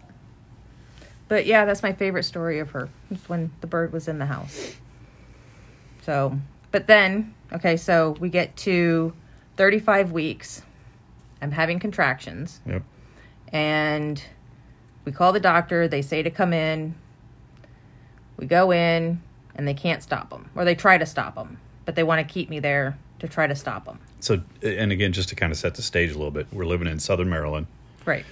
But 1.28 1.46
yeah, 1.46 1.64
that's 1.64 1.82
my 1.82 1.94
favorite 1.94 2.24
story 2.24 2.58
of 2.58 2.72
her. 2.72 2.90
It's 3.10 3.26
when 3.26 3.50
the 3.62 3.66
bird 3.66 3.90
was 3.90 4.06
in 4.06 4.18
the 4.18 4.26
house. 4.26 4.74
So, 6.02 6.38
but 6.72 6.86
then, 6.86 7.34
okay, 7.54 7.78
so 7.78 8.16
we 8.20 8.28
get 8.28 8.54
to 8.58 9.14
35 9.56 10.12
weeks. 10.12 10.60
I'm 11.40 11.52
having 11.52 11.78
contractions 11.78 12.60
Yep. 12.66 12.82
and 13.50 14.22
we 15.06 15.12
call 15.12 15.32
the 15.32 15.40
doctor, 15.40 15.88
they 15.88 16.02
say 16.02 16.22
to 16.22 16.30
come 16.30 16.52
in. 16.52 16.94
We 18.36 18.44
go 18.46 18.70
in 18.72 19.22
and 19.60 19.68
they 19.68 19.74
can't 19.74 20.02
stop 20.02 20.30
them 20.30 20.48
or 20.56 20.64
they 20.64 20.74
try 20.74 20.96
to 20.96 21.04
stop 21.04 21.34
them, 21.34 21.58
but 21.84 21.94
they 21.94 22.02
want 22.02 22.26
to 22.26 22.32
keep 22.32 22.48
me 22.48 22.60
there 22.60 22.96
to 23.18 23.28
try 23.28 23.46
to 23.46 23.54
stop 23.54 23.84
them. 23.84 23.98
So, 24.20 24.40
and 24.62 24.90
again, 24.90 25.12
just 25.12 25.28
to 25.28 25.34
kind 25.36 25.52
of 25.52 25.58
set 25.58 25.74
the 25.74 25.82
stage 25.82 26.10
a 26.12 26.14
little 26.14 26.30
bit, 26.30 26.46
we're 26.50 26.64
living 26.64 26.88
in 26.88 26.98
Southern 26.98 27.28
Maryland, 27.28 27.66
Right. 28.06 28.24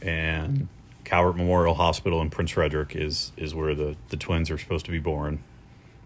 and 0.00 0.68
Calvert 1.04 1.36
Memorial 1.36 1.74
Hospital 1.74 2.22
in 2.22 2.30
Prince 2.30 2.52
Frederick 2.52 2.94
is 2.94 3.32
is 3.36 3.54
where 3.56 3.74
the 3.74 3.96
the 4.10 4.16
twins 4.16 4.50
are 4.52 4.58
supposed 4.58 4.84
to 4.84 4.92
be 4.92 5.00
born. 5.00 5.40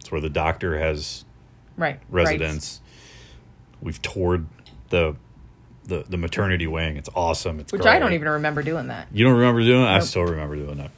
It's 0.01 0.11
where 0.11 0.21
the 0.23 0.31
doctor 0.31 0.79
has 0.79 1.27
Right. 1.77 1.99
Right. 2.09 2.25
residence. 2.39 2.81
We've 3.83 4.01
toured 4.01 4.47
the 4.89 5.17
the 5.85 6.05
the 6.09 6.17
maternity 6.17 6.67
wing. 6.67 6.97
It's 6.97 7.11
awesome. 7.15 7.61
It's 7.61 7.73
Which 7.73 7.83
great. 7.83 7.97
I 7.97 7.99
don't 7.99 8.15
even 8.15 8.29
remember 8.29 8.63
doing 8.63 8.87
that. 8.87 9.09
You 9.13 9.25
don't 9.27 9.35
remember 9.37 9.61
doing 9.63 9.83
it? 9.83 9.89
I 9.89 9.99
still 9.99 10.23
remember 10.25 10.57
doing 10.57 10.79
that. 10.79 10.91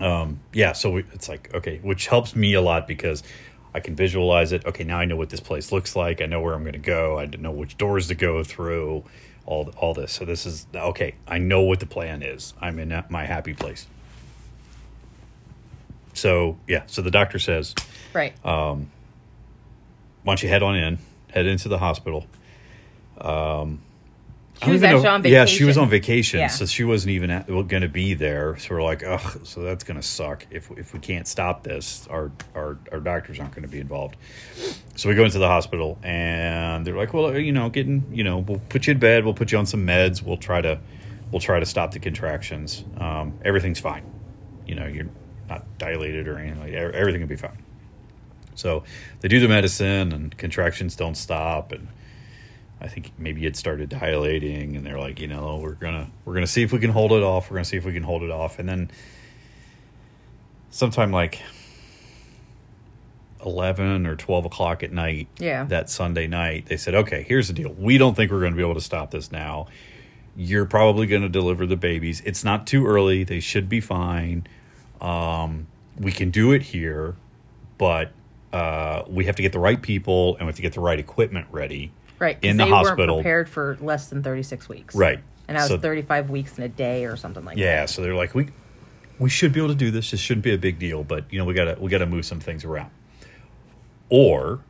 Um, 0.00 0.40
yeah, 0.52 0.72
so 0.72 0.90
we, 0.90 1.04
it's 1.12 1.28
like 1.28 1.52
okay, 1.54 1.78
which 1.82 2.08
helps 2.08 2.34
me 2.34 2.54
a 2.54 2.60
lot 2.60 2.88
because 2.88 3.22
I 3.74 3.80
can 3.80 3.94
visualize 3.94 4.52
it. 4.52 4.64
Okay, 4.66 4.84
now 4.84 4.98
I 4.98 5.04
know 5.04 5.16
what 5.16 5.30
this 5.30 5.40
place 5.40 5.72
looks 5.72 5.94
like. 5.96 6.20
I 6.20 6.26
know 6.26 6.40
where 6.40 6.54
I'm 6.54 6.62
going 6.62 6.72
to 6.72 6.78
go. 6.78 7.18
I 7.18 7.26
know 7.26 7.50
which 7.50 7.76
doors 7.76 8.08
to 8.08 8.14
go 8.14 8.42
through. 8.42 9.04
All 9.46 9.70
all 9.76 9.94
this. 9.94 10.12
So 10.12 10.24
this 10.24 10.46
is 10.46 10.66
okay. 10.74 11.14
I 11.28 11.38
know 11.38 11.62
what 11.62 11.80
the 11.80 11.86
plan 11.86 12.22
is. 12.22 12.54
I'm 12.60 12.78
in 12.78 13.04
my 13.10 13.24
happy 13.24 13.54
place. 13.54 13.86
So 16.14 16.58
yeah, 16.66 16.84
so 16.86 17.02
the 17.02 17.10
doctor 17.10 17.38
says, 17.38 17.74
Right. 18.12 18.32
Um, 18.44 18.90
why 20.22 20.32
don't 20.32 20.42
you 20.42 20.48
head 20.48 20.62
on 20.62 20.76
in, 20.76 20.98
head 21.30 21.46
into 21.46 21.68
the 21.68 21.78
hospital. 21.78 22.26
She 24.62 24.70
was 24.70 24.82
actually 24.82 25.08
on 25.08 25.22
vacation. 25.22 25.32
Yeah, 25.34 25.44
she 25.46 25.64
was 25.64 25.76
on 25.76 25.88
vacation, 25.90 26.40
Yeah. 26.40 26.46
so 26.46 26.64
she 26.64 26.84
wasn't 26.84 27.10
even 27.10 27.44
going 27.66 27.82
to 27.82 27.88
be 27.88 28.14
there. 28.14 28.56
So 28.58 28.74
we're 28.74 28.82
like, 28.82 29.02
ugh, 29.04 29.40
so 29.44 29.62
that's 29.62 29.82
going 29.84 30.00
to 30.00 30.06
suck 30.06 30.46
if 30.50 30.70
if 30.72 30.92
we 30.94 31.00
can't 31.00 31.26
stop 31.26 31.64
this. 31.64 32.06
Our 32.08 32.30
our 32.54 32.78
our 32.92 33.00
doctors 33.00 33.40
aren't 33.40 33.52
going 33.52 33.64
to 33.64 33.68
be 33.68 33.80
involved. 33.80 34.16
So 34.94 35.08
we 35.08 35.16
go 35.16 35.24
into 35.24 35.38
the 35.38 35.48
hospital, 35.48 35.98
and 36.04 36.86
they're 36.86 36.96
like, 36.96 37.12
well, 37.12 37.36
you 37.36 37.52
know, 37.52 37.68
getting, 37.68 38.04
you 38.12 38.22
know, 38.22 38.38
we'll 38.38 38.60
put 38.68 38.86
you 38.86 38.92
in 38.92 38.98
bed, 39.00 39.24
we'll 39.24 39.34
put 39.34 39.50
you 39.50 39.58
on 39.58 39.66
some 39.66 39.84
meds, 39.86 40.22
we'll 40.22 40.36
try 40.36 40.60
to 40.60 40.78
we'll 41.32 41.40
try 41.40 41.58
to 41.58 41.66
stop 41.66 41.90
the 41.90 41.98
contractions. 41.98 42.84
Um, 42.96 43.38
everything's 43.44 43.80
fine. 43.80 44.04
You 44.66 44.76
know, 44.76 44.86
you're 44.86 45.08
not 45.48 45.66
dilated 45.78 46.28
or 46.28 46.38
anything 46.38 46.60
like 46.60 46.72
that. 46.72 46.94
Everything 46.94 47.20
will 47.20 47.28
be 47.28 47.36
fine. 47.36 47.58
So 48.54 48.84
they 49.20 49.26
do 49.28 49.40
the 49.40 49.48
medicine, 49.48 50.12
and 50.12 50.36
contractions 50.38 50.94
don't 50.94 51.16
stop, 51.16 51.72
and 51.72 51.88
I 52.84 52.88
think 52.88 53.12
maybe 53.16 53.46
it 53.46 53.56
started 53.56 53.88
dilating, 53.88 54.76
and 54.76 54.84
they're 54.84 54.98
like, 55.00 55.18
you 55.18 55.26
know, 55.26 55.56
we're 55.56 55.72
gonna 55.72 56.10
we're 56.26 56.34
gonna 56.34 56.46
see 56.46 56.62
if 56.62 56.70
we 56.70 56.78
can 56.78 56.90
hold 56.90 57.12
it 57.12 57.22
off. 57.22 57.50
We're 57.50 57.56
gonna 57.56 57.64
see 57.64 57.78
if 57.78 57.84
we 57.86 57.94
can 57.94 58.02
hold 58.02 58.22
it 58.22 58.30
off, 58.30 58.58
and 58.58 58.68
then 58.68 58.90
sometime 60.70 61.10
like 61.10 61.40
eleven 63.44 64.06
or 64.06 64.16
twelve 64.16 64.44
o'clock 64.44 64.82
at 64.82 64.92
night, 64.92 65.28
Yeah. 65.38 65.64
that 65.64 65.90
Sunday 65.90 66.26
night, 66.26 66.66
they 66.66 66.76
said, 66.76 66.94
okay, 66.94 67.24
here's 67.26 67.48
the 67.48 67.54
deal. 67.54 67.72
We 67.78 67.98
don't 67.98 68.14
think 68.14 68.30
we're 68.30 68.40
to 68.52 68.56
be 68.56 68.62
able 68.62 68.74
to 68.74 68.80
stop 68.80 69.10
this 69.10 69.30
now. 69.32 69.66
You're 70.36 70.64
probably 70.66 71.06
to 71.22 71.28
deliver 71.28 71.66
the 71.66 71.76
babies. 71.76 72.20
It's 72.24 72.42
not 72.44 72.66
too 72.66 72.86
early. 72.86 73.22
They 73.24 73.40
should 73.40 73.68
be 73.68 73.80
fine. 73.80 74.46
Um, 75.00 75.68
we 75.98 76.10
can 76.10 76.30
do 76.30 76.52
it 76.52 76.62
here, 76.62 77.14
but 77.78 78.12
uh, 78.52 79.04
we 79.08 79.26
have 79.26 79.36
to 79.36 79.42
get 79.42 79.52
the 79.52 79.58
right 79.58 79.80
people 79.80 80.36
and 80.36 80.46
we 80.46 80.50
have 80.50 80.56
to 80.56 80.62
get 80.62 80.72
the 80.72 80.80
right 80.80 80.98
equipment 80.98 81.46
ready. 81.50 81.92
Right. 82.18 82.38
in 82.42 82.56
the 82.56 82.64
they 82.64 82.70
hospital. 82.70 83.16
weren't 83.16 83.24
prepared 83.24 83.48
for 83.48 83.76
less 83.80 84.08
than 84.08 84.22
36 84.22 84.68
weeks. 84.68 84.94
Right. 84.94 85.20
And 85.48 85.58
I 85.58 85.60
was 85.62 85.68
So- 85.68 85.78
35 85.78 86.30
weeks 86.30 86.56
in 86.58 86.64
a 86.64 86.68
day 86.68 87.04
or 87.04 87.16
something 87.16 87.44
like 87.44 87.56
Yeah, 87.58 87.66
that. 87.66 87.80
Yeah. 87.82 87.86
So 87.86 88.02
they're 88.02 88.14
like, 88.14 88.34
we 88.34 88.48
we 89.18 89.28
should 89.30 89.52
be 89.52 89.60
able 89.60 89.68
to 89.68 89.74
do 89.76 89.90
this. 89.92 90.10
This 90.10 90.18
shouldn't 90.20 90.42
be 90.44 90.52
a 90.54 90.58
big 90.58 90.78
deal, 90.78 91.04
but 91.04 91.24
you 91.32 91.38
know, 91.38 91.44
we 91.44 91.54
gotta 91.54 91.76
we 91.80 91.90
gotta 91.90 92.06
move 92.06 92.24
some 92.24 92.40
things 92.40 92.64
around. 92.64 92.90
Or 94.08 94.60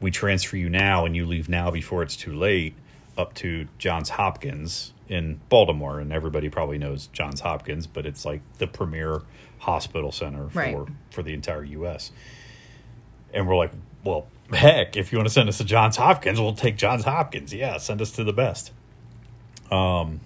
we 0.00 0.10
transfer 0.10 0.56
you 0.56 0.68
now 0.68 1.04
and 1.06 1.16
you 1.16 1.26
leave 1.26 1.48
now 1.48 1.70
before 1.70 2.02
it's 2.02 2.16
too 2.16 2.34
late 2.34 2.74
up 3.16 3.34
to 3.34 3.66
Johns 3.78 4.10
Hopkins 4.10 4.92
in 5.08 5.40
Baltimore, 5.48 6.00
and 6.00 6.12
everybody 6.12 6.48
probably 6.50 6.78
knows 6.78 7.06
Johns 7.08 7.40
Hopkins, 7.40 7.86
but 7.86 8.04
it's 8.04 8.24
like 8.24 8.40
the 8.58 8.66
premier 8.66 9.22
hospital 9.60 10.12
center 10.12 10.48
for 10.50 10.58
Right. 10.58 10.76
for 11.10 11.22
the 11.22 11.32
entire 11.32 11.64
U.S. 11.64 12.12
And 13.32 13.46
we're 13.48 13.56
like, 13.56 13.70
well, 14.04 14.26
heck, 14.52 14.96
if 14.96 15.12
you 15.12 15.18
want 15.18 15.28
to 15.28 15.32
send 15.34 15.48
us 15.48 15.58
to 15.58 15.64
Johns 15.64 15.96
Hopkins, 15.96 16.40
we'll 16.40 16.54
take 16.54 16.76
Johns 16.76 17.04
Hopkins. 17.04 17.52
Yeah, 17.52 17.78
send 17.78 18.00
us 18.02 18.12
to 18.12 18.24
the 18.24 18.32
best. 18.32 18.72
Um, 19.70 20.20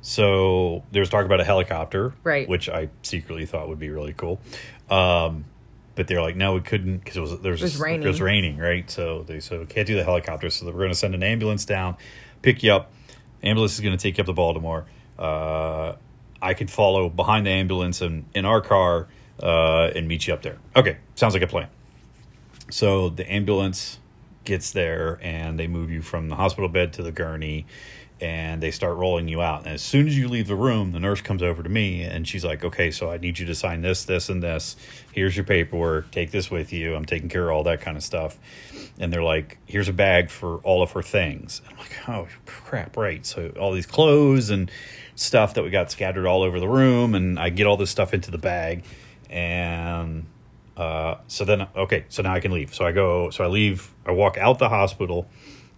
So 0.00 0.84
there 0.92 1.00
was 1.00 1.08
talk 1.10 1.24
about 1.24 1.40
a 1.40 1.44
helicopter, 1.44 2.14
Right. 2.22 2.48
Which 2.48 2.68
I 2.68 2.88
secretly 3.02 3.46
thought 3.46 3.68
would 3.68 3.78
be 3.80 3.90
really 3.90 4.14
cool. 4.16 4.40
Um, 4.88 5.44
but 5.96 6.06
they're 6.06 6.22
like, 6.22 6.36
no, 6.36 6.54
we 6.54 6.60
couldn't 6.60 6.98
because 6.98 7.16
it 7.16 7.20
was 7.20 7.40
there 7.40 7.50
was, 7.52 7.60
It 7.60 7.64
was 7.64 7.72
just- 7.72 7.82
raining. 7.82 8.04
It 8.04 8.08
was 8.08 8.20
raining, 8.20 8.56
right? 8.58 8.88
So 8.88 9.24
they 9.24 9.40
said 9.40 9.58
we 9.58 9.66
can't 9.66 9.86
do 9.86 9.96
the 9.96 10.04
helicopter. 10.04 10.48
So 10.50 10.66
we're 10.66 10.72
going 10.72 10.90
to 10.90 10.94
send 10.94 11.14
an 11.14 11.22
ambulance 11.24 11.64
down, 11.64 11.96
pick 12.42 12.62
you 12.62 12.72
up. 12.72 12.92
Ambulance 13.42 13.74
is 13.74 13.80
going 13.80 13.96
to 13.96 14.00
take 14.02 14.16
you 14.18 14.22
up 14.22 14.26
to 14.26 14.32
Baltimore. 14.32 14.86
Uh, 15.18 15.94
I 16.40 16.54
can 16.54 16.68
follow 16.68 17.08
behind 17.08 17.46
the 17.46 17.50
ambulance 17.50 18.00
and 18.00 18.24
in 18.34 18.44
our 18.44 18.60
car 18.60 19.08
uh, 19.42 19.90
and 19.94 20.06
meet 20.06 20.28
you 20.28 20.34
up 20.34 20.42
there. 20.42 20.58
Okay, 20.76 20.98
sounds 21.16 21.34
like 21.34 21.42
a 21.42 21.48
plan. 21.48 21.66
So 22.70 23.08
the 23.08 23.30
ambulance 23.30 23.98
gets 24.44 24.72
there 24.72 25.18
and 25.22 25.58
they 25.58 25.66
move 25.66 25.90
you 25.90 26.02
from 26.02 26.28
the 26.28 26.36
hospital 26.36 26.68
bed 26.68 26.92
to 26.94 27.02
the 27.02 27.12
gurney 27.12 27.66
and 28.20 28.62
they 28.62 28.70
start 28.70 28.96
rolling 28.96 29.28
you 29.28 29.40
out. 29.40 29.60
And 29.64 29.74
as 29.74 29.82
soon 29.82 30.08
as 30.08 30.18
you 30.18 30.28
leave 30.28 30.48
the 30.48 30.56
room, 30.56 30.92
the 30.92 30.98
nurse 30.98 31.20
comes 31.20 31.42
over 31.42 31.62
to 31.62 31.68
me 31.68 32.02
and 32.02 32.26
she's 32.26 32.44
like, 32.44 32.64
Okay, 32.64 32.90
so 32.90 33.10
I 33.10 33.18
need 33.18 33.38
you 33.38 33.46
to 33.46 33.54
sign 33.54 33.82
this, 33.82 34.04
this, 34.04 34.28
and 34.28 34.42
this. 34.42 34.76
Here's 35.12 35.36
your 35.36 35.44
paperwork. 35.44 36.10
Take 36.10 36.30
this 36.30 36.50
with 36.50 36.72
you. 36.72 36.94
I'm 36.94 37.04
taking 37.04 37.28
care 37.28 37.48
of 37.48 37.54
all 37.54 37.62
that 37.64 37.80
kind 37.80 37.96
of 37.96 38.02
stuff. 38.02 38.38
And 38.98 39.12
they're 39.12 39.22
like, 39.22 39.58
Here's 39.66 39.88
a 39.88 39.92
bag 39.92 40.30
for 40.30 40.56
all 40.58 40.82
of 40.82 40.92
her 40.92 41.02
things. 41.02 41.62
I'm 41.68 41.76
like, 41.76 42.08
Oh, 42.08 42.26
crap, 42.46 42.96
right. 42.96 43.24
So 43.24 43.52
all 43.58 43.72
these 43.72 43.86
clothes 43.86 44.50
and 44.50 44.70
stuff 45.14 45.54
that 45.54 45.62
we 45.62 45.70
got 45.70 45.90
scattered 45.90 46.26
all 46.26 46.42
over 46.42 46.58
the 46.58 46.68
room. 46.68 47.14
And 47.14 47.38
I 47.38 47.50
get 47.50 47.66
all 47.66 47.76
this 47.76 47.90
stuff 47.90 48.12
into 48.12 48.30
the 48.30 48.38
bag 48.38 48.84
and 49.30 50.26
Uh, 50.78 51.18
so 51.26 51.44
then, 51.44 51.66
okay, 51.74 52.04
so 52.08 52.22
now 52.22 52.32
I 52.32 52.40
can 52.40 52.52
leave. 52.52 52.72
So 52.72 52.86
I 52.86 52.92
go, 52.92 53.30
so 53.30 53.42
I 53.42 53.48
leave, 53.48 53.92
I 54.06 54.12
walk 54.12 54.38
out 54.38 54.60
the 54.60 54.68
hospital, 54.68 55.28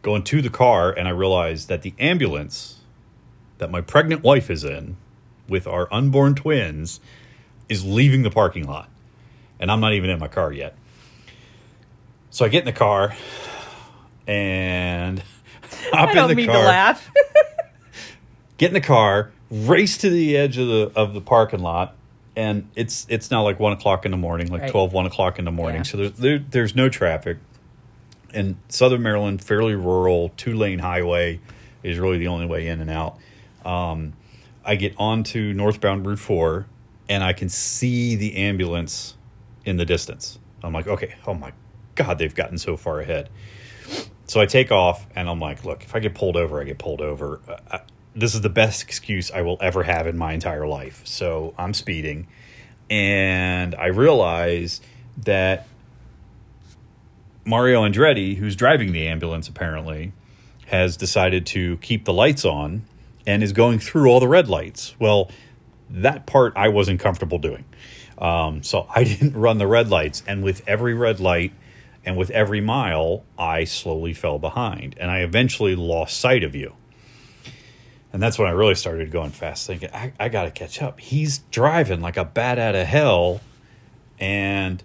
go 0.03 0.14
into 0.14 0.42
the 0.42 0.51
car, 0.51 0.92
and 0.92 1.09
I 1.09 1.11
realize 1.12 1.66
that 1.66 1.80
the 1.80 1.94
ambulance 1.98 2.76
that 3.57 3.70
my 3.70 3.80
pregnant 3.80 4.22
wife 4.22 4.51
is 4.51 4.62
in 4.62 4.98
with 5.48 5.66
our 5.66 5.88
unborn 5.92 6.34
twins 6.34 7.01
is 7.68 7.84
leaving 7.84 8.22
the 8.22 8.30
parking 8.30 8.66
lot. 8.66 8.90
And 9.59 9.70
I'm 9.70 9.80
not 9.80 9.94
even 9.94 10.11
in 10.11 10.18
my 10.18 10.28
car 10.28 10.53
yet. 10.53 10.76
So 12.30 12.44
I 12.44 12.48
get 12.48 12.61
in 12.61 12.66
the 12.66 12.72
car 12.72 13.14
and 14.26 15.18
hop 15.92 16.11
I 16.11 16.14
don't 16.14 16.24
in 16.24 16.28
the 16.28 16.34
mean 16.34 16.46
car 16.46 16.62
to 16.62 16.68
laugh. 16.68 17.11
get 18.59 18.68
in 18.68 18.74
the 18.74 18.80
car, 18.80 19.32
race 19.51 19.98
to 19.98 20.11
the 20.11 20.36
edge 20.36 20.59
of 20.59 20.68
the 20.68 20.92
of 20.94 21.14
the 21.14 21.20
parking 21.20 21.61
lot, 21.61 21.96
and 22.36 22.68
it's 22.74 23.06
it's 23.08 23.30
now 23.30 23.42
like 23.42 23.58
one 23.58 23.72
o'clock 23.72 24.04
in 24.04 24.10
the 24.10 24.16
morning, 24.16 24.48
like 24.48 24.62
Right. 24.62 24.70
12, 24.70 24.92
1 24.92 25.06
o'clock 25.06 25.38
in 25.38 25.44
the 25.44 25.50
morning. 25.50 25.78
Yeah. 25.80 25.82
So 25.84 25.96
there's 25.96 26.12
there, 26.12 26.38
there's 26.38 26.76
no 26.76 26.88
traffic. 26.88 27.38
In 28.32 28.58
Southern 28.68 29.02
Maryland, 29.02 29.42
fairly 29.42 29.74
rural, 29.74 30.30
two 30.36 30.54
lane 30.54 30.78
highway 30.78 31.40
is 31.82 31.98
really 31.98 32.18
the 32.18 32.28
only 32.28 32.46
way 32.46 32.68
in 32.68 32.80
and 32.80 32.90
out. 32.90 33.18
Um, 33.64 34.12
I 34.64 34.76
get 34.76 34.94
onto 34.98 35.52
northbound 35.52 36.06
Route 36.06 36.18
Four, 36.20 36.66
and 37.08 37.24
I 37.24 37.32
can 37.32 37.48
see 37.48 38.14
the 38.14 38.36
ambulance 38.36 39.16
in 39.64 39.76
the 39.78 39.84
distance. 39.84 40.38
I'm 40.62 40.72
like, 40.72 40.86
okay, 40.86 41.14
oh 41.26 41.34
my 41.34 41.52
god, 41.96 42.18
they've 42.18 42.34
gotten 42.34 42.58
so 42.58 42.76
far 42.76 43.00
ahead. 43.00 43.30
So 44.26 44.40
I 44.40 44.46
take 44.46 44.70
off, 44.70 45.08
and 45.16 45.28
I'm 45.28 45.40
like, 45.40 45.64
look, 45.64 45.82
if 45.82 45.96
I 45.96 45.98
get 45.98 46.14
pulled 46.14 46.36
over, 46.36 46.60
I 46.60 46.64
get 46.64 46.78
pulled 46.78 47.00
over. 47.00 47.40
I, 47.70 47.80
this 48.14 48.34
is 48.34 48.40
the 48.40 48.50
best 48.50 48.82
excuse 48.82 49.30
I 49.30 49.42
will 49.42 49.58
ever 49.61 49.82
have 49.84 50.06
in 50.06 50.16
my 50.16 50.32
entire 50.32 50.66
life. 50.66 51.02
So 51.04 51.54
I'm 51.56 51.74
speeding, 51.74 52.26
and 52.88 53.74
I 53.74 53.86
realize 53.86 54.80
that 55.18 55.66
Mario 57.44 57.82
Andretti, 57.88 58.36
who's 58.36 58.56
driving 58.56 58.92
the 58.92 59.06
ambulance, 59.06 59.48
apparently, 59.48 60.12
has 60.66 60.96
decided 60.96 61.46
to 61.46 61.76
keep 61.78 62.04
the 62.04 62.12
lights 62.12 62.44
on 62.44 62.84
and 63.26 63.42
is 63.42 63.52
going 63.52 63.78
through 63.78 64.08
all 64.08 64.20
the 64.20 64.28
red 64.28 64.48
lights. 64.48 64.94
Well, 64.98 65.30
that 65.88 66.26
part 66.26 66.52
I 66.56 66.68
wasn't 66.68 67.00
comfortable 67.00 67.38
doing. 67.38 67.64
Um, 68.18 68.62
so 68.62 68.86
I 68.94 69.04
didn't 69.04 69.34
run 69.34 69.58
the 69.58 69.66
red 69.66 69.88
lights. 69.88 70.22
And 70.26 70.42
with 70.42 70.62
every 70.66 70.94
red 70.94 71.20
light 71.20 71.52
and 72.04 72.16
with 72.16 72.30
every 72.30 72.61
mile, 72.61 73.24
I 73.38 73.64
slowly 73.64 74.14
fell 74.14 74.38
behind. 74.38 74.94
And 74.98 75.11
I 75.11 75.20
eventually 75.20 75.74
lost 75.74 76.18
sight 76.18 76.44
of 76.44 76.54
you. 76.54 76.74
And 78.12 78.20
that's 78.22 78.38
when 78.38 78.48
I 78.48 78.52
really 78.52 78.74
started 78.74 79.11
going 79.12 79.30
fast, 79.30 79.66
thinking, 79.66 79.90
I, 79.94 80.12
I 80.18 80.28
got 80.28 80.44
to 80.44 80.50
catch 80.50 80.82
up. 80.82 80.98
He's 80.98 81.38
driving 81.50 82.00
like 82.00 82.16
a 82.16 82.24
bat 82.24 82.58
out 82.58 82.74
of 82.74 82.86
hell. 82.86 83.40
And 84.18 84.82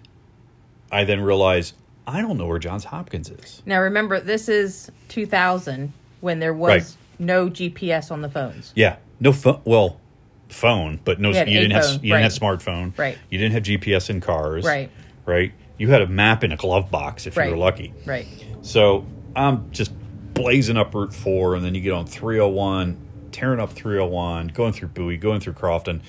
I 0.92 1.04
then 1.04 1.20
realized, 1.20 1.74
I 2.06 2.20
don't 2.22 2.38
know 2.38 2.46
where 2.46 2.58
Johns 2.58 2.84
Hopkins 2.84 3.28
is. 3.30 3.62
now 3.66 3.80
remember, 3.80 4.20
this 4.20 4.48
is 4.48 4.90
2000 5.08 5.92
when 6.20 6.38
there 6.38 6.54
was 6.54 6.70
Right. 6.70 6.96
no 7.18 7.48
GPS 7.50 8.10
on 8.10 8.22
the 8.22 8.28
phones. 8.28 8.72
Yeah, 8.76 8.96
no 9.20 9.32
phone. 9.32 9.60
Well, 9.64 10.00
phone, 10.48 11.00
but 11.04 11.20
no. 11.20 11.30
You 11.30 11.38
You, 11.40 11.44
didn't 11.44 11.72
have. 11.72 11.84
phone, 11.84 11.94
You 12.04 12.12
didn't 12.12 12.22
have 12.22 12.32
smartphone. 12.32 12.96
Right. 12.96 13.18
You 13.28 13.38
didn't 13.38 13.52
have 13.54 13.64
GPS 13.64 14.08
in 14.08 14.20
cars. 14.20 14.64
Right. 14.64 14.88
Right. 15.26 15.52
You 15.78 15.88
had 15.90 16.00
a 16.00 16.06
map 16.06 16.44
in 16.44 16.52
a 16.52 16.56
glove 16.56 16.90
box 16.90 17.26
if 17.26 17.36
Right. 17.36 17.46
you 17.46 17.50
were 17.52 17.58
lucky. 17.58 17.92
Right. 18.06 18.26
So 18.62 19.04
I'm 19.34 19.70
just 19.72 19.90
blazing 20.34 20.76
up 20.76 20.94
Route 20.94 21.12
Four, 21.12 21.56
and 21.56 21.64
then 21.64 21.74
you 21.74 21.80
get 21.80 21.92
on 21.92 22.06
301, 22.06 22.96
tearing 23.36 23.60
up 23.60 23.70
301, 23.70 24.48
going 24.48 24.72
through 24.72 24.88
Bowie, 24.88 25.18
going 25.18 25.40
through 25.40 25.52
Crofton, 25.52 26.00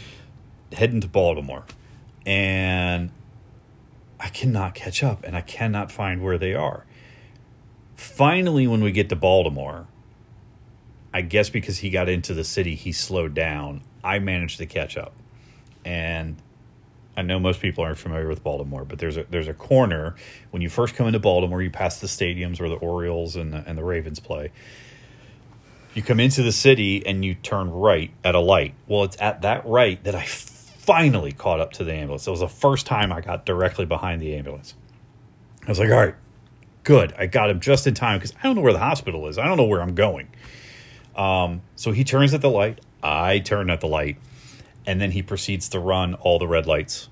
heading 0.71 1.01
to 1.01 1.09
Baltimore, 1.09 1.65
and 2.25 3.11
I 4.17 4.29
cannot 4.29 4.75
catch 4.75 5.03
up, 5.03 5.25
and 5.25 5.35
I 5.35 5.41
cannot 5.41 5.91
find 5.91 6.23
where 6.23 6.37
they 6.37 6.55
are. 6.55 6.85
Finally, 7.95 8.65
when 8.65 8.81
we 8.81 8.93
get 8.93 9.09
to 9.09 9.15
Baltimore, 9.17 9.87
I 11.13 11.19
guess 11.19 11.49
because 11.49 11.79
he 11.79 11.89
got 11.89 12.07
into 12.07 12.33
the 12.33 12.45
city, 12.45 12.75
he 12.75 12.93
slowed 12.93 13.33
down. 13.33 13.81
I 14.05 14.19
managed 14.19 14.59
to 14.59 14.65
catch 14.65 14.95
up, 14.95 15.11
and 15.83 16.37
I 17.17 17.23
know 17.23 17.39
most 17.39 17.59
people 17.59 17.83
aren't 17.83 17.97
familiar 17.97 18.29
with 18.29 18.41
Baltimore, 18.41 18.85
but 18.85 18.99
there's 18.99 19.17
a 19.17 19.25
there's 19.29 19.49
a 19.49 19.53
corner 19.53 20.15
when 20.51 20.61
you 20.61 20.69
first 20.69 20.95
come 20.95 21.07
into 21.07 21.19
Baltimore. 21.19 21.61
You 21.61 21.71
pass 21.71 21.99
the 21.99 22.07
stadiums 22.07 22.61
where 22.61 22.69
the 22.69 22.75
Orioles 22.75 23.35
and 23.35 23.51
the, 23.51 23.65
and 23.67 23.77
the 23.77 23.83
Ravens 23.83 24.21
play. 24.21 24.53
You 25.97 26.03
come 26.03 26.19
into 26.19 26.43
the 26.43 26.51
city 26.51 27.03
and 27.07 27.25
you 27.25 27.33
turn 27.33 27.71
right 27.71 28.11
at 28.23 28.35
a 28.35 28.39
light. 28.39 28.75
Well, 28.85 29.03
it's 29.03 29.17
at 29.19 29.41
that 29.41 29.65
right 29.65 30.01
that 30.03 30.13
I 30.13 30.25
finally 30.25 31.31
caught 31.31 31.59
up 31.59 31.71
to 31.73 31.83
the 31.83 31.91
ambulance. 31.91 32.27
It 32.27 32.29
was 32.29 32.41
the 32.41 32.47
first 32.47 32.85
time 32.85 33.11
I 33.11 33.21
got 33.21 33.47
directly 33.47 33.87
behind 33.87 34.21
the 34.21 34.35
ambulance. 34.35 34.75
I 35.65 35.69
was 35.69 35.79
like, 35.79 35.89
all 35.89 35.97
right, 35.97 36.13
good. 36.83 37.15
I 37.17 37.25
got 37.25 37.49
him 37.49 37.59
just 37.59 37.87
in 37.87 37.95
time 37.95 38.19
because 38.19 38.31
I 38.37 38.43
don't 38.43 38.55
know 38.55 38.61
where 38.61 38.73
the 38.73 38.79
hospital 38.79 39.27
is. 39.27 39.39
I 39.39 39.45
don't 39.45 39.57
know 39.57 39.63
where 39.63 39.81
I'm 39.81 39.95
going. 39.95 40.27
Um, 41.15 41.63
so 41.75 41.91
he 41.91 42.03
turns 42.03 42.31
at 42.35 42.41
the 42.41 42.51
light. 42.51 42.79
I 43.01 43.39
turn 43.39 43.71
at 43.71 43.81
the 43.81 43.87
light, 43.87 44.17
and 44.85 45.01
then 45.01 45.09
he 45.09 45.23
proceeds 45.23 45.67
to 45.69 45.79
run 45.79 46.13
all 46.13 46.37
the 46.37 46.47
red 46.47 46.67
lights 46.67 47.09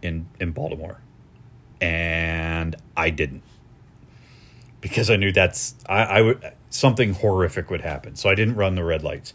in 0.00 0.28
in 0.40 0.52
Baltimore, 0.52 1.02
and 1.82 2.74
I 2.96 3.10
didn't 3.10 3.42
because 4.80 5.10
I 5.10 5.16
knew 5.16 5.32
that's 5.32 5.74
I, 5.88 6.02
I 6.04 6.20
would 6.22 6.52
something 6.76 7.14
horrific 7.14 7.70
would 7.70 7.80
happen. 7.80 8.16
So 8.16 8.28
I 8.28 8.34
didn't 8.34 8.56
run 8.56 8.74
the 8.74 8.84
red 8.84 9.02
lights, 9.02 9.32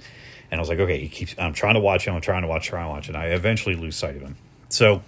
and 0.49 0.59
I 0.59 0.61
was 0.61 0.69
like, 0.69 0.79
okay, 0.79 0.99
he 0.99 1.09
keeps. 1.09 1.35
I'm 1.37 1.53
trying 1.53 1.75
to 1.75 1.79
watch 1.79 2.05
him. 2.05 2.15
I'm 2.15 2.21
trying 2.21 2.43
to 2.43 2.47
watch, 2.47 2.67
trying 2.67 2.85
to 2.85 2.89
watch, 2.89 3.07
and 3.07 3.17
I 3.17 3.27
eventually 3.27 3.75
lose 3.75 3.95
sight 3.95 4.15
of 4.15 4.21
him. 4.21 4.37
So 4.69 5.01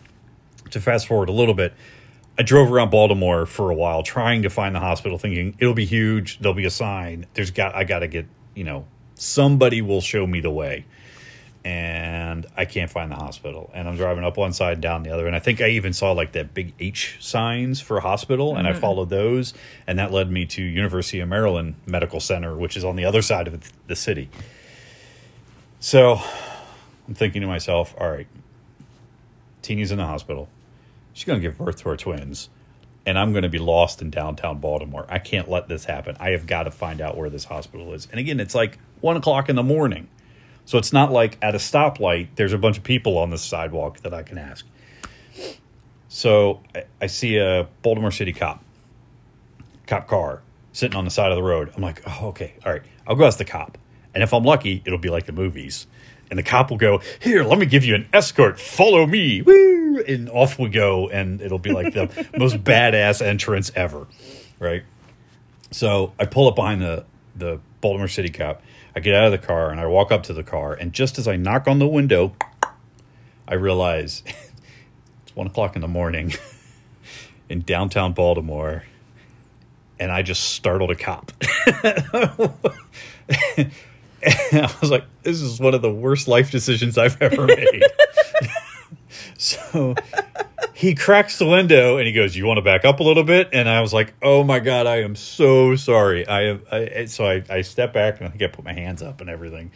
to 0.71 0.81
fast 0.81 1.07
forward 1.07 1.29
a 1.29 1.33
little 1.33 1.53
bit, 1.53 1.73
I 2.37 2.43
drove 2.43 2.71
around 2.71 2.89
Baltimore 2.89 3.45
for 3.45 3.69
a 3.69 3.75
while 3.75 4.01
trying 4.03 4.41
to 4.41 4.49
find 4.49 4.73
the 4.73 4.79
hospital, 4.79 5.17
thinking 5.17 5.55
it'll 5.59 5.73
be 5.73 5.85
huge. 5.85 6.39
There'll 6.39 6.55
be 6.55 6.65
a 6.65 6.71
sign. 6.71 7.27
There's 7.35 7.51
got 7.51 7.75
I 7.75 7.83
got 7.83 7.99
to 7.99 8.07
get 8.07 8.25
you 8.55 8.63
know 8.63 8.85
somebody 9.15 9.81
will 9.81 10.01
show 10.01 10.25
me 10.25 10.39
the 10.39 10.49
way, 10.49 10.85
and 11.65 12.45
I 12.57 12.65
can't 12.65 12.91
find 12.91 13.11
the 13.11 13.15
hospital. 13.15 13.71
And 13.73 13.87
I'm 13.87 13.95
driving 13.95 14.23
up 14.23 14.37
one 14.37 14.53
side, 14.53 14.73
and 14.73 14.81
down 14.81 15.03
the 15.03 15.11
other, 15.11 15.27
and 15.27 15.35
I 15.35 15.39
think 15.39 15.61
I 15.61 15.69
even 15.69 15.93
saw 15.93 16.11
like 16.11 16.33
that 16.33 16.53
big 16.53 16.73
H 16.79 17.17
signs 17.19 17.79
for 17.79 17.99
hospital, 17.99 18.55
and 18.55 18.67
I 18.67 18.71
mm-hmm. 18.71 18.81
followed 18.81 19.09
those, 19.09 19.53
and 19.87 19.99
that 19.99 20.11
led 20.11 20.31
me 20.31 20.45
to 20.47 20.61
University 20.61 21.19
of 21.19 21.29
Maryland 21.29 21.75
Medical 21.85 22.19
Center, 22.19 22.55
which 22.55 22.75
is 22.75 22.83
on 22.83 22.95
the 22.95 23.05
other 23.05 23.21
side 23.21 23.47
of 23.47 23.71
the 23.87 23.95
city. 23.95 24.29
So 25.79 26.19
I'm 27.07 27.13
thinking 27.13 27.41
to 27.41 27.47
myself, 27.47 27.93
all 27.97 28.09
right, 28.09 28.27
Teeny's 29.61 29.91
in 29.91 29.97
the 29.97 30.05
hospital. 30.05 30.49
She's 31.13 31.25
going 31.25 31.41
to 31.41 31.47
give 31.47 31.57
birth 31.57 31.77
to 31.77 31.89
her 31.89 31.97
twins. 31.97 32.49
And 33.05 33.19
I'm 33.19 33.33
going 33.33 33.43
to 33.43 33.49
be 33.49 33.59
lost 33.59 34.01
in 34.01 34.09
downtown 34.09 34.59
Baltimore. 34.59 35.05
I 35.09 35.19
can't 35.19 35.49
let 35.49 35.67
this 35.67 35.83
happen. 35.83 36.15
I 36.21 36.29
have 36.29 36.47
got 36.47 36.63
to 36.63 36.71
find 36.71 37.01
out 37.01 37.17
where 37.17 37.29
this 37.29 37.43
hospital 37.43 37.93
is. 37.93 38.07
And 38.09 38.17
again, 38.17 38.39
it's 38.39 38.55
like 38.55 38.79
one 39.01 39.17
o'clock 39.17 39.49
in 39.49 39.57
the 39.57 39.63
morning. 39.63 40.07
So 40.65 40.77
it's 40.77 40.93
not 40.93 41.11
like 41.11 41.37
at 41.41 41.55
a 41.55 41.57
stoplight, 41.57 42.29
there's 42.35 42.53
a 42.53 42.57
bunch 42.57 42.77
of 42.77 42.83
people 42.83 43.17
on 43.17 43.29
the 43.29 43.37
sidewalk 43.37 43.99
that 44.01 44.13
I 44.13 44.23
can 44.23 44.37
ask. 44.37 44.65
So 46.07 46.61
I, 46.75 46.83
I 47.01 47.07
see 47.07 47.37
a 47.37 47.67
Baltimore 47.81 48.11
City 48.11 48.33
cop, 48.33 48.63
cop 49.87 50.07
car 50.07 50.41
sitting 50.71 50.97
on 50.97 51.05
the 51.05 51.11
side 51.11 51.31
of 51.31 51.35
the 51.35 51.43
road. 51.43 51.71
I'm 51.75 51.81
like, 51.81 52.01
oh, 52.05 52.27
okay, 52.29 52.53
all 52.65 52.71
right. 52.71 52.83
I'll 53.07 53.15
go 53.15 53.25
ask 53.25 53.37
the 53.37 53.45
cop. 53.45 53.77
And 54.13 54.23
if 54.23 54.33
I'm 54.33 54.43
lucky, 54.43 54.81
it'll 54.85 54.99
be 54.99 55.09
like 55.09 55.25
the 55.25 55.31
movies. 55.31 55.87
And 56.29 56.39
the 56.39 56.43
cop 56.43 56.69
will 56.69 56.77
go, 56.77 57.01
Here, 57.19 57.43
let 57.43 57.59
me 57.59 57.65
give 57.65 57.83
you 57.83 57.95
an 57.95 58.07
escort. 58.13 58.59
Follow 58.59 59.05
me. 59.05 59.41
Woo! 59.41 60.03
And 60.07 60.29
off 60.29 60.57
we 60.57 60.69
go. 60.69 61.09
And 61.09 61.41
it'll 61.41 61.59
be 61.59 61.71
like 61.71 61.93
the 61.93 62.27
most 62.37 62.63
badass 62.63 63.21
entrance 63.21 63.71
ever. 63.75 64.07
Right? 64.59 64.83
So 65.71 66.13
I 66.19 66.25
pull 66.25 66.47
up 66.47 66.55
behind 66.55 66.81
the, 66.81 67.05
the 67.35 67.59
Baltimore 67.81 68.07
City 68.07 68.29
cop. 68.29 68.61
I 68.95 68.99
get 68.99 69.15
out 69.15 69.25
of 69.25 69.31
the 69.31 69.45
car 69.45 69.71
and 69.71 69.79
I 69.79 69.87
walk 69.87 70.11
up 70.11 70.23
to 70.23 70.33
the 70.33 70.43
car. 70.43 70.73
And 70.73 70.93
just 70.93 71.17
as 71.17 71.27
I 71.27 71.35
knock 71.35 71.67
on 71.67 71.79
the 71.79 71.87
window, 71.87 72.35
I 73.47 73.55
realize 73.55 74.23
it's 75.23 75.35
one 75.35 75.47
o'clock 75.47 75.75
in 75.75 75.81
the 75.81 75.87
morning 75.87 76.33
in 77.49 77.61
downtown 77.61 78.13
Baltimore. 78.13 78.83
And 79.99 80.11
I 80.11 80.21
just 80.21 80.51
startled 80.51 80.91
a 80.91 80.95
cop. 80.95 81.31
I 81.67 82.51
was 84.81 84.91
like, 84.91 85.05
this 85.23 85.41
is 85.41 85.59
one 85.59 85.73
of 85.73 85.81
the 85.81 85.93
worst 85.93 86.27
life 86.27 86.51
decisions 86.51 86.97
I've 86.97 87.21
ever 87.21 87.47
made. 87.47 87.83
so 89.37 89.95
he 90.83 90.95
cracks 90.95 91.39
the 91.39 91.45
window 91.45 91.97
and 91.97 92.05
he 92.05 92.13
goes, 92.13 92.35
You 92.35 92.45
want 92.45 92.57
to 92.57 92.61
back 92.61 92.85
up 92.85 92.99
a 92.99 93.03
little 93.03 93.23
bit? 93.23 93.49
And 93.53 93.69
I 93.69 93.81
was 93.81 93.93
like, 93.93 94.13
Oh 94.21 94.43
my 94.43 94.59
God, 94.59 94.85
I 94.85 95.01
am 95.01 95.15
so 95.15 95.75
sorry. 95.75 96.27
I 96.27 96.41
have, 96.41 96.63
I, 96.71 97.05
so 97.05 97.25
I, 97.25 97.43
I 97.49 97.61
step 97.61 97.93
back 97.93 98.19
and 98.19 98.29
I 98.29 98.47
put 98.47 98.65
my 98.65 98.73
hands 98.73 99.01
up 99.01 99.21
and 99.21 99.29
everything. 99.29 99.71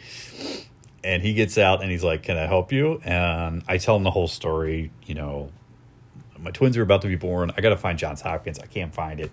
And 1.02 1.22
he 1.22 1.32
gets 1.32 1.56
out 1.56 1.82
and 1.82 1.90
he's 1.90 2.04
like, 2.04 2.24
Can 2.24 2.36
I 2.36 2.46
help 2.46 2.72
you? 2.72 3.00
And 3.04 3.62
I 3.66 3.78
tell 3.78 3.96
him 3.96 4.02
the 4.02 4.10
whole 4.10 4.28
story. 4.28 4.90
You 5.06 5.14
know, 5.14 5.50
my 6.38 6.50
twins 6.50 6.76
are 6.76 6.82
about 6.82 7.02
to 7.02 7.08
be 7.08 7.16
born. 7.16 7.52
I 7.56 7.60
got 7.62 7.70
to 7.70 7.76
find 7.76 7.98
Johns 7.98 8.20
Hopkins. 8.20 8.58
I 8.58 8.66
can't 8.66 8.94
find 8.94 9.18
it. 9.18 9.32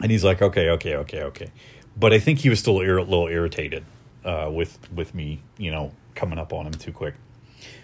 And 0.00 0.10
he's 0.10 0.24
like, 0.24 0.42
Okay, 0.42 0.68
okay, 0.70 0.96
okay, 0.96 1.22
okay 1.22 1.52
but 1.96 2.12
I 2.12 2.18
think 2.18 2.38
he 2.40 2.48
was 2.48 2.58
still 2.58 2.78
a 2.78 2.82
little 2.82 3.28
irritated 3.28 3.84
uh, 4.24 4.50
with 4.52 4.78
with 4.92 5.14
me, 5.14 5.42
you 5.58 5.70
know, 5.70 5.92
coming 6.14 6.38
up 6.38 6.52
on 6.52 6.66
him 6.66 6.72
too 6.72 6.92
quick. 6.92 7.14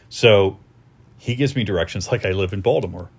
So 0.08 0.58
he 1.18 1.34
gives 1.34 1.56
me 1.56 1.64
directions 1.64 2.10
like 2.10 2.24
I 2.24 2.30
live 2.30 2.52
in 2.52 2.60
Baltimore. 2.60 3.10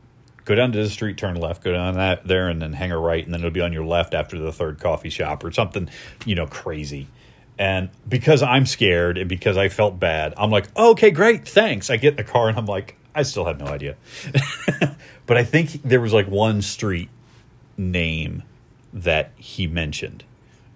go 0.46 0.56
down 0.56 0.72
to 0.72 0.78
the 0.78 0.90
street, 0.90 1.18
turn 1.18 1.36
left, 1.36 1.64
go 1.64 1.74
down 1.74 1.96
that 1.96 2.26
there, 2.26 2.48
and 2.48 2.62
then 2.62 2.74
hang 2.74 2.92
a 2.92 2.98
right, 2.98 3.24
and 3.24 3.34
then 3.34 3.42
it'll 3.42 3.52
be 3.52 3.62
on 3.62 3.74
your 3.74 3.86
left 3.86 4.14
after 4.14 4.40
the 4.40 4.52
third 4.52 4.80
coffee 4.80 5.10
shop 5.10 5.44
or 5.44 5.52
something, 5.52 5.90
you 6.26 6.36
know, 6.36 6.48
crazy. 6.48 7.08
And 7.60 7.90
because 8.08 8.44
I'm 8.44 8.66
scared 8.66 9.18
and 9.18 9.28
because 9.28 9.58
I 9.58 9.70
felt 9.70 10.00
bad, 10.00 10.34
I'm 10.38 10.52
like, 10.52 10.76
okay, 10.78 11.12
great, 11.12 11.48
thanks. 11.48 11.90
I 11.90 11.98
get 11.98 12.12
in 12.12 12.18
the 12.18 12.24
car 12.24 12.50
and 12.50 12.58
I'm 12.58 12.66
like, 12.68 12.96
I 13.16 13.24
still 13.24 13.46
have 13.46 13.60
no 13.60 13.66
idea. 13.66 13.96
but 15.26 15.38
I 15.38 15.44
think 15.44 15.82
there 15.84 16.00
was 16.00 16.14
like 16.14 16.28
one 16.28 16.62
street 16.62 17.10
name 17.76 18.44
that 18.94 19.32
he 19.38 19.68
mentioned. 19.68 20.24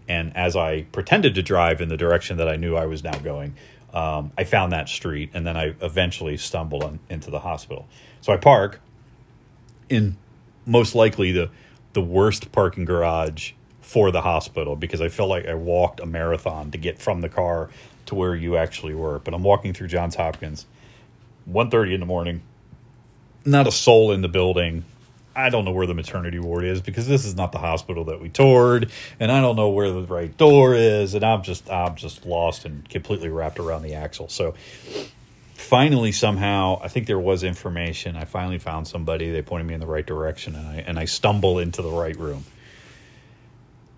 And 0.07 0.35
as 0.35 0.55
I 0.55 0.83
pretended 0.91 1.35
to 1.35 1.43
drive 1.43 1.81
in 1.81 1.89
the 1.89 1.97
direction 1.97 2.37
that 2.37 2.49
I 2.49 2.55
knew 2.55 2.75
I 2.75 2.85
was 2.85 3.03
now 3.03 3.17
going, 3.19 3.55
um, 3.93 4.31
I 4.37 4.43
found 4.43 4.71
that 4.71 4.89
street 4.89 5.31
and 5.33 5.45
then 5.45 5.57
I 5.57 5.75
eventually 5.81 6.37
stumbled 6.37 6.83
on, 6.83 6.99
into 7.09 7.29
the 7.29 7.39
hospital. 7.39 7.87
So 8.21 8.33
I 8.33 8.37
park 8.37 8.79
in 9.89 10.17
most 10.65 10.95
likely 10.95 11.31
the 11.31 11.49
the 11.93 12.01
worst 12.01 12.51
parking 12.51 12.85
garage 12.85 13.51
for 13.81 14.11
the 14.11 14.21
hospital 14.21 14.75
because 14.75 15.01
I 15.01 15.09
felt 15.09 15.29
like 15.29 15.45
I 15.45 15.53
walked 15.53 15.99
a 15.99 16.05
marathon 16.05 16.71
to 16.71 16.77
get 16.77 16.99
from 16.99 17.21
the 17.21 17.29
car 17.29 17.69
to 18.05 18.15
where 18.15 18.35
you 18.35 18.55
actually 18.55 18.95
were. 18.95 19.19
But 19.19 19.33
I'm 19.33 19.43
walking 19.43 19.73
through 19.73 19.87
Johns 19.87 20.15
Hopkins, 20.15 20.65
1.30 21.49 21.95
in 21.95 21.99
the 21.99 22.05
morning. 22.05 22.43
Not 23.43 23.67
a 23.67 23.71
soul 23.71 24.11
in 24.11 24.21
the 24.21 24.29
building. 24.29 24.85
I 25.35 25.49
don't 25.49 25.65
know 25.65 25.71
where 25.71 25.87
the 25.87 25.93
maternity 25.93 26.39
ward 26.39 26.65
is 26.65 26.81
because 26.81 27.07
this 27.07 27.25
is 27.25 27.35
not 27.35 27.51
the 27.51 27.57
hospital 27.59 28.05
that 28.05 28.19
we 28.19 28.29
toured, 28.29 28.91
and 29.19 29.31
I 29.31 29.41
don't 29.41 29.55
know 29.55 29.69
where 29.69 29.89
the 29.89 30.01
right 30.03 30.35
door 30.37 30.75
is, 30.75 31.13
and 31.13 31.23
I'm 31.23 31.41
just 31.41 31.69
I'm 31.69 31.95
just 31.95 32.25
lost 32.25 32.65
and 32.65 32.87
completely 32.89 33.29
wrapped 33.29 33.59
around 33.59 33.83
the 33.83 33.93
axle. 33.93 34.27
So 34.27 34.55
finally 35.53 36.11
somehow 36.11 36.81
I 36.83 36.89
think 36.89 37.07
there 37.07 37.19
was 37.19 37.43
information. 37.43 38.15
I 38.17 38.25
finally 38.25 38.59
found 38.59 38.87
somebody. 38.87 39.31
They 39.31 39.41
pointed 39.41 39.67
me 39.67 39.73
in 39.73 39.79
the 39.79 39.87
right 39.87 40.05
direction, 40.05 40.55
and 40.55 40.67
I 40.67 40.75
and 40.85 40.99
I 40.99 41.05
stumble 41.05 41.59
into 41.59 41.81
the 41.81 41.91
right 41.91 42.15
room. 42.17 42.43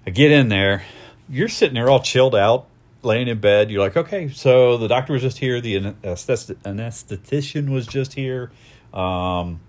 I 0.06 0.12
get 0.12 0.32
in 0.32 0.50
there. 0.50 0.84
You're 1.30 1.48
sitting 1.48 1.76
there 1.76 1.90
all 1.90 2.02
chilled 2.02 2.36
out, 2.36 2.68
laying 3.02 3.28
in 3.28 3.40
bed. 3.40 3.72
You're 3.72 3.82
like, 3.82 3.96
okay, 3.98 4.30
so 4.30 4.78
the 4.78 4.88
doctor 4.88 5.14
was 5.14 5.22
just 5.22 5.38
here. 5.38 5.62
The 5.62 5.80
anesthetician 5.80 7.70
was 7.70 7.88
just 7.88 8.14
here. 8.14 8.52
Um, 8.94 9.62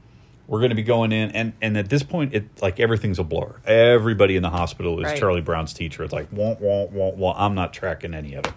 we're 0.46 0.58
going 0.58 0.70
to 0.70 0.76
be 0.76 0.82
going 0.82 1.12
in, 1.12 1.30
and 1.30 1.52
and 1.62 1.76
at 1.76 1.88
this 1.88 2.02
point, 2.02 2.34
it 2.34 2.44
like 2.60 2.78
everything's 2.78 3.18
a 3.18 3.24
blur. 3.24 3.56
Everybody 3.64 4.36
in 4.36 4.42
the 4.42 4.50
hospital 4.50 4.98
is 5.00 5.06
Right. 5.06 5.18
Charlie 5.18 5.40
Brown's 5.40 5.72
teacher. 5.72 6.04
It's 6.04 6.12
like, 6.12 6.28
won't, 6.30 6.60
won't, 6.60 6.92
won't, 6.92 7.16
won't. 7.16 7.38
I'm 7.38 7.54
not 7.54 7.72
tracking 7.72 8.14
any 8.14 8.34
of 8.34 8.44
it. 8.46 8.52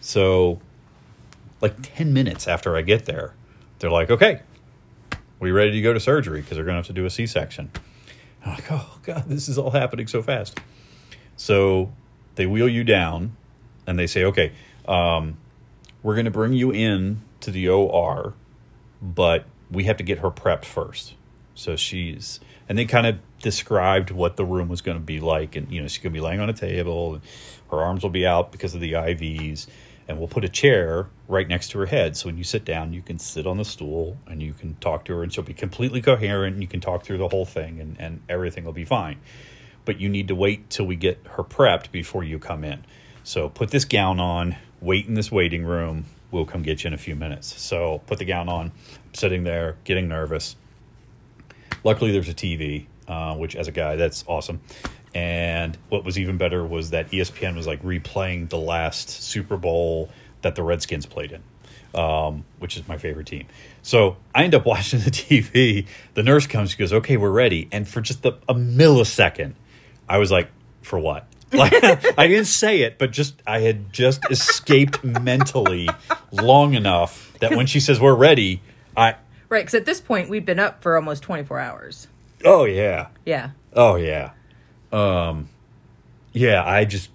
So, 0.00 0.60
like 1.60 1.74
ten 1.82 2.12
minutes 2.12 2.48
after 2.48 2.76
I 2.76 2.82
get 2.82 3.04
there, 3.04 3.34
they're 3.78 3.90
like, 3.90 4.10
okay, 4.10 4.40
we 5.38 5.50
ready 5.50 5.72
to 5.72 5.80
go 5.82 5.92
to 5.92 6.00
surgery 6.00 6.40
because 6.40 6.56
they're 6.56 6.64
going 6.64 6.74
to 6.74 6.78
have 6.78 6.86
to 6.86 6.92
do 6.92 7.04
a 7.04 7.10
C-section. 7.10 7.70
I'm 8.44 8.54
like, 8.54 8.72
oh 8.72 8.98
god, 9.02 9.24
this 9.26 9.48
is 9.48 9.58
all 9.58 9.70
happening 9.70 10.06
so 10.06 10.22
fast. 10.22 10.58
So 11.36 11.92
they 12.36 12.46
wheel 12.46 12.68
you 12.68 12.82
down, 12.84 13.36
and 13.86 13.98
they 13.98 14.06
say, 14.06 14.24
okay, 14.24 14.52
um, 14.88 15.36
we're 16.02 16.14
going 16.14 16.24
to 16.24 16.30
bring 16.30 16.52
you 16.54 16.70
in 16.72 17.20
to 17.40 17.50
the 17.50 17.68
OR, 17.68 18.34
but 19.00 19.44
we 19.72 19.84
have 19.84 19.96
to 19.96 20.04
get 20.04 20.18
her 20.18 20.30
prepped 20.30 20.64
first. 20.64 21.14
So 21.54 21.76
she's, 21.76 22.40
and 22.68 22.78
they 22.78 22.84
kind 22.84 23.06
of 23.06 23.18
described 23.40 24.10
what 24.10 24.36
the 24.36 24.44
room 24.44 24.68
was 24.68 24.80
going 24.80 24.96
to 24.96 25.02
be 25.02 25.20
like, 25.20 25.56
and 25.56 25.70
you 25.70 25.80
know 25.80 25.88
she's 25.88 26.02
going 26.02 26.12
to 26.12 26.16
be 26.16 26.24
laying 26.24 26.40
on 26.40 26.48
a 26.48 26.54
table, 26.54 27.14
and 27.14 27.22
her 27.70 27.78
arms 27.78 28.02
will 28.02 28.10
be 28.10 28.26
out 28.26 28.52
because 28.52 28.74
of 28.74 28.80
the 28.80 28.92
IVs, 28.92 29.66
and 30.08 30.18
we'll 30.18 30.28
put 30.28 30.44
a 30.44 30.48
chair 30.48 31.08
right 31.28 31.46
next 31.46 31.70
to 31.70 31.78
her 31.78 31.86
head. 31.86 32.16
So 32.16 32.26
when 32.26 32.38
you 32.38 32.44
sit 32.44 32.64
down, 32.64 32.92
you 32.92 33.02
can 33.02 33.18
sit 33.18 33.46
on 33.46 33.56
the 33.56 33.64
stool 33.64 34.18
and 34.26 34.42
you 34.42 34.52
can 34.52 34.74
talk 34.76 35.04
to 35.06 35.14
her, 35.14 35.22
and 35.22 35.32
she'll 35.32 35.44
be 35.44 35.54
completely 35.54 36.00
coherent. 36.00 36.54
And 36.54 36.62
you 36.62 36.68
can 36.68 36.80
talk 36.80 37.04
through 37.04 37.18
the 37.18 37.28
whole 37.28 37.46
thing, 37.46 37.80
and 37.80 37.96
and 37.98 38.22
everything 38.28 38.64
will 38.64 38.72
be 38.72 38.84
fine. 38.84 39.20
But 39.84 40.00
you 40.00 40.08
need 40.08 40.28
to 40.28 40.34
wait 40.34 40.70
till 40.70 40.86
we 40.86 40.96
get 40.96 41.18
her 41.32 41.42
prepped 41.42 41.90
before 41.90 42.24
you 42.24 42.38
come 42.38 42.64
in. 42.64 42.84
So 43.24 43.48
put 43.48 43.70
this 43.70 43.84
gown 43.84 44.20
on, 44.20 44.56
wait 44.80 45.06
in 45.06 45.14
this 45.14 45.30
waiting 45.30 45.64
room. 45.64 46.06
We'll 46.32 46.46
come 46.46 46.62
get 46.62 46.82
you 46.82 46.88
in 46.88 46.94
a 46.94 46.98
few 46.98 47.14
minutes. 47.14 47.60
So 47.62 48.00
put 48.06 48.18
the 48.18 48.24
gown 48.24 48.48
on, 48.48 48.72
sitting 49.12 49.44
there, 49.44 49.76
getting 49.84 50.08
nervous. 50.08 50.56
Luckily, 51.84 52.10
there's 52.10 52.28
a 52.28 52.34
TV, 52.34 52.86
uh, 53.06 53.36
which 53.36 53.54
as 53.54 53.68
a 53.68 53.72
guy, 53.72 53.96
that's 53.96 54.24
awesome. 54.26 54.60
And 55.14 55.76
what 55.90 56.04
was 56.04 56.18
even 56.18 56.38
better 56.38 56.64
was 56.64 56.90
that 56.90 57.10
ESPN 57.10 57.54
was 57.54 57.66
like 57.66 57.82
replaying 57.82 58.48
the 58.48 58.58
last 58.58 59.10
Super 59.10 59.56
Bowl 59.56 60.10
that 60.40 60.54
the 60.54 60.62
Redskins 60.62 61.06
played 61.06 61.32
in, 61.32 62.00
um, 62.00 62.44
which 62.58 62.76
is 62.76 62.88
my 62.88 62.96
favorite 62.96 63.26
team. 63.26 63.46
So 63.82 64.16
I 64.34 64.44
end 64.44 64.54
up 64.54 64.64
watching 64.66 65.00
the 65.00 65.10
TV. 65.10 65.86
The 66.14 66.22
nurse 66.22 66.46
comes, 66.46 66.70
she 66.70 66.78
goes, 66.78 66.92
"Okay, 66.92 67.18
we're 67.18 67.30
ready." 67.30 67.68
And 67.70 67.86
for 67.86 68.00
just 68.00 68.24
a, 68.24 68.38
a 68.48 68.54
millisecond, 68.54 69.52
I 70.08 70.16
was 70.18 70.30
like, 70.30 70.50
"For 70.80 70.98
what?" 70.98 71.26
Like 71.58 71.72
I 72.18 72.26
didn't 72.28 72.46
say 72.46 72.80
it, 72.80 72.98
but 72.98 73.10
just 73.10 73.42
I 73.46 73.60
had 73.60 73.92
just 73.92 74.22
escaped 74.30 75.04
mentally 75.04 75.88
long 76.30 76.74
enough 76.74 77.32
that 77.40 77.54
when 77.54 77.66
she 77.66 77.78
says 77.78 78.00
we're 78.00 78.14
ready, 78.14 78.62
I 78.96 79.16
Right, 79.48 79.60
because 79.60 79.74
at 79.74 79.84
this 79.84 80.00
point 80.00 80.30
we'd 80.30 80.46
been 80.46 80.58
up 80.58 80.82
for 80.82 80.96
almost 80.96 81.22
24 81.22 81.58
hours. 81.58 82.08
oh 82.44 82.64
yeah, 82.64 83.08
Yeah. 83.26 83.50
Oh 83.74 83.96
yeah. 83.96 84.30
Um 84.92 85.48
yeah, 86.32 86.64
I 86.64 86.86
just 86.86 87.10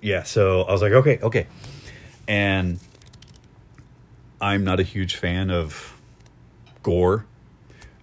yeah, 0.00 0.22
so 0.22 0.62
I 0.62 0.72
was 0.72 0.82
like, 0.82 0.92
okay, 0.92 1.18
okay. 1.22 1.46
And 2.26 2.78
I'm 4.40 4.64
not 4.64 4.80
a 4.80 4.84
huge 4.84 5.16
fan 5.16 5.50
of 5.50 6.00
gore. 6.82 7.26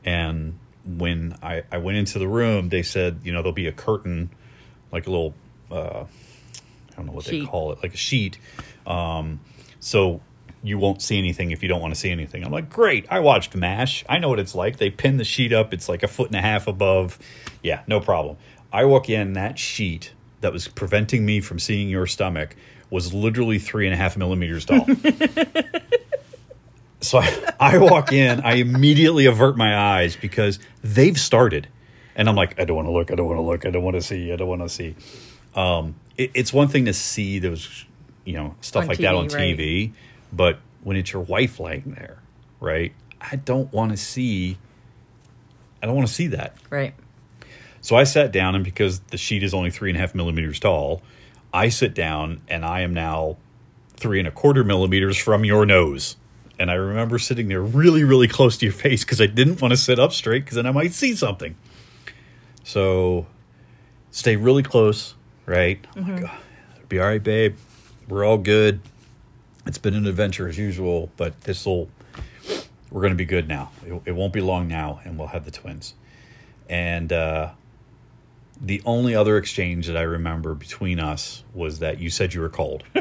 And 0.05 0.59
when 0.85 1.37
I, 1.41 1.63
I 1.71 1.77
went 1.77 1.97
into 1.97 2.19
the 2.19 2.27
room, 2.27 2.69
they 2.69 2.83
said, 2.83 3.21
you 3.23 3.31
know, 3.31 3.39
there'll 3.41 3.53
be 3.53 3.67
a 3.67 3.71
curtain, 3.71 4.29
like 4.91 5.07
a 5.07 5.09
little 5.09 5.33
uh 5.73 6.05
I 6.05 6.95
don't 6.95 7.07
know 7.07 7.13
what 7.13 7.25
they 7.25 7.45
call 7.45 7.71
it, 7.71 7.79
like 7.81 7.93
a 7.93 7.97
sheet. 7.97 8.37
Um 8.85 9.39
so 9.79 10.21
you 10.63 10.77
won't 10.77 11.01
see 11.01 11.17
anything 11.17 11.51
if 11.51 11.61
you 11.61 11.67
don't 11.67 11.81
want 11.81 11.93
to 11.93 11.99
see 11.99 12.09
anything. 12.09 12.43
I'm 12.43 12.51
like, 12.51 12.69
great. 12.69 13.05
I 13.09 13.19
watched 13.19 13.53
MASH. 13.53 14.05
I 14.07 14.17
know 14.17 14.29
what 14.29 14.39
it's 14.39 14.55
like. 14.55 14.77
They 14.77 14.89
pin 14.89 15.17
the 15.17 15.25
sheet 15.25 15.51
up. 15.51 15.73
It's 15.73 15.89
like 15.89 16.03
a 16.03 16.07
foot 16.07 16.27
and 16.27 16.37
a 16.37 16.41
half 16.41 16.67
above. 16.67 17.19
Yeah, 17.61 17.83
no 17.85 17.99
problem. 17.99 18.37
I 18.71 18.85
walk 18.85 19.09
in, 19.09 19.33
that 19.33 19.59
sheet 19.59 20.13
that 20.39 20.53
was 20.53 20.69
preventing 20.69 21.25
me 21.25 21.41
from 21.41 21.59
seeing 21.59 21.89
your 21.89 22.07
stomach 22.07 22.55
was 22.89 23.13
literally 23.13 23.59
three 23.59 23.85
and 23.85 23.93
a 23.93 23.97
half 23.97 24.15
millimeters 24.15 24.65
tall. 24.65 24.85
so 27.01 27.17
I, 27.17 27.53
I 27.59 27.77
walk 27.79 28.13
in, 28.13 28.39
I 28.41 28.55
immediately 28.55 29.25
avert 29.25 29.57
my 29.57 29.77
eyes 29.77 30.15
because 30.15 30.59
they've 30.81 31.19
started. 31.19 31.67
And 32.15 32.29
I'm 32.29 32.35
like, 32.35 32.59
I 32.59 32.65
don't 32.65 32.75
want 32.75 32.87
to 32.87 32.91
look. 32.91 33.11
I 33.11 33.15
don't 33.15 33.25
want 33.25 33.39
to 33.39 33.41
look. 33.41 33.65
I 33.65 33.71
don't 33.71 33.83
want 33.83 33.95
to 33.95 34.01
see. 34.01 34.31
I 34.31 34.35
don't 34.35 34.47
want 34.47 34.61
to 34.61 34.69
see. 34.69 34.95
Um, 35.55 35.95
it, 36.17 36.31
it's 36.33 36.53
one 36.53 36.67
thing 36.67 36.85
to 36.85 36.93
see 36.93 37.39
those, 37.39 37.85
you 38.25 38.33
know, 38.33 38.55
stuff 38.61 38.83
On 38.83 38.87
like 38.87 38.97
that 38.99 39.15
on 39.15 39.27
right. 39.27 39.57
TV, 39.57 39.93
but 40.31 40.59
when 40.83 40.97
it's 40.97 41.13
your 41.13 41.21
wife 41.21 41.59
laying 41.59 41.95
there, 41.97 42.17
right? 42.59 42.93
I 43.21 43.37
don't 43.37 43.71
want 43.71 43.91
to 43.91 43.97
see. 43.97 44.57
I 45.81 45.85
don't 45.85 45.95
want 45.95 46.07
to 46.07 46.13
see 46.13 46.27
that. 46.27 46.55
Right. 46.69 46.93
So 47.81 47.95
I 47.95 48.05
sat 48.05 48.31
down, 48.31 48.55
and 48.55 48.63
because 48.63 48.99
the 48.99 49.17
sheet 49.17 49.43
is 49.43 49.53
only 49.53 49.69
three 49.69 49.89
and 49.89 49.97
a 49.97 49.99
half 49.99 50.15
millimeters 50.15 50.59
tall, 50.59 51.01
I 51.53 51.69
sit 51.69 51.93
down, 51.93 52.41
and 52.47 52.63
I 52.63 52.81
am 52.81 52.93
now 52.93 53.37
three 53.95 54.19
and 54.19 54.27
a 54.27 54.31
quarter 54.31 54.63
millimeters 54.63 55.17
from 55.17 55.45
your 55.45 55.65
nose. 55.65 56.17
And 56.59 56.69
I 56.71 56.75
remember 56.75 57.19
sitting 57.19 57.47
there 57.47 57.61
really, 57.61 58.03
really 58.03 58.27
close 58.27 58.57
to 58.57 58.65
your 58.65 58.73
face 58.73 59.03
because 59.03 59.19
I 59.19 59.25
didn't 59.25 59.61
want 59.61 59.71
to 59.71 59.77
sit 59.77 59.99
up 59.99 60.13
straight 60.13 60.45
because 60.45 60.55
then 60.55 60.65
I 60.65 60.71
might 60.71 60.93
see 60.93 61.15
something. 61.15 61.55
So 62.63 63.25
stay 64.11 64.35
really 64.35 64.63
close, 64.63 65.15
right? 65.45 65.85
Like, 65.95 66.23
"Oh, 66.25 66.37
be 66.89 66.99
all 66.99 67.07
right, 67.07 67.23
babe. 67.23 67.55
We're 68.07 68.25
all 68.25 68.37
good. 68.37 68.79
It's 69.65 69.77
been 69.77 69.93
an 69.95 70.05
adventure 70.07 70.47
as 70.47 70.57
usual, 70.57 71.09
but 71.17 71.39
this 71.41 71.65
will, 71.65 71.89
we're 72.91 73.01
going 73.01 73.13
to 73.13 73.17
be 73.17 73.25
good 73.25 73.47
now. 73.47 73.71
It, 73.85 74.01
it 74.07 74.11
won't 74.11 74.33
be 74.33 74.41
long 74.41 74.67
now, 74.67 74.99
and 75.05 75.17
we'll 75.17 75.29
have 75.29 75.45
the 75.45 75.51
twins. 75.51 75.93
And 76.69 77.13
uh, 77.13 77.51
the 78.59 78.81
only 78.85 79.15
other 79.15 79.37
exchange 79.37 79.87
that 79.87 79.95
I 79.97 80.01
remember 80.01 80.53
between 80.53 80.99
us 80.99 81.43
was 81.53 81.79
that 81.79 81.99
you 81.99 82.09
said 82.09 82.33
you 82.33 82.41
were 82.41 82.49
cold. 82.49 82.83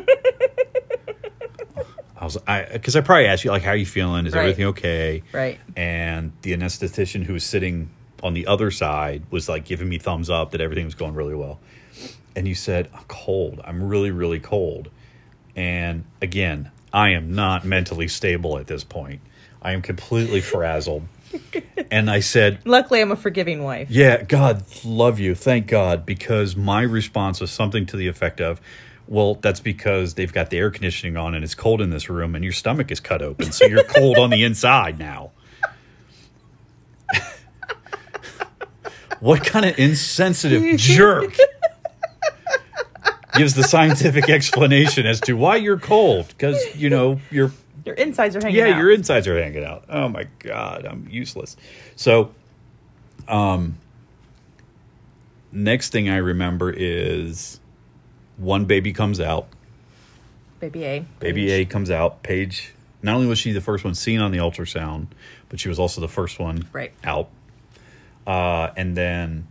I 2.16 2.24
was, 2.24 2.38
I 2.46 2.62
because 2.72 2.94
I 2.94 3.00
probably 3.00 3.26
asked 3.26 3.42
you 3.44 3.50
like, 3.50 3.62
"How 3.62 3.72
are 3.72 3.76
you 3.76 3.86
feeling? 3.86 4.26
Is 4.26 4.34
Right. 4.34 4.42
everything 4.42 4.66
okay?" 4.66 5.22
Right. 5.32 5.58
And 5.76 6.32
the 6.42 6.52
anesthetician 6.52 7.24
who 7.24 7.32
was 7.32 7.42
sitting 7.42 7.90
on 8.22 8.34
the 8.34 8.46
other 8.46 8.70
side 8.70 9.24
was 9.30 9.48
like 9.48 9.64
giving 9.64 9.88
me 9.88 9.98
thumbs 9.98 10.30
up 10.30 10.52
that 10.52 10.60
everything 10.60 10.84
was 10.84 10.94
going 10.94 11.14
really 11.14 11.34
well. 11.34 11.58
And 12.34 12.48
you 12.48 12.54
said, 12.54 12.88
"I'm 12.94 13.04
cold. 13.08 13.60
I'm 13.64 13.82
really, 13.82 14.10
really 14.10 14.40
cold." 14.40 14.90
And 15.54 16.04
again, 16.20 16.70
I 16.92 17.10
am 17.10 17.34
not 17.34 17.64
mentally 17.64 18.08
stable 18.08 18.58
at 18.58 18.66
this 18.66 18.84
point. 18.84 19.20
I 19.60 19.72
am 19.72 19.82
completely 19.82 20.40
frazzled. 20.52 21.02
and 21.90 22.10
I 22.10 22.20
said, 22.20 22.58
Luckily, 22.66 23.00
I'm 23.00 23.10
a 23.12 23.16
forgiving 23.16 23.62
wife. 23.62 23.88
yeah, 23.90 24.22
God 24.22 24.64
love 24.84 25.18
you. 25.18 25.34
Thank 25.34 25.66
God. 25.66 26.04
Because 26.04 26.56
my 26.56 26.82
response 26.82 27.40
was 27.40 27.50
something 27.50 27.86
to 27.86 27.96
the 27.96 28.06
effect 28.08 28.40
of, 28.40 28.60
well, 29.08 29.36
that's 29.36 29.60
because 29.60 30.14
they've 30.14 30.32
got 30.32 30.50
the 30.50 30.58
air 30.58 30.70
conditioning 30.70 31.16
on 31.16 31.34
and 31.34 31.42
it's 31.42 31.54
cold 31.54 31.80
in 31.80 31.88
this 31.90 32.08
room 32.10 32.34
and 32.34 32.44
your 32.44 32.52
stomach 32.52 32.90
is 32.90 33.00
cut 33.00 33.22
open. 33.22 33.50
So 33.52 33.64
you're 33.66 33.84
cold 33.84 34.18
on 34.18 34.28
the 34.30 34.44
inside 34.48 34.98
now. 34.98 35.30
what 39.20 39.44
kind 39.44 39.64
of 39.66 39.78
insensitive 39.78 40.78
jerk 40.78 41.36
gives 43.34 43.54
the 43.54 43.62
scientific 43.64 44.28
explanation 44.28 45.06
as 45.06 45.20
to 45.22 45.34
why 45.34 45.56
you're 45.56 45.78
cold? 45.78 46.28
Because 46.28 46.58
you 46.76 46.90
know 46.90 47.20
you're 47.30 47.52
Your 47.84 47.94
insides 47.96 48.36
are 48.36 48.40
hanging 48.42 48.60
out. 48.60 48.66
yeah, 48.68 48.74
out. 48.74 48.78
your 48.78 48.90
insides 48.92 49.26
are 49.28 49.40
hanging 49.40 49.64
out. 49.64 49.84
Oh 49.88 50.08
my 50.08 50.26
god, 50.40 50.84
I'm 50.86 51.06
useless. 51.10 51.56
So, 51.96 52.32
um, 53.28 53.78
next 55.50 55.90
thing 55.90 56.08
I 56.08 56.16
remember 56.16 56.70
is 56.70 57.60
one 58.36 58.64
baby 58.64 58.92
comes 58.92 59.20
out. 59.20 59.46
Baby 60.60 60.84
A. 60.84 61.04
Baby 61.18 61.50
A 61.50 61.64
comes 61.64 61.90
out. 61.90 62.22
Paige. 62.22 62.72
Not 63.02 63.16
only 63.16 63.26
was 63.26 63.38
she 63.38 63.50
the 63.50 63.60
first 63.60 63.82
one 63.84 63.94
seen 63.96 64.20
on 64.20 64.30
the 64.30 64.38
ultrasound, 64.38 65.08
but 65.48 65.58
she 65.58 65.68
was 65.68 65.78
also 65.78 66.00
the 66.00 66.08
first 66.08 66.38
one 66.38 66.68
Right. 66.72 66.92
out. 67.02 67.28
Uh, 68.24 68.70
and 68.76 68.96
then, 68.96 69.48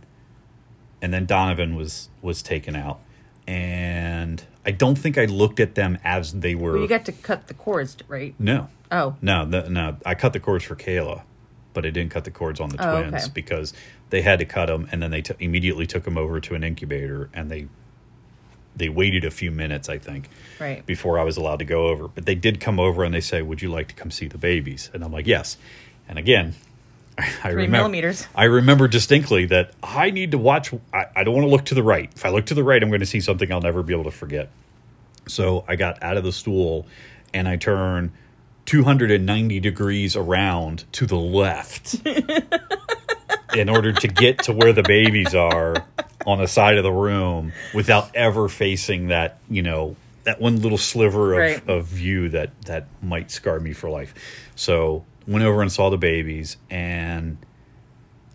and 1.02 1.12
then 1.12 1.26
Donovan 1.26 1.76
was 1.76 2.08
was 2.22 2.40
taken 2.42 2.74
out, 2.74 3.00
and 3.52 4.42
I 4.64 4.70
don't 4.70 4.96
think 4.96 5.18
I 5.18 5.26
looked 5.26 5.60
at 5.60 5.74
them 5.74 5.98
as 6.04 6.32
they 6.32 6.54
were. 6.54 6.72
Well, 6.72 6.82
you 6.82 6.88
got 6.88 7.04
to 7.06 7.12
cut 7.12 7.48
the 7.48 7.54
cords, 7.54 7.96
right? 8.08 8.34
no, 8.38 8.68
Oh, 8.90 9.16
no, 9.22 9.44
the, 9.46 9.68
no. 9.70 9.96
I 10.04 10.14
cut 10.14 10.32
the 10.34 10.40
cords 10.40 10.64
for 10.64 10.74
Kayla, 10.76 11.22
but 11.72 11.86
I 11.86 11.90
didn't 11.90 12.10
cut 12.12 12.24
the 12.24 12.30
cords 12.30 12.60
on 12.60 12.68
the 12.68 12.76
Oh, 12.86 13.00
twins 13.02 13.24
okay. 13.24 13.32
because 13.34 13.72
they 14.10 14.20
had 14.22 14.38
to 14.38 14.44
cut 14.44 14.66
them, 14.66 14.86
and 14.92 15.02
then 15.02 15.10
they 15.10 15.22
t- 15.22 15.34
immediately 15.40 15.86
took 15.86 16.04
them 16.04 16.18
over 16.18 16.40
to 16.40 16.54
an 16.54 16.62
incubator, 16.64 17.28
and 17.34 17.50
they 17.50 17.68
they 18.74 18.88
waited 18.88 19.22
a 19.24 19.30
few 19.30 19.50
minutes, 19.50 19.90
I 19.90 19.98
think, 19.98 20.30
right. 20.58 20.84
before 20.86 21.18
I 21.18 21.24
was 21.24 21.36
allowed 21.36 21.58
to 21.58 21.64
go 21.66 21.88
over. 21.88 22.08
But 22.08 22.24
they 22.24 22.34
did 22.34 22.58
come 22.58 22.80
over 22.80 23.04
and 23.04 23.12
they 23.14 23.20
say, 23.20 23.42
"Would 23.42 23.60
you 23.60 23.70
like 23.70 23.88
to 23.88 23.94
come 23.94 24.10
see 24.10 24.28
the 24.28 24.38
babies?" 24.38 24.88
And 24.94 25.04
I'm 25.04 25.12
like, 25.12 25.26
"Yes." 25.26 25.58
And 26.08 26.18
again, 26.18 26.54
I 27.22 27.50
Three 27.52 27.64
remember, 27.64 27.76
millimeters. 27.78 28.26
I 28.34 28.44
remember 28.44 28.88
distinctly 28.88 29.46
that 29.46 29.72
I 29.82 30.10
need 30.10 30.32
to 30.32 30.38
watch. 30.38 30.72
I, 30.92 31.06
I 31.16 31.24
don't 31.24 31.34
want 31.34 31.44
to 31.46 31.50
look 31.50 31.64
to 31.66 31.74
the 31.74 31.82
right. 31.82 32.10
If 32.14 32.24
I 32.24 32.30
look 32.30 32.46
to 32.46 32.54
the 32.54 32.64
right, 32.64 32.82
I'm 32.82 32.88
going 32.90 33.00
to 33.00 33.06
see 33.06 33.20
something 33.20 33.50
I'll 33.52 33.60
never 33.60 33.82
be 33.82 33.92
able 33.94 34.04
to 34.04 34.10
forget. 34.10 34.50
So 35.28 35.64
I 35.68 35.76
got 35.76 36.02
out 36.02 36.16
of 36.16 36.24
the 36.24 36.32
stool 36.32 36.86
and 37.32 37.46
I 37.48 37.56
turned 37.56 38.12
290 38.66 39.60
degrees 39.60 40.16
around 40.16 40.84
to 40.92 41.06
the 41.06 41.16
left 41.16 41.94
in 43.56 43.68
order 43.68 43.92
to 43.92 44.08
get 44.08 44.44
to 44.44 44.52
where 44.52 44.72
the 44.72 44.82
babies 44.82 45.34
are 45.34 45.84
on 46.26 46.38
the 46.38 46.48
side 46.48 46.76
of 46.78 46.84
the 46.84 46.92
room 46.92 47.52
without 47.74 48.14
ever 48.14 48.48
facing 48.48 49.08
that, 49.08 49.38
you 49.50 49.62
know, 49.62 49.96
that 50.24 50.40
one 50.40 50.60
little 50.62 50.78
sliver 50.78 51.32
of, 51.34 51.38
Right. 51.38 51.68
of 51.68 51.86
view 51.86 52.28
that 52.30 52.50
that 52.62 52.86
might 53.02 53.30
scar 53.30 53.58
me 53.58 53.72
for 53.72 53.90
life. 53.90 54.14
So 54.54 55.04
went 55.26 55.44
over 55.44 55.62
and 55.62 55.70
saw 55.70 55.90
the 55.90 55.98
babies 55.98 56.56
and 56.70 57.38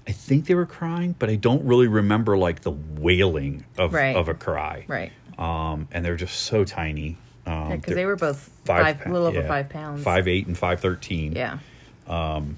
I 0.07 0.11
think 0.13 0.45
they 0.45 0.55
were 0.55 0.65
crying, 0.65 1.15
but 1.19 1.29
I 1.29 1.35
don't 1.35 1.65
really 1.65 1.87
remember 1.87 2.37
like 2.37 2.61
the 2.61 2.71
wailing 2.71 3.65
of 3.77 3.93
Right. 3.93 4.15
of 4.15 4.29
a 4.29 4.33
cry. 4.33 4.85
Right. 4.87 5.11
Um, 5.37 5.87
and 5.91 6.05
they're 6.05 6.15
just 6.15 6.41
so 6.41 6.63
tiny. 6.63 7.17
Um, 7.45 7.71
Because 7.71 7.95
they 7.95 8.05
were 8.05 8.15
both 8.15 8.49
five, 8.65 9.05
a 9.05 9.09
little 9.09 9.27
over 9.27 9.39
yeah, 9.41 9.47
five 9.47 9.69
pounds. 9.69 10.03
five 10.03 10.27
eight 10.27 10.47
and 10.47 10.57
five 10.57 10.79
thirteen. 10.79 11.33
Yeah. 11.33 11.59
Um, 12.07 12.55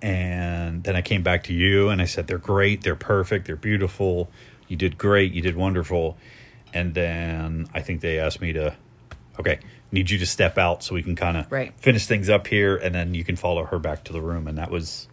And 0.00 0.84
then 0.84 0.94
I 0.94 1.02
came 1.02 1.22
back 1.24 1.44
to 1.44 1.52
you 1.52 1.88
and 1.88 2.00
I 2.00 2.04
said, 2.04 2.28
they're 2.28 2.38
great. 2.38 2.82
They're 2.82 2.94
perfect. 2.94 3.46
They're 3.46 3.56
beautiful. 3.56 4.30
You 4.68 4.76
did 4.76 4.96
great. 4.96 5.32
You 5.32 5.42
did 5.42 5.56
wonderful. 5.56 6.16
And 6.72 6.94
then 6.94 7.66
I 7.74 7.80
think 7.80 8.00
they 8.00 8.20
asked 8.20 8.40
me 8.40 8.52
to, 8.52 8.76
okay, 9.40 9.58
need 9.90 10.10
you 10.10 10.18
to 10.18 10.26
step 10.26 10.58
out 10.58 10.82
so 10.82 10.94
we 10.94 11.02
can 11.02 11.16
kind 11.16 11.36
of 11.36 11.50
Right. 11.50 11.72
finish 11.78 12.06
things 12.06 12.28
up 12.28 12.46
here. 12.46 12.76
And 12.76 12.94
then 12.94 13.14
you 13.14 13.24
can 13.24 13.36
follow 13.36 13.64
her 13.64 13.78
back 13.78 14.04
to 14.04 14.12
the 14.12 14.20
room. 14.20 14.46
And 14.46 14.58
that 14.58 14.70
was, 14.70 15.08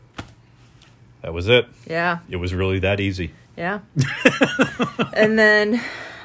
that 1.21 1.33
was 1.33 1.47
it. 1.47 1.67
Yeah. 1.87 2.19
It 2.29 2.37
was 2.37 2.53
really 2.53 2.79
that 2.79 2.99
easy. 2.99 3.31
Yeah. 3.57 3.79
and 5.13 5.39
then, 5.39 5.81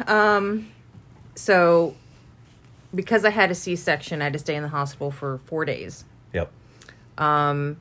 um, 0.09 0.69
so 1.37 1.95
because 2.95 3.25
I 3.25 3.31
had 3.31 3.51
a 3.51 3.55
C 3.55 3.77
section, 3.77 4.21
I 4.21 4.25
had 4.25 4.33
to 4.33 4.39
stay 4.41 4.57
in 4.57 4.63
the 4.65 4.69
hospital 4.69 5.11
for 5.13 5.39
four 5.47 5.65
days. 5.65 6.05
Yep. 6.33 6.51
um 7.19 7.77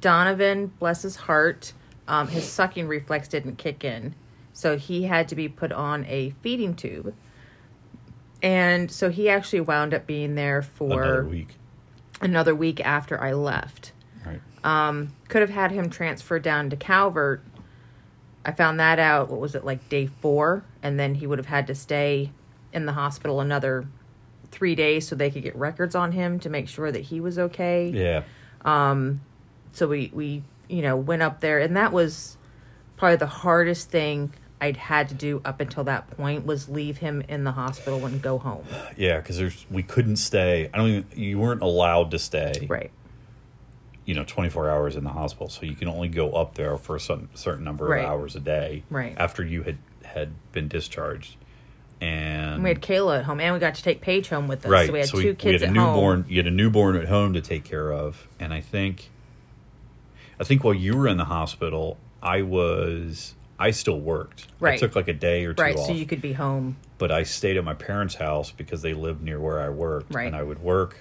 Donovan, 0.00 0.72
bless 0.80 1.02
his 1.02 1.14
heart, 1.16 1.72
um, 2.08 2.26
his 2.28 2.44
sucking 2.44 2.88
reflex 2.88 3.28
didn't 3.28 3.56
kick 3.58 3.84
in. 3.84 4.14
So 4.52 4.76
he 4.76 5.04
had 5.04 5.28
to 5.28 5.34
be 5.36 5.48
put 5.48 5.70
on 5.72 6.04
a 6.06 6.30
feeding 6.42 6.74
tube. 6.74 7.14
And 8.44 8.90
so 8.90 9.08
he 9.10 9.28
actually 9.30 9.62
wound 9.62 9.94
up 9.94 10.06
being 10.06 10.34
there 10.34 10.60
for 10.62 11.02
Another 11.02 11.24
week. 11.24 11.54
another 12.20 12.54
week 12.54 12.78
after 12.84 13.20
I 13.20 13.32
left. 13.32 13.92
Right. 14.24 14.40
Um, 14.62 15.14
could 15.28 15.40
have 15.40 15.50
had 15.50 15.70
him 15.72 15.88
transferred 15.90 16.42
down 16.42 16.68
to 16.70 16.76
Calvert. 16.76 17.42
I 18.44 18.52
found 18.52 18.78
that 18.80 18.98
out, 18.98 19.30
what 19.30 19.40
was 19.40 19.54
it, 19.54 19.64
like 19.64 19.88
day 19.88 20.06
four? 20.06 20.62
And 20.82 21.00
then 21.00 21.14
he 21.14 21.26
would 21.26 21.38
have 21.38 21.46
had 21.46 21.66
to 21.68 21.74
stay 21.74 22.32
in 22.72 22.84
the 22.84 22.92
hospital 22.92 23.40
another 23.40 23.86
three 24.50 24.74
days 24.74 25.08
so 25.08 25.16
they 25.16 25.30
could 25.30 25.42
get 25.42 25.56
records 25.56 25.94
on 25.94 26.12
him 26.12 26.38
to 26.40 26.50
make 26.50 26.68
sure 26.68 26.92
that 26.92 27.00
he 27.00 27.20
was 27.20 27.38
okay. 27.38 27.88
yeah. 27.88 28.22
Um, 28.62 29.22
So 29.72 29.88
we, 29.88 30.10
we, 30.12 30.42
you 30.68 30.82
know, 30.82 30.96
went 30.96 31.22
up 31.22 31.40
there, 31.40 31.58
and 31.60 31.74
that 31.76 31.92
was 31.92 32.36
probably 32.98 33.16
the 33.16 33.26
hardest 33.26 33.90
thing 33.90 34.32
I'd 34.60 34.76
had 34.76 35.08
to 35.10 35.14
do 35.14 35.42
up 35.44 35.60
until 35.60 35.84
that 35.84 36.10
point 36.16 36.46
was 36.46 36.68
leave 36.68 36.98
him 36.98 37.22
in 37.28 37.44
the 37.44 37.52
hospital 37.52 38.06
and 38.06 38.22
go 38.22 38.38
home. 38.38 38.64
Yeah. 38.96 39.20
Cause 39.20 39.36
there's, 39.36 39.66
we 39.70 39.82
couldn't 39.82 40.16
stay. 40.16 40.70
I 40.72 40.78
don't 40.78 40.88
even, 40.88 41.06
you 41.14 41.38
weren't 41.38 41.60
allowed 41.62 42.10
to 42.12 42.18
stay. 42.18 42.66
Right. 42.68 42.90
you 44.06 44.14
know 44.14 44.24
24 44.24 44.70
hours 44.70 44.96
in 44.96 45.04
the 45.04 45.10
hospital 45.10 45.48
so 45.48 45.64
you 45.66 45.74
can 45.74 45.88
only 45.88 46.08
go 46.08 46.32
up 46.32 46.54
there 46.54 46.76
for 46.76 46.96
a 46.96 47.00
certain, 47.00 47.28
certain 47.34 47.64
number 47.64 47.86
Right. 47.86 48.04
of 48.04 48.10
hours 48.10 48.36
a 48.36 48.40
day 48.40 48.84
Right. 48.90 49.14
after 49.18 49.44
you 49.44 49.62
had 49.64 49.78
had 50.04 50.30
been 50.52 50.68
discharged 50.68 51.36
and 52.00 52.62
We 52.62 52.68
had 52.68 52.82
Kayla 52.82 53.20
at 53.20 53.24
home, 53.24 53.40
and 53.40 53.54
we 53.54 53.60
got 53.60 53.74
to 53.76 53.82
take 53.82 54.00
Paige 54.02 54.28
home 54.28 54.46
with 54.48 54.64
us. 54.66 54.70
right 54.70 54.86
So 54.86 54.92
we 54.92 54.98
had 55.00 55.08
two 55.08 55.16
we, 55.18 55.24
kids 55.34 55.44
we 55.44 55.52
had 55.52 55.62
a 55.62 55.66
at 55.66 55.72
newborn 55.72 56.22
home. 56.22 56.30
you 56.30 56.36
had 56.38 56.46
a 56.46 56.50
newborn 56.50 56.96
at 56.96 57.06
home 57.08 57.32
to 57.32 57.40
take 57.40 57.64
care 57.64 57.92
of 57.92 58.28
and 58.38 58.52
i 58.52 58.60
think 58.60 59.10
i 60.38 60.44
think 60.44 60.62
while 60.64 60.74
you 60.74 60.96
were 60.96 61.08
in 61.08 61.16
the 61.16 61.24
hospital 61.24 61.96
i 62.22 62.42
was 62.42 63.34
i 63.58 63.70
still 63.70 64.00
worked 64.00 64.46
Right. 64.60 64.78
took 64.78 64.96
like 64.96 65.08
a 65.08 65.12
day 65.12 65.44
or 65.44 65.54
two 65.54 65.62
Right, 65.62 65.76
off 65.76 65.86
so 65.86 65.92
you 65.92 66.06
could 66.06 66.20
be 66.22 66.32
home. 66.32 66.76
but 66.98 67.10
i 67.12 67.22
stayed 67.22 67.56
at 67.56 67.64
my 67.64 67.74
parents 67.74 68.14
house 68.16 68.50
because 68.50 68.82
they 68.82 68.94
lived 68.94 69.22
near 69.22 69.38
where 69.40 69.60
i 69.60 69.68
worked 69.68 70.12
Right. 70.14 70.26
and 70.26 70.34
i 70.36 70.42
would 70.42 70.60
work 70.62 70.98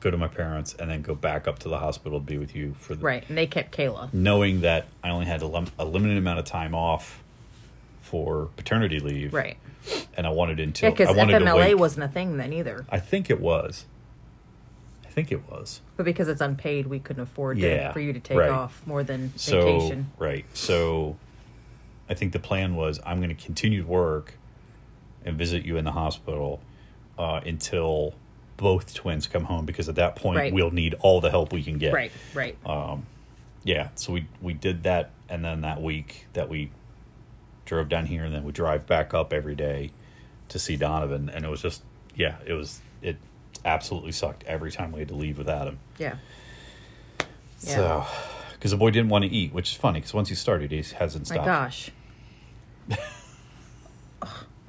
go 0.00 0.10
to 0.10 0.16
my 0.16 0.28
parents 0.28 0.74
and 0.78 0.88
then 0.90 1.02
go 1.02 1.14
back 1.14 1.48
up 1.48 1.58
to 1.60 1.68
the 1.68 1.78
hospital 1.78 2.20
to 2.20 2.24
be 2.24 2.38
with 2.38 2.54
you 2.54 2.72
for 2.78 2.94
the 2.94 3.02
Right, 3.02 3.24
and 3.28 3.36
they 3.36 3.46
kept 3.48 3.76
Kayla. 3.76 4.12
knowing 4.14 4.60
that 4.60 4.86
I 5.02 5.10
only 5.10 5.26
had 5.26 5.42
a, 5.42 5.46
lim- 5.48 5.72
a 5.76 5.84
limited 5.84 6.16
amount 6.16 6.38
of 6.38 6.44
time 6.44 6.72
off 6.72 7.20
for 8.00 8.48
paternity 8.56 9.00
leave, 9.00 9.34
Right. 9.34 9.56
And 10.16 10.24
I 10.24 10.30
wanted 10.30 10.60
until 10.60 10.90
Yeah, 10.90 10.94
because 10.94 11.08
I 11.08 11.12
wanted 11.18 11.38
to 11.40 11.44
FMLA 11.46 11.56
wait. 11.56 11.74
wasn't 11.74 12.04
a 12.04 12.08
thing 12.08 12.36
then 12.36 12.52
either. 12.52 12.86
I 12.90 13.00
think 13.00 13.28
it 13.28 13.40
was. 13.40 13.86
I 15.04 15.08
think 15.08 15.32
it 15.32 15.50
was. 15.50 15.80
But 15.96 16.04
because 16.04 16.28
it's 16.28 16.40
unpaid, 16.40 16.86
we 16.86 17.00
couldn't 17.00 17.22
afford 17.24 17.58
Yeah, 17.58 17.92
for 17.92 17.98
you 17.98 18.12
to 18.12 18.20
take 18.20 18.38
right. 18.38 18.50
off 18.50 18.80
more 18.86 19.02
than 19.02 19.32
So 19.36 19.62
vacation. 19.64 20.12
right. 20.18 20.44
So 20.54 21.16
I 22.08 22.14
think 22.14 22.32
the 22.32 22.38
plan 22.38 22.74
was 22.74 23.00
I'm 23.04 23.18
going 23.18 23.34
to 23.34 23.42
continue 23.44 23.82
to 23.82 23.88
work 23.88 24.34
and 25.24 25.36
visit 25.36 25.64
you 25.64 25.76
in 25.76 25.84
the 25.84 25.92
hospital 25.92 26.60
uh, 27.18 27.40
until 27.44 28.14
both 28.56 28.94
twins 28.94 29.26
come 29.26 29.44
home 29.44 29.66
because 29.66 29.88
at 29.88 29.94
that 29.96 30.16
point 30.16 30.38
Right. 30.38 30.52
we'll 30.52 30.70
need 30.70 30.94
all 31.00 31.20
the 31.20 31.30
help 31.30 31.52
we 31.52 31.62
can 31.62 31.78
get. 31.78 31.92
Right, 31.92 32.10
right. 32.34 32.56
yeah 33.64 33.88
so 33.94 34.12
we 34.12 34.26
we 34.40 34.52
did 34.52 34.82
that 34.84 35.10
and 35.28 35.44
then 35.44 35.60
that 35.62 35.82
week 35.82 36.26
that 36.32 36.48
we 36.48 36.70
drove 37.66 37.88
down 37.88 38.06
here 38.06 38.24
and 38.24 38.34
then 38.34 38.44
we 38.44 38.52
drive 38.52 38.86
back 38.86 39.12
up 39.12 39.32
every 39.32 39.54
day 39.54 39.90
to 40.48 40.58
see 40.58 40.76
donovan 40.76 41.28
and 41.28 41.44
it 41.44 41.48
was 41.48 41.60
just 41.60 41.82
yeah 42.16 42.36
it 42.46 42.52
was 42.54 42.80
it 43.02 43.16
absolutely 43.64 44.12
sucked 44.12 44.42
every 44.44 44.70
time 44.72 44.90
we 44.92 45.00
had 45.00 45.08
to 45.08 45.14
leave 45.14 45.36
without 45.38 45.66
him 45.66 45.78
yeah. 45.98 46.14
Yeah. 47.60 47.74
so 47.74 48.06
because 48.52 48.70
the 48.70 48.76
boy 48.76 48.90
didn't 48.90 49.10
want 49.10 49.24
to 49.24 49.30
eat 49.30 49.52
which 49.52 49.70
is 49.70 49.76
funny 49.76 49.98
because 50.00 50.14
once 50.14 50.28
he 50.30 50.34
started 50.34 50.70
he 50.70 50.82
hasn't 50.96 51.26
stopped. 51.26 51.40
My 51.40 51.46
gosh. 51.46 51.90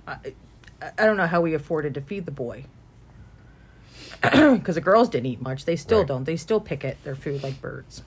I, 0.07 0.17
I 0.97 1.05
don't 1.05 1.17
know 1.17 1.27
how 1.27 1.41
we 1.41 1.53
afforded 1.53 1.93
to 1.95 2.01
feed 2.01 2.25
the 2.25 2.31
boy. 2.31 2.65
Because 4.21 4.75
the 4.75 4.81
girls 4.81 5.09
didn't 5.09 5.27
eat 5.27 5.41
much. 5.41 5.65
They 5.65 5.75
still 5.75 5.99
Right. 5.99 6.07
don't. 6.07 6.23
They 6.25 6.35
still 6.35 6.59
pick 6.59 6.83
at 6.83 7.01
their 7.03 7.15
food 7.15 7.43
like 7.43 7.61
birds. 7.61 8.03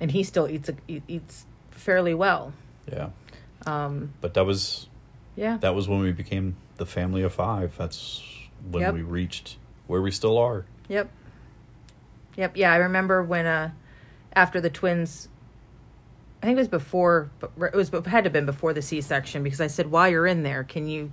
And 0.00 0.10
he 0.10 0.22
still 0.22 0.48
eats 0.48 0.68
a, 0.68 0.74
eats 1.08 1.46
fairly 1.70 2.14
well. 2.14 2.52
yeah 2.90 3.10
um 3.66 4.12
but 4.20 4.34
that 4.34 4.44
was 4.44 4.88
Yeah. 5.36 5.56
that 5.58 5.74
was 5.74 5.88
when 5.88 6.00
we 6.00 6.12
became 6.12 6.56
the 6.76 6.84
family 6.86 7.22
of 7.22 7.32
five 7.32 7.74
that's 7.78 8.22
when 8.70 8.82
Yep. 8.82 8.94
we 8.94 9.02
reached 9.02 9.56
where 9.86 10.02
we 10.02 10.10
still 10.10 10.36
are 10.38 10.64
Yep. 10.88 11.08
Yep. 12.36 12.56
Yeah, 12.56 12.72
I 12.72 12.76
remember 12.76 13.22
when 13.22 13.46
uh 13.46 13.70
after 14.34 14.60
the 14.60 14.68
twins 14.70 15.28
I 16.44 16.46
think 16.46 16.58
it 16.58 16.60
was 16.60 16.68
before 16.68 17.30
it 17.56 17.72
was 17.72 17.88
it 17.88 18.06
had 18.06 18.24
to 18.24 18.28
have 18.28 18.32
been 18.34 18.44
before 18.44 18.74
the 18.74 18.82
C-section 18.82 19.42
because 19.42 19.62
I 19.62 19.66
said 19.66 19.90
while 19.90 20.10
you're 20.10 20.26
in 20.26 20.42
there, 20.42 20.62
can 20.62 20.86
you, 20.86 21.10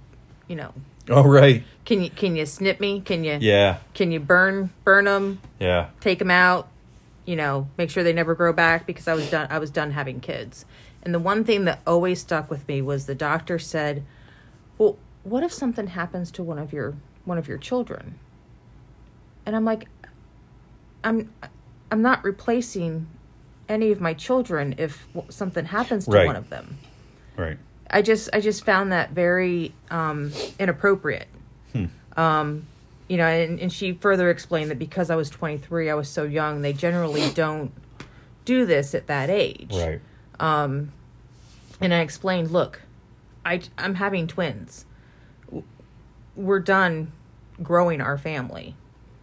you 0.50 0.58
know, 0.58 0.74
oh 1.10 1.24
right 1.24 1.64
can 1.86 2.04
you 2.04 2.10
can 2.10 2.36
you 2.36 2.46
snip 2.46 2.82
me? 2.82 3.00
Can 3.00 3.24
you 3.24 3.38
yeah 3.40 3.78
can 3.94 4.12
you 4.12 4.20
burn 4.20 4.72
burn 4.84 5.06
them, 5.06 5.40
yeah 5.58 5.92
take 6.02 6.20
them 6.20 6.32
out, 6.32 6.68
you 7.26 7.38
know, 7.38 7.70
make 7.78 7.90
sure 7.90 8.04
they 8.04 8.12
never 8.12 8.36
grow 8.36 8.52
back 8.52 8.86
because 8.86 9.08
I 9.08 9.14
was 9.14 9.32
done 9.32 9.48
I 9.50 9.58
was 9.58 9.72
done 9.72 9.92
having 9.92 10.20
kids. 10.20 10.66
And 11.02 11.16
the 11.16 11.20
one 11.20 11.46
thing 11.46 11.64
that 11.64 11.80
always 11.88 12.20
stuck 12.20 12.52
with 12.52 12.68
me 12.68 12.82
was 12.82 13.06
the 13.06 13.16
doctor 13.16 13.58
said, 13.58 14.04
"Well, 14.78 14.98
what 15.24 15.44
if 15.44 15.54
something 15.54 15.88
happens 15.88 16.30
to 16.32 16.44
one 16.44 16.60
of 16.60 16.74
your 16.74 16.96
one 17.24 17.38
of 17.38 17.48
your 17.48 17.58
children?" 17.58 18.20
And 19.46 19.56
I'm 19.56 19.64
like 19.64 19.88
I'm 21.06 21.34
I'm 21.90 22.02
not 22.02 22.22
replacing 22.22 23.08
any 23.72 23.92
of 23.92 24.02
my 24.02 24.14
children 24.14 24.76
if 24.78 25.08
something 25.30 25.66
happens 25.66 26.06
to 26.06 26.12
Right. 26.12 26.28
one 26.28 26.36
of 26.36 26.50
them. 26.50 26.78
Right. 27.38 27.58
I 27.90 28.02
just 28.02 28.30
I 28.34 28.40
just 28.42 28.64
found 28.66 28.92
that 28.92 29.12
very 29.12 29.74
um, 29.90 30.32
inappropriate. 30.60 31.28
Um, 32.18 32.68
you 33.08 33.16
know, 33.16 33.26
and, 33.26 33.58
and 33.60 33.72
she 33.72 33.94
further 33.94 34.30
explained 34.30 34.70
that 34.70 34.78
because 34.80 35.10
I 35.10 35.16
was 35.16 35.30
23, 35.30 35.90
I 35.90 35.94
was 35.94 36.10
so 36.10 36.24
young, 36.24 36.62
they 36.62 36.74
generally 36.74 37.30
don't 37.32 37.72
do 38.44 38.66
this 38.66 38.94
at 38.94 39.08
that 39.08 39.30
age. 39.30 39.72
Right. 39.74 40.02
Um, 40.40 40.92
And 41.80 41.94
I 41.94 42.02
explained, 42.02 42.52
look, 42.52 42.82
I 43.46 43.62
I'm 43.78 43.96
having 43.96 44.28
twins. 44.28 44.86
We're 46.36 46.60
done 46.60 47.12
growing 47.64 48.02
our 48.02 48.18
family. 48.18 48.76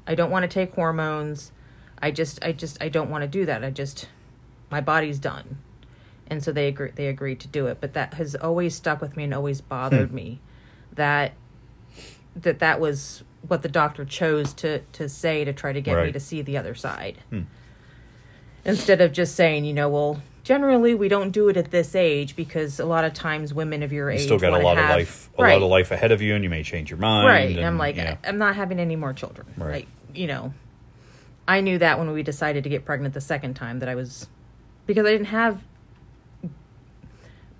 I 0.07 0.15
don't 0.15 0.31
want 0.31 0.45
to 0.45 0.49
take 0.49 0.75
hormones. 0.75 1.53
I 2.01 2.11
just 2.11 2.43
I 2.45 2.53
just 2.53 2.83
I 2.83 2.89
don't 2.89 3.11
want 3.11 3.23
to 3.23 3.29
do 3.29 3.45
that. 3.47 3.65
I 3.65 3.71
just 3.71 4.09
my 4.71 4.81
body's 4.81 5.19
done. 5.19 5.59
And 6.27 6.43
so 6.43 6.53
they 6.53 6.69
agree 6.69 6.91
they 6.95 7.07
agreed 7.07 7.41
to 7.41 7.49
do 7.49 7.67
it, 7.67 7.79
but 7.81 7.95
that 7.95 8.15
has 8.15 8.35
always 8.35 8.75
stuck 8.75 9.01
with 9.01 9.17
me 9.17 9.25
and 9.25 9.35
always 9.35 9.61
bothered 9.61 10.11
hmm. 10.11 10.15
me 10.15 10.41
that 10.93 11.33
that 12.37 12.59
that 12.59 12.81
was 12.81 13.23
what 13.47 13.63
the 13.63 13.69
doctor 13.69 14.05
chose 14.05 14.53
to 14.55 14.81
to 14.93 15.09
say 15.09 15.45
to 15.45 15.53
try 15.53 15.73
to 15.73 15.81
get 15.81 16.05
me 16.05 16.13
to 16.13 16.21
see 16.21 16.43
the 16.43 16.57
other 16.57 16.75
side. 16.75 17.19
Hmm. 17.31 17.43
Instead 18.65 19.01
of 19.01 19.13
just 19.13 19.35
saying, 19.35 19.65
you 19.65 19.73
know, 19.73 19.89
well, 19.89 20.21
generally 20.49 20.95
we 20.95 21.09
don't 21.09 21.31
do 21.31 21.49
it 21.49 21.57
at 21.57 21.71
this 21.71 21.95
age 21.95 22.37
because 22.37 22.81
a 22.81 22.85
lot 22.85 23.05
of 23.05 23.15
times 23.15 23.55
women 23.55 23.83
of 23.83 23.93
your 23.93 24.11
You 24.11 24.19
age 24.19 24.25
still 24.25 24.39
got 24.39 24.53
a 24.53 24.63
lot 24.63 24.77
have- 24.77 24.91
of 24.91 24.97
life, 24.97 25.31
a 25.39 25.43
right, 25.43 25.53
lot 25.55 25.63
of 25.63 25.71
life 25.71 25.91
ahead 25.91 26.13
of 26.13 26.21
you, 26.21 26.35
and 26.35 26.45
you 26.45 26.51
may 26.51 26.63
change 26.63 26.91
your 26.91 26.99
mind. 26.99 27.29
right. 27.29 27.57
And 27.57 27.67
I'm 27.67 27.79
like, 27.79 27.97
yeah. 27.97 28.17
I, 28.25 28.29
am 28.29 28.39
not 28.39 28.57
having 28.57 28.79
any 28.79 28.97
more 28.97 29.13
children. 29.13 29.47
Right. 29.57 29.73
Like, 29.73 29.87
you 30.15 30.27
know, 30.27 30.53
I 31.47 31.61
knew 31.61 31.79
that 31.79 31.99
when 31.99 32.11
we 32.13 32.23
decided 32.23 32.65
to 32.65 32.71
get 32.71 32.85
pregnant 32.85 33.15
the 33.15 33.21
second 33.21 33.55
time 33.55 33.79
that 33.79 33.89
I 33.89 33.95
was 33.95 34.29
because 34.89 35.07
I 35.07 35.11
didn't 35.11 35.27
have 35.27 35.63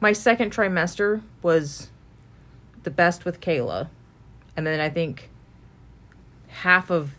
my 0.01 0.13
second 0.13 0.51
trimester 0.53 1.23
was 1.43 1.91
the 2.83 2.91
best 2.91 3.25
with 3.25 3.41
Kayla, 3.41 3.89
and 4.57 4.67
then 4.67 4.81
I 4.81 4.89
think 4.89 5.29
half 6.49 6.91
of 6.91 7.13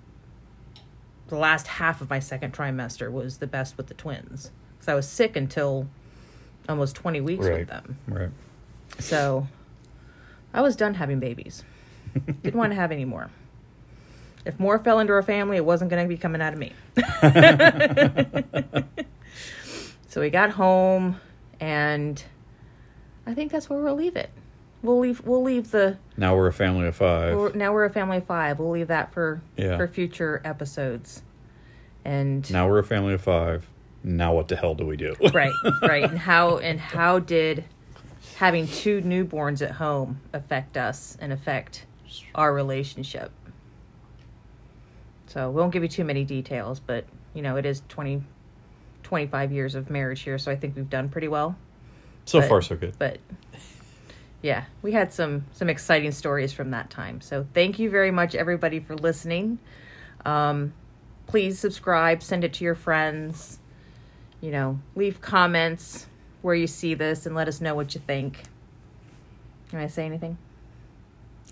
the 1.28 1.38
last 1.38 1.68
half 1.68 2.01
of 2.01 2.10
my 2.10 2.20
second 2.20 2.53
trimester 2.53 3.12
was 3.12 3.38
the 3.38 3.45
best 3.45 3.78
with 3.78 3.86
the 3.88 3.93
twins. 3.93 4.51
Because 4.78 4.88
I 4.88 4.95
was 4.95 5.07
sick 5.07 5.36
until 5.36 5.88
almost 6.68 6.95
20 6.95 7.22
weeks 7.22 7.45
right. 7.45 7.60
with 7.60 7.68
them. 7.68 7.97
Right. 8.07 8.30
So 8.97 9.47
I 10.55 10.62
was 10.62 10.76
done 10.76 10.95
having 10.95 11.20
babies. 11.20 11.64
Didn't 12.41 12.55
want 12.55 12.72
to 12.72 12.76
have 12.76 12.91
any 12.91 13.05
more. 13.05 13.30
If 14.43 14.60
more 14.60 14.80
fell 14.80 14.99
into 14.99 15.14
our 15.14 15.22
family, 15.22 15.57
it 15.57 15.66
wasn't 15.66 15.91
going 15.91 16.03
to 16.03 16.10
be 16.10 16.18
coming 16.18 16.41
out 16.41 16.53
of 16.53 16.60
me. 16.60 16.74
so 20.10 20.20
we 20.22 20.30
got 20.30 20.49
home, 20.49 21.20
and 21.60 22.22
I 23.26 23.34
think 23.34 23.51
that's 23.51 23.70
where 23.70 23.80
we'll 23.82 23.95
leave 23.95 24.16
it. 24.18 24.30
We'll 24.82 24.99
leave. 24.99 25.22
We'll 25.26 25.43
leave 25.43 25.72
the. 25.72 25.97
Now 26.18 26.36
we're 26.36 26.47
a 26.47 26.53
family 26.53 26.88
of 26.88 26.95
5 26.95 27.38
We're, 27.38 27.53
now 27.53 27.74
we're 27.74 27.86
a 27.86 27.89
family 27.89 28.18
of 28.18 28.26
five. 28.26 28.60
We'll 28.60 28.72
leave 28.72 28.88
that 28.88 29.14
for 29.14 29.41
Yeah. 29.55 29.78
for 29.78 29.88
future 29.88 30.41
episodes. 30.43 31.22
And 32.05 32.49
now 32.51 32.68
we're 32.68 32.80
a 32.80 32.84
family 32.84 33.14
of 33.14 33.22
five. 33.22 33.68
Now 34.03 34.34
what 34.34 34.47
the 34.47 34.55
hell 34.55 34.76
do 34.76 34.86
we 34.86 34.95
do? 34.97 35.16
right 35.34 35.51
right 35.84 36.03
and 36.03 36.18
how 36.18 36.57
and 36.60 36.80
how 36.80 37.20
did 37.20 37.66
having 38.38 38.68
two 38.68 39.01
newborns 39.01 39.62
at 39.62 39.72
home 39.72 40.22
affect 40.32 40.78
us 40.78 41.18
and 41.20 41.34
affect 41.34 41.86
our 42.34 42.53
relationship 42.53 43.32
so 45.28 45.49
we 45.49 45.60
won't 45.60 45.74
give 45.74 45.84
you 45.84 45.89
too 45.89 46.03
many 46.05 46.24
details 46.24 46.80
but 46.80 47.05
you 47.34 47.41
know 47.41 47.55
it 47.57 47.66
is 47.66 47.82
20 47.89 48.24
25 49.10 49.51
years 49.51 49.74
of 49.74 49.89
marriage 49.89 50.22
here 50.22 50.38
so 50.38 50.51
i 50.51 50.55
think 50.55 50.76
we've 50.76 50.89
done 50.89 51.10
pretty 51.10 51.28
well. 51.28 51.55
So 52.26 52.39
But- 52.41 52.47
far, 52.49 52.62
so 52.62 52.76
good. 52.76 52.93
but 52.99 53.18
yeah 54.43 54.66
we 54.84 54.91
had 54.91 55.12
some 55.12 55.45
some 55.51 55.68
exciting 55.68 56.12
stories 56.12 56.53
from 56.53 56.70
that 56.72 56.91
time. 56.91 57.20
So 57.20 57.47
thank 57.55 57.80
you 57.80 57.89
very 57.89 58.12
much 58.12 58.36
everybody 58.36 58.80
for 58.80 58.95
listening. 58.95 59.57
Um, 60.26 60.74
please 61.26 61.57
subscribe 61.57 62.22
send 62.22 62.43
it 62.43 62.53
to 62.53 62.64
your 62.64 62.76
friends. 62.76 63.57
You 64.41 64.51
know 64.51 64.80
leave 64.95 65.22
comments 65.22 66.05
where 66.43 66.53
you 66.53 66.68
see 66.68 66.93
this 66.93 67.26
and 67.26 67.34
let 67.36 67.47
us 67.47 67.60
know 67.62 67.74
what 67.74 67.95
you 67.95 68.01
think. 68.05 68.43
Can 69.72 69.80
i 69.80 69.88
say 69.88 70.05
anything? 70.05 70.38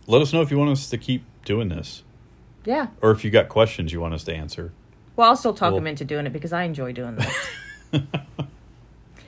Let 0.05 0.21
us 0.21 0.31
know 0.31 0.43
if 0.43 0.51
you 0.51 0.59
want 0.59 0.69
us 0.69 0.91
to 0.91 0.97
keep 0.99 1.23
doing 1.43 1.69
this, 1.69 2.03
yeah. 2.65 2.87
Or 3.01 3.09
if 3.09 3.25
you 3.25 3.31
got 3.31 3.49
questions 3.49 3.91
you 3.91 3.99
want 3.99 4.13
us 4.13 4.23
to 4.25 4.33
answer. 4.35 4.73
Well 5.18 5.30
i'll 5.30 5.36
still 5.36 5.53
talk 5.53 5.72
Well- 5.72 5.82
them 5.82 5.88
into 5.88 6.05
doing 6.05 6.26
it 6.26 6.32
because 6.32 6.53
i 6.53 6.63
enjoy 6.63 6.93
doing 6.93 7.15
this 7.91 8.01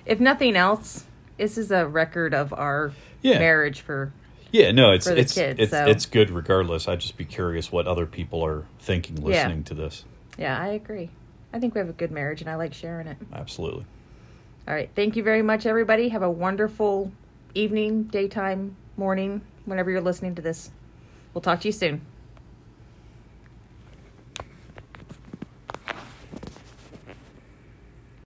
if 0.05 0.19
nothing 0.21 0.55
else 0.55 1.03
this 1.37 1.57
is 1.57 1.71
a 1.71 1.85
record 1.87 2.33
of 2.33 2.53
our 2.53 2.91
Yeah. 3.21 3.39
marriage 3.39 3.81
for 3.81 4.11
Yeah, 4.51 4.71
no, 4.71 4.91
it's 4.91 5.05
it's 5.07 5.33
kids, 5.35 5.59
it's 5.59 5.71
so- 5.71 5.85
it's 5.85 6.05
good 6.07 6.29
regardless. 6.31 6.87
I'd 6.87 6.99
just 7.01 7.17
be 7.17 7.25
curious 7.25 7.71
what 7.71 7.85
other 7.87 8.05
people 8.05 8.43
are 8.45 8.63
thinking 8.79 9.15
listening 9.23 9.63
to 9.65 9.73
this. 9.73 10.05
yeah 10.37 10.57
i 10.59 10.67
agree 10.69 11.09
i 11.53 11.59
think 11.59 11.73
we 11.75 11.79
have 11.79 11.89
a 11.89 11.93
good 11.93 12.11
marriage 12.11 12.41
and 12.41 12.49
i 12.49 12.55
like 12.55 12.73
sharing 12.73 13.07
it 13.07 13.17
Absolutely. 13.33 13.85
All 14.67 14.75
right. 14.75 14.89
Thank 14.95 15.15
you 15.15 15.23
very 15.23 15.41
much, 15.41 15.65
everybody. 15.65 16.09
Have 16.09 16.21
a 16.21 16.29
wonderful 16.29 17.11
evening, 17.55 18.03
daytime, 18.03 18.75
morning, 18.97 19.41
whenever 19.65 19.89
you're 19.89 19.99
listening 19.99 20.35
to 20.35 20.43
this. 20.43 20.69
We'll 21.33 21.41
talk 21.41 21.61
to 21.61 21.67
you 21.67 21.71
soon. 21.71 22.01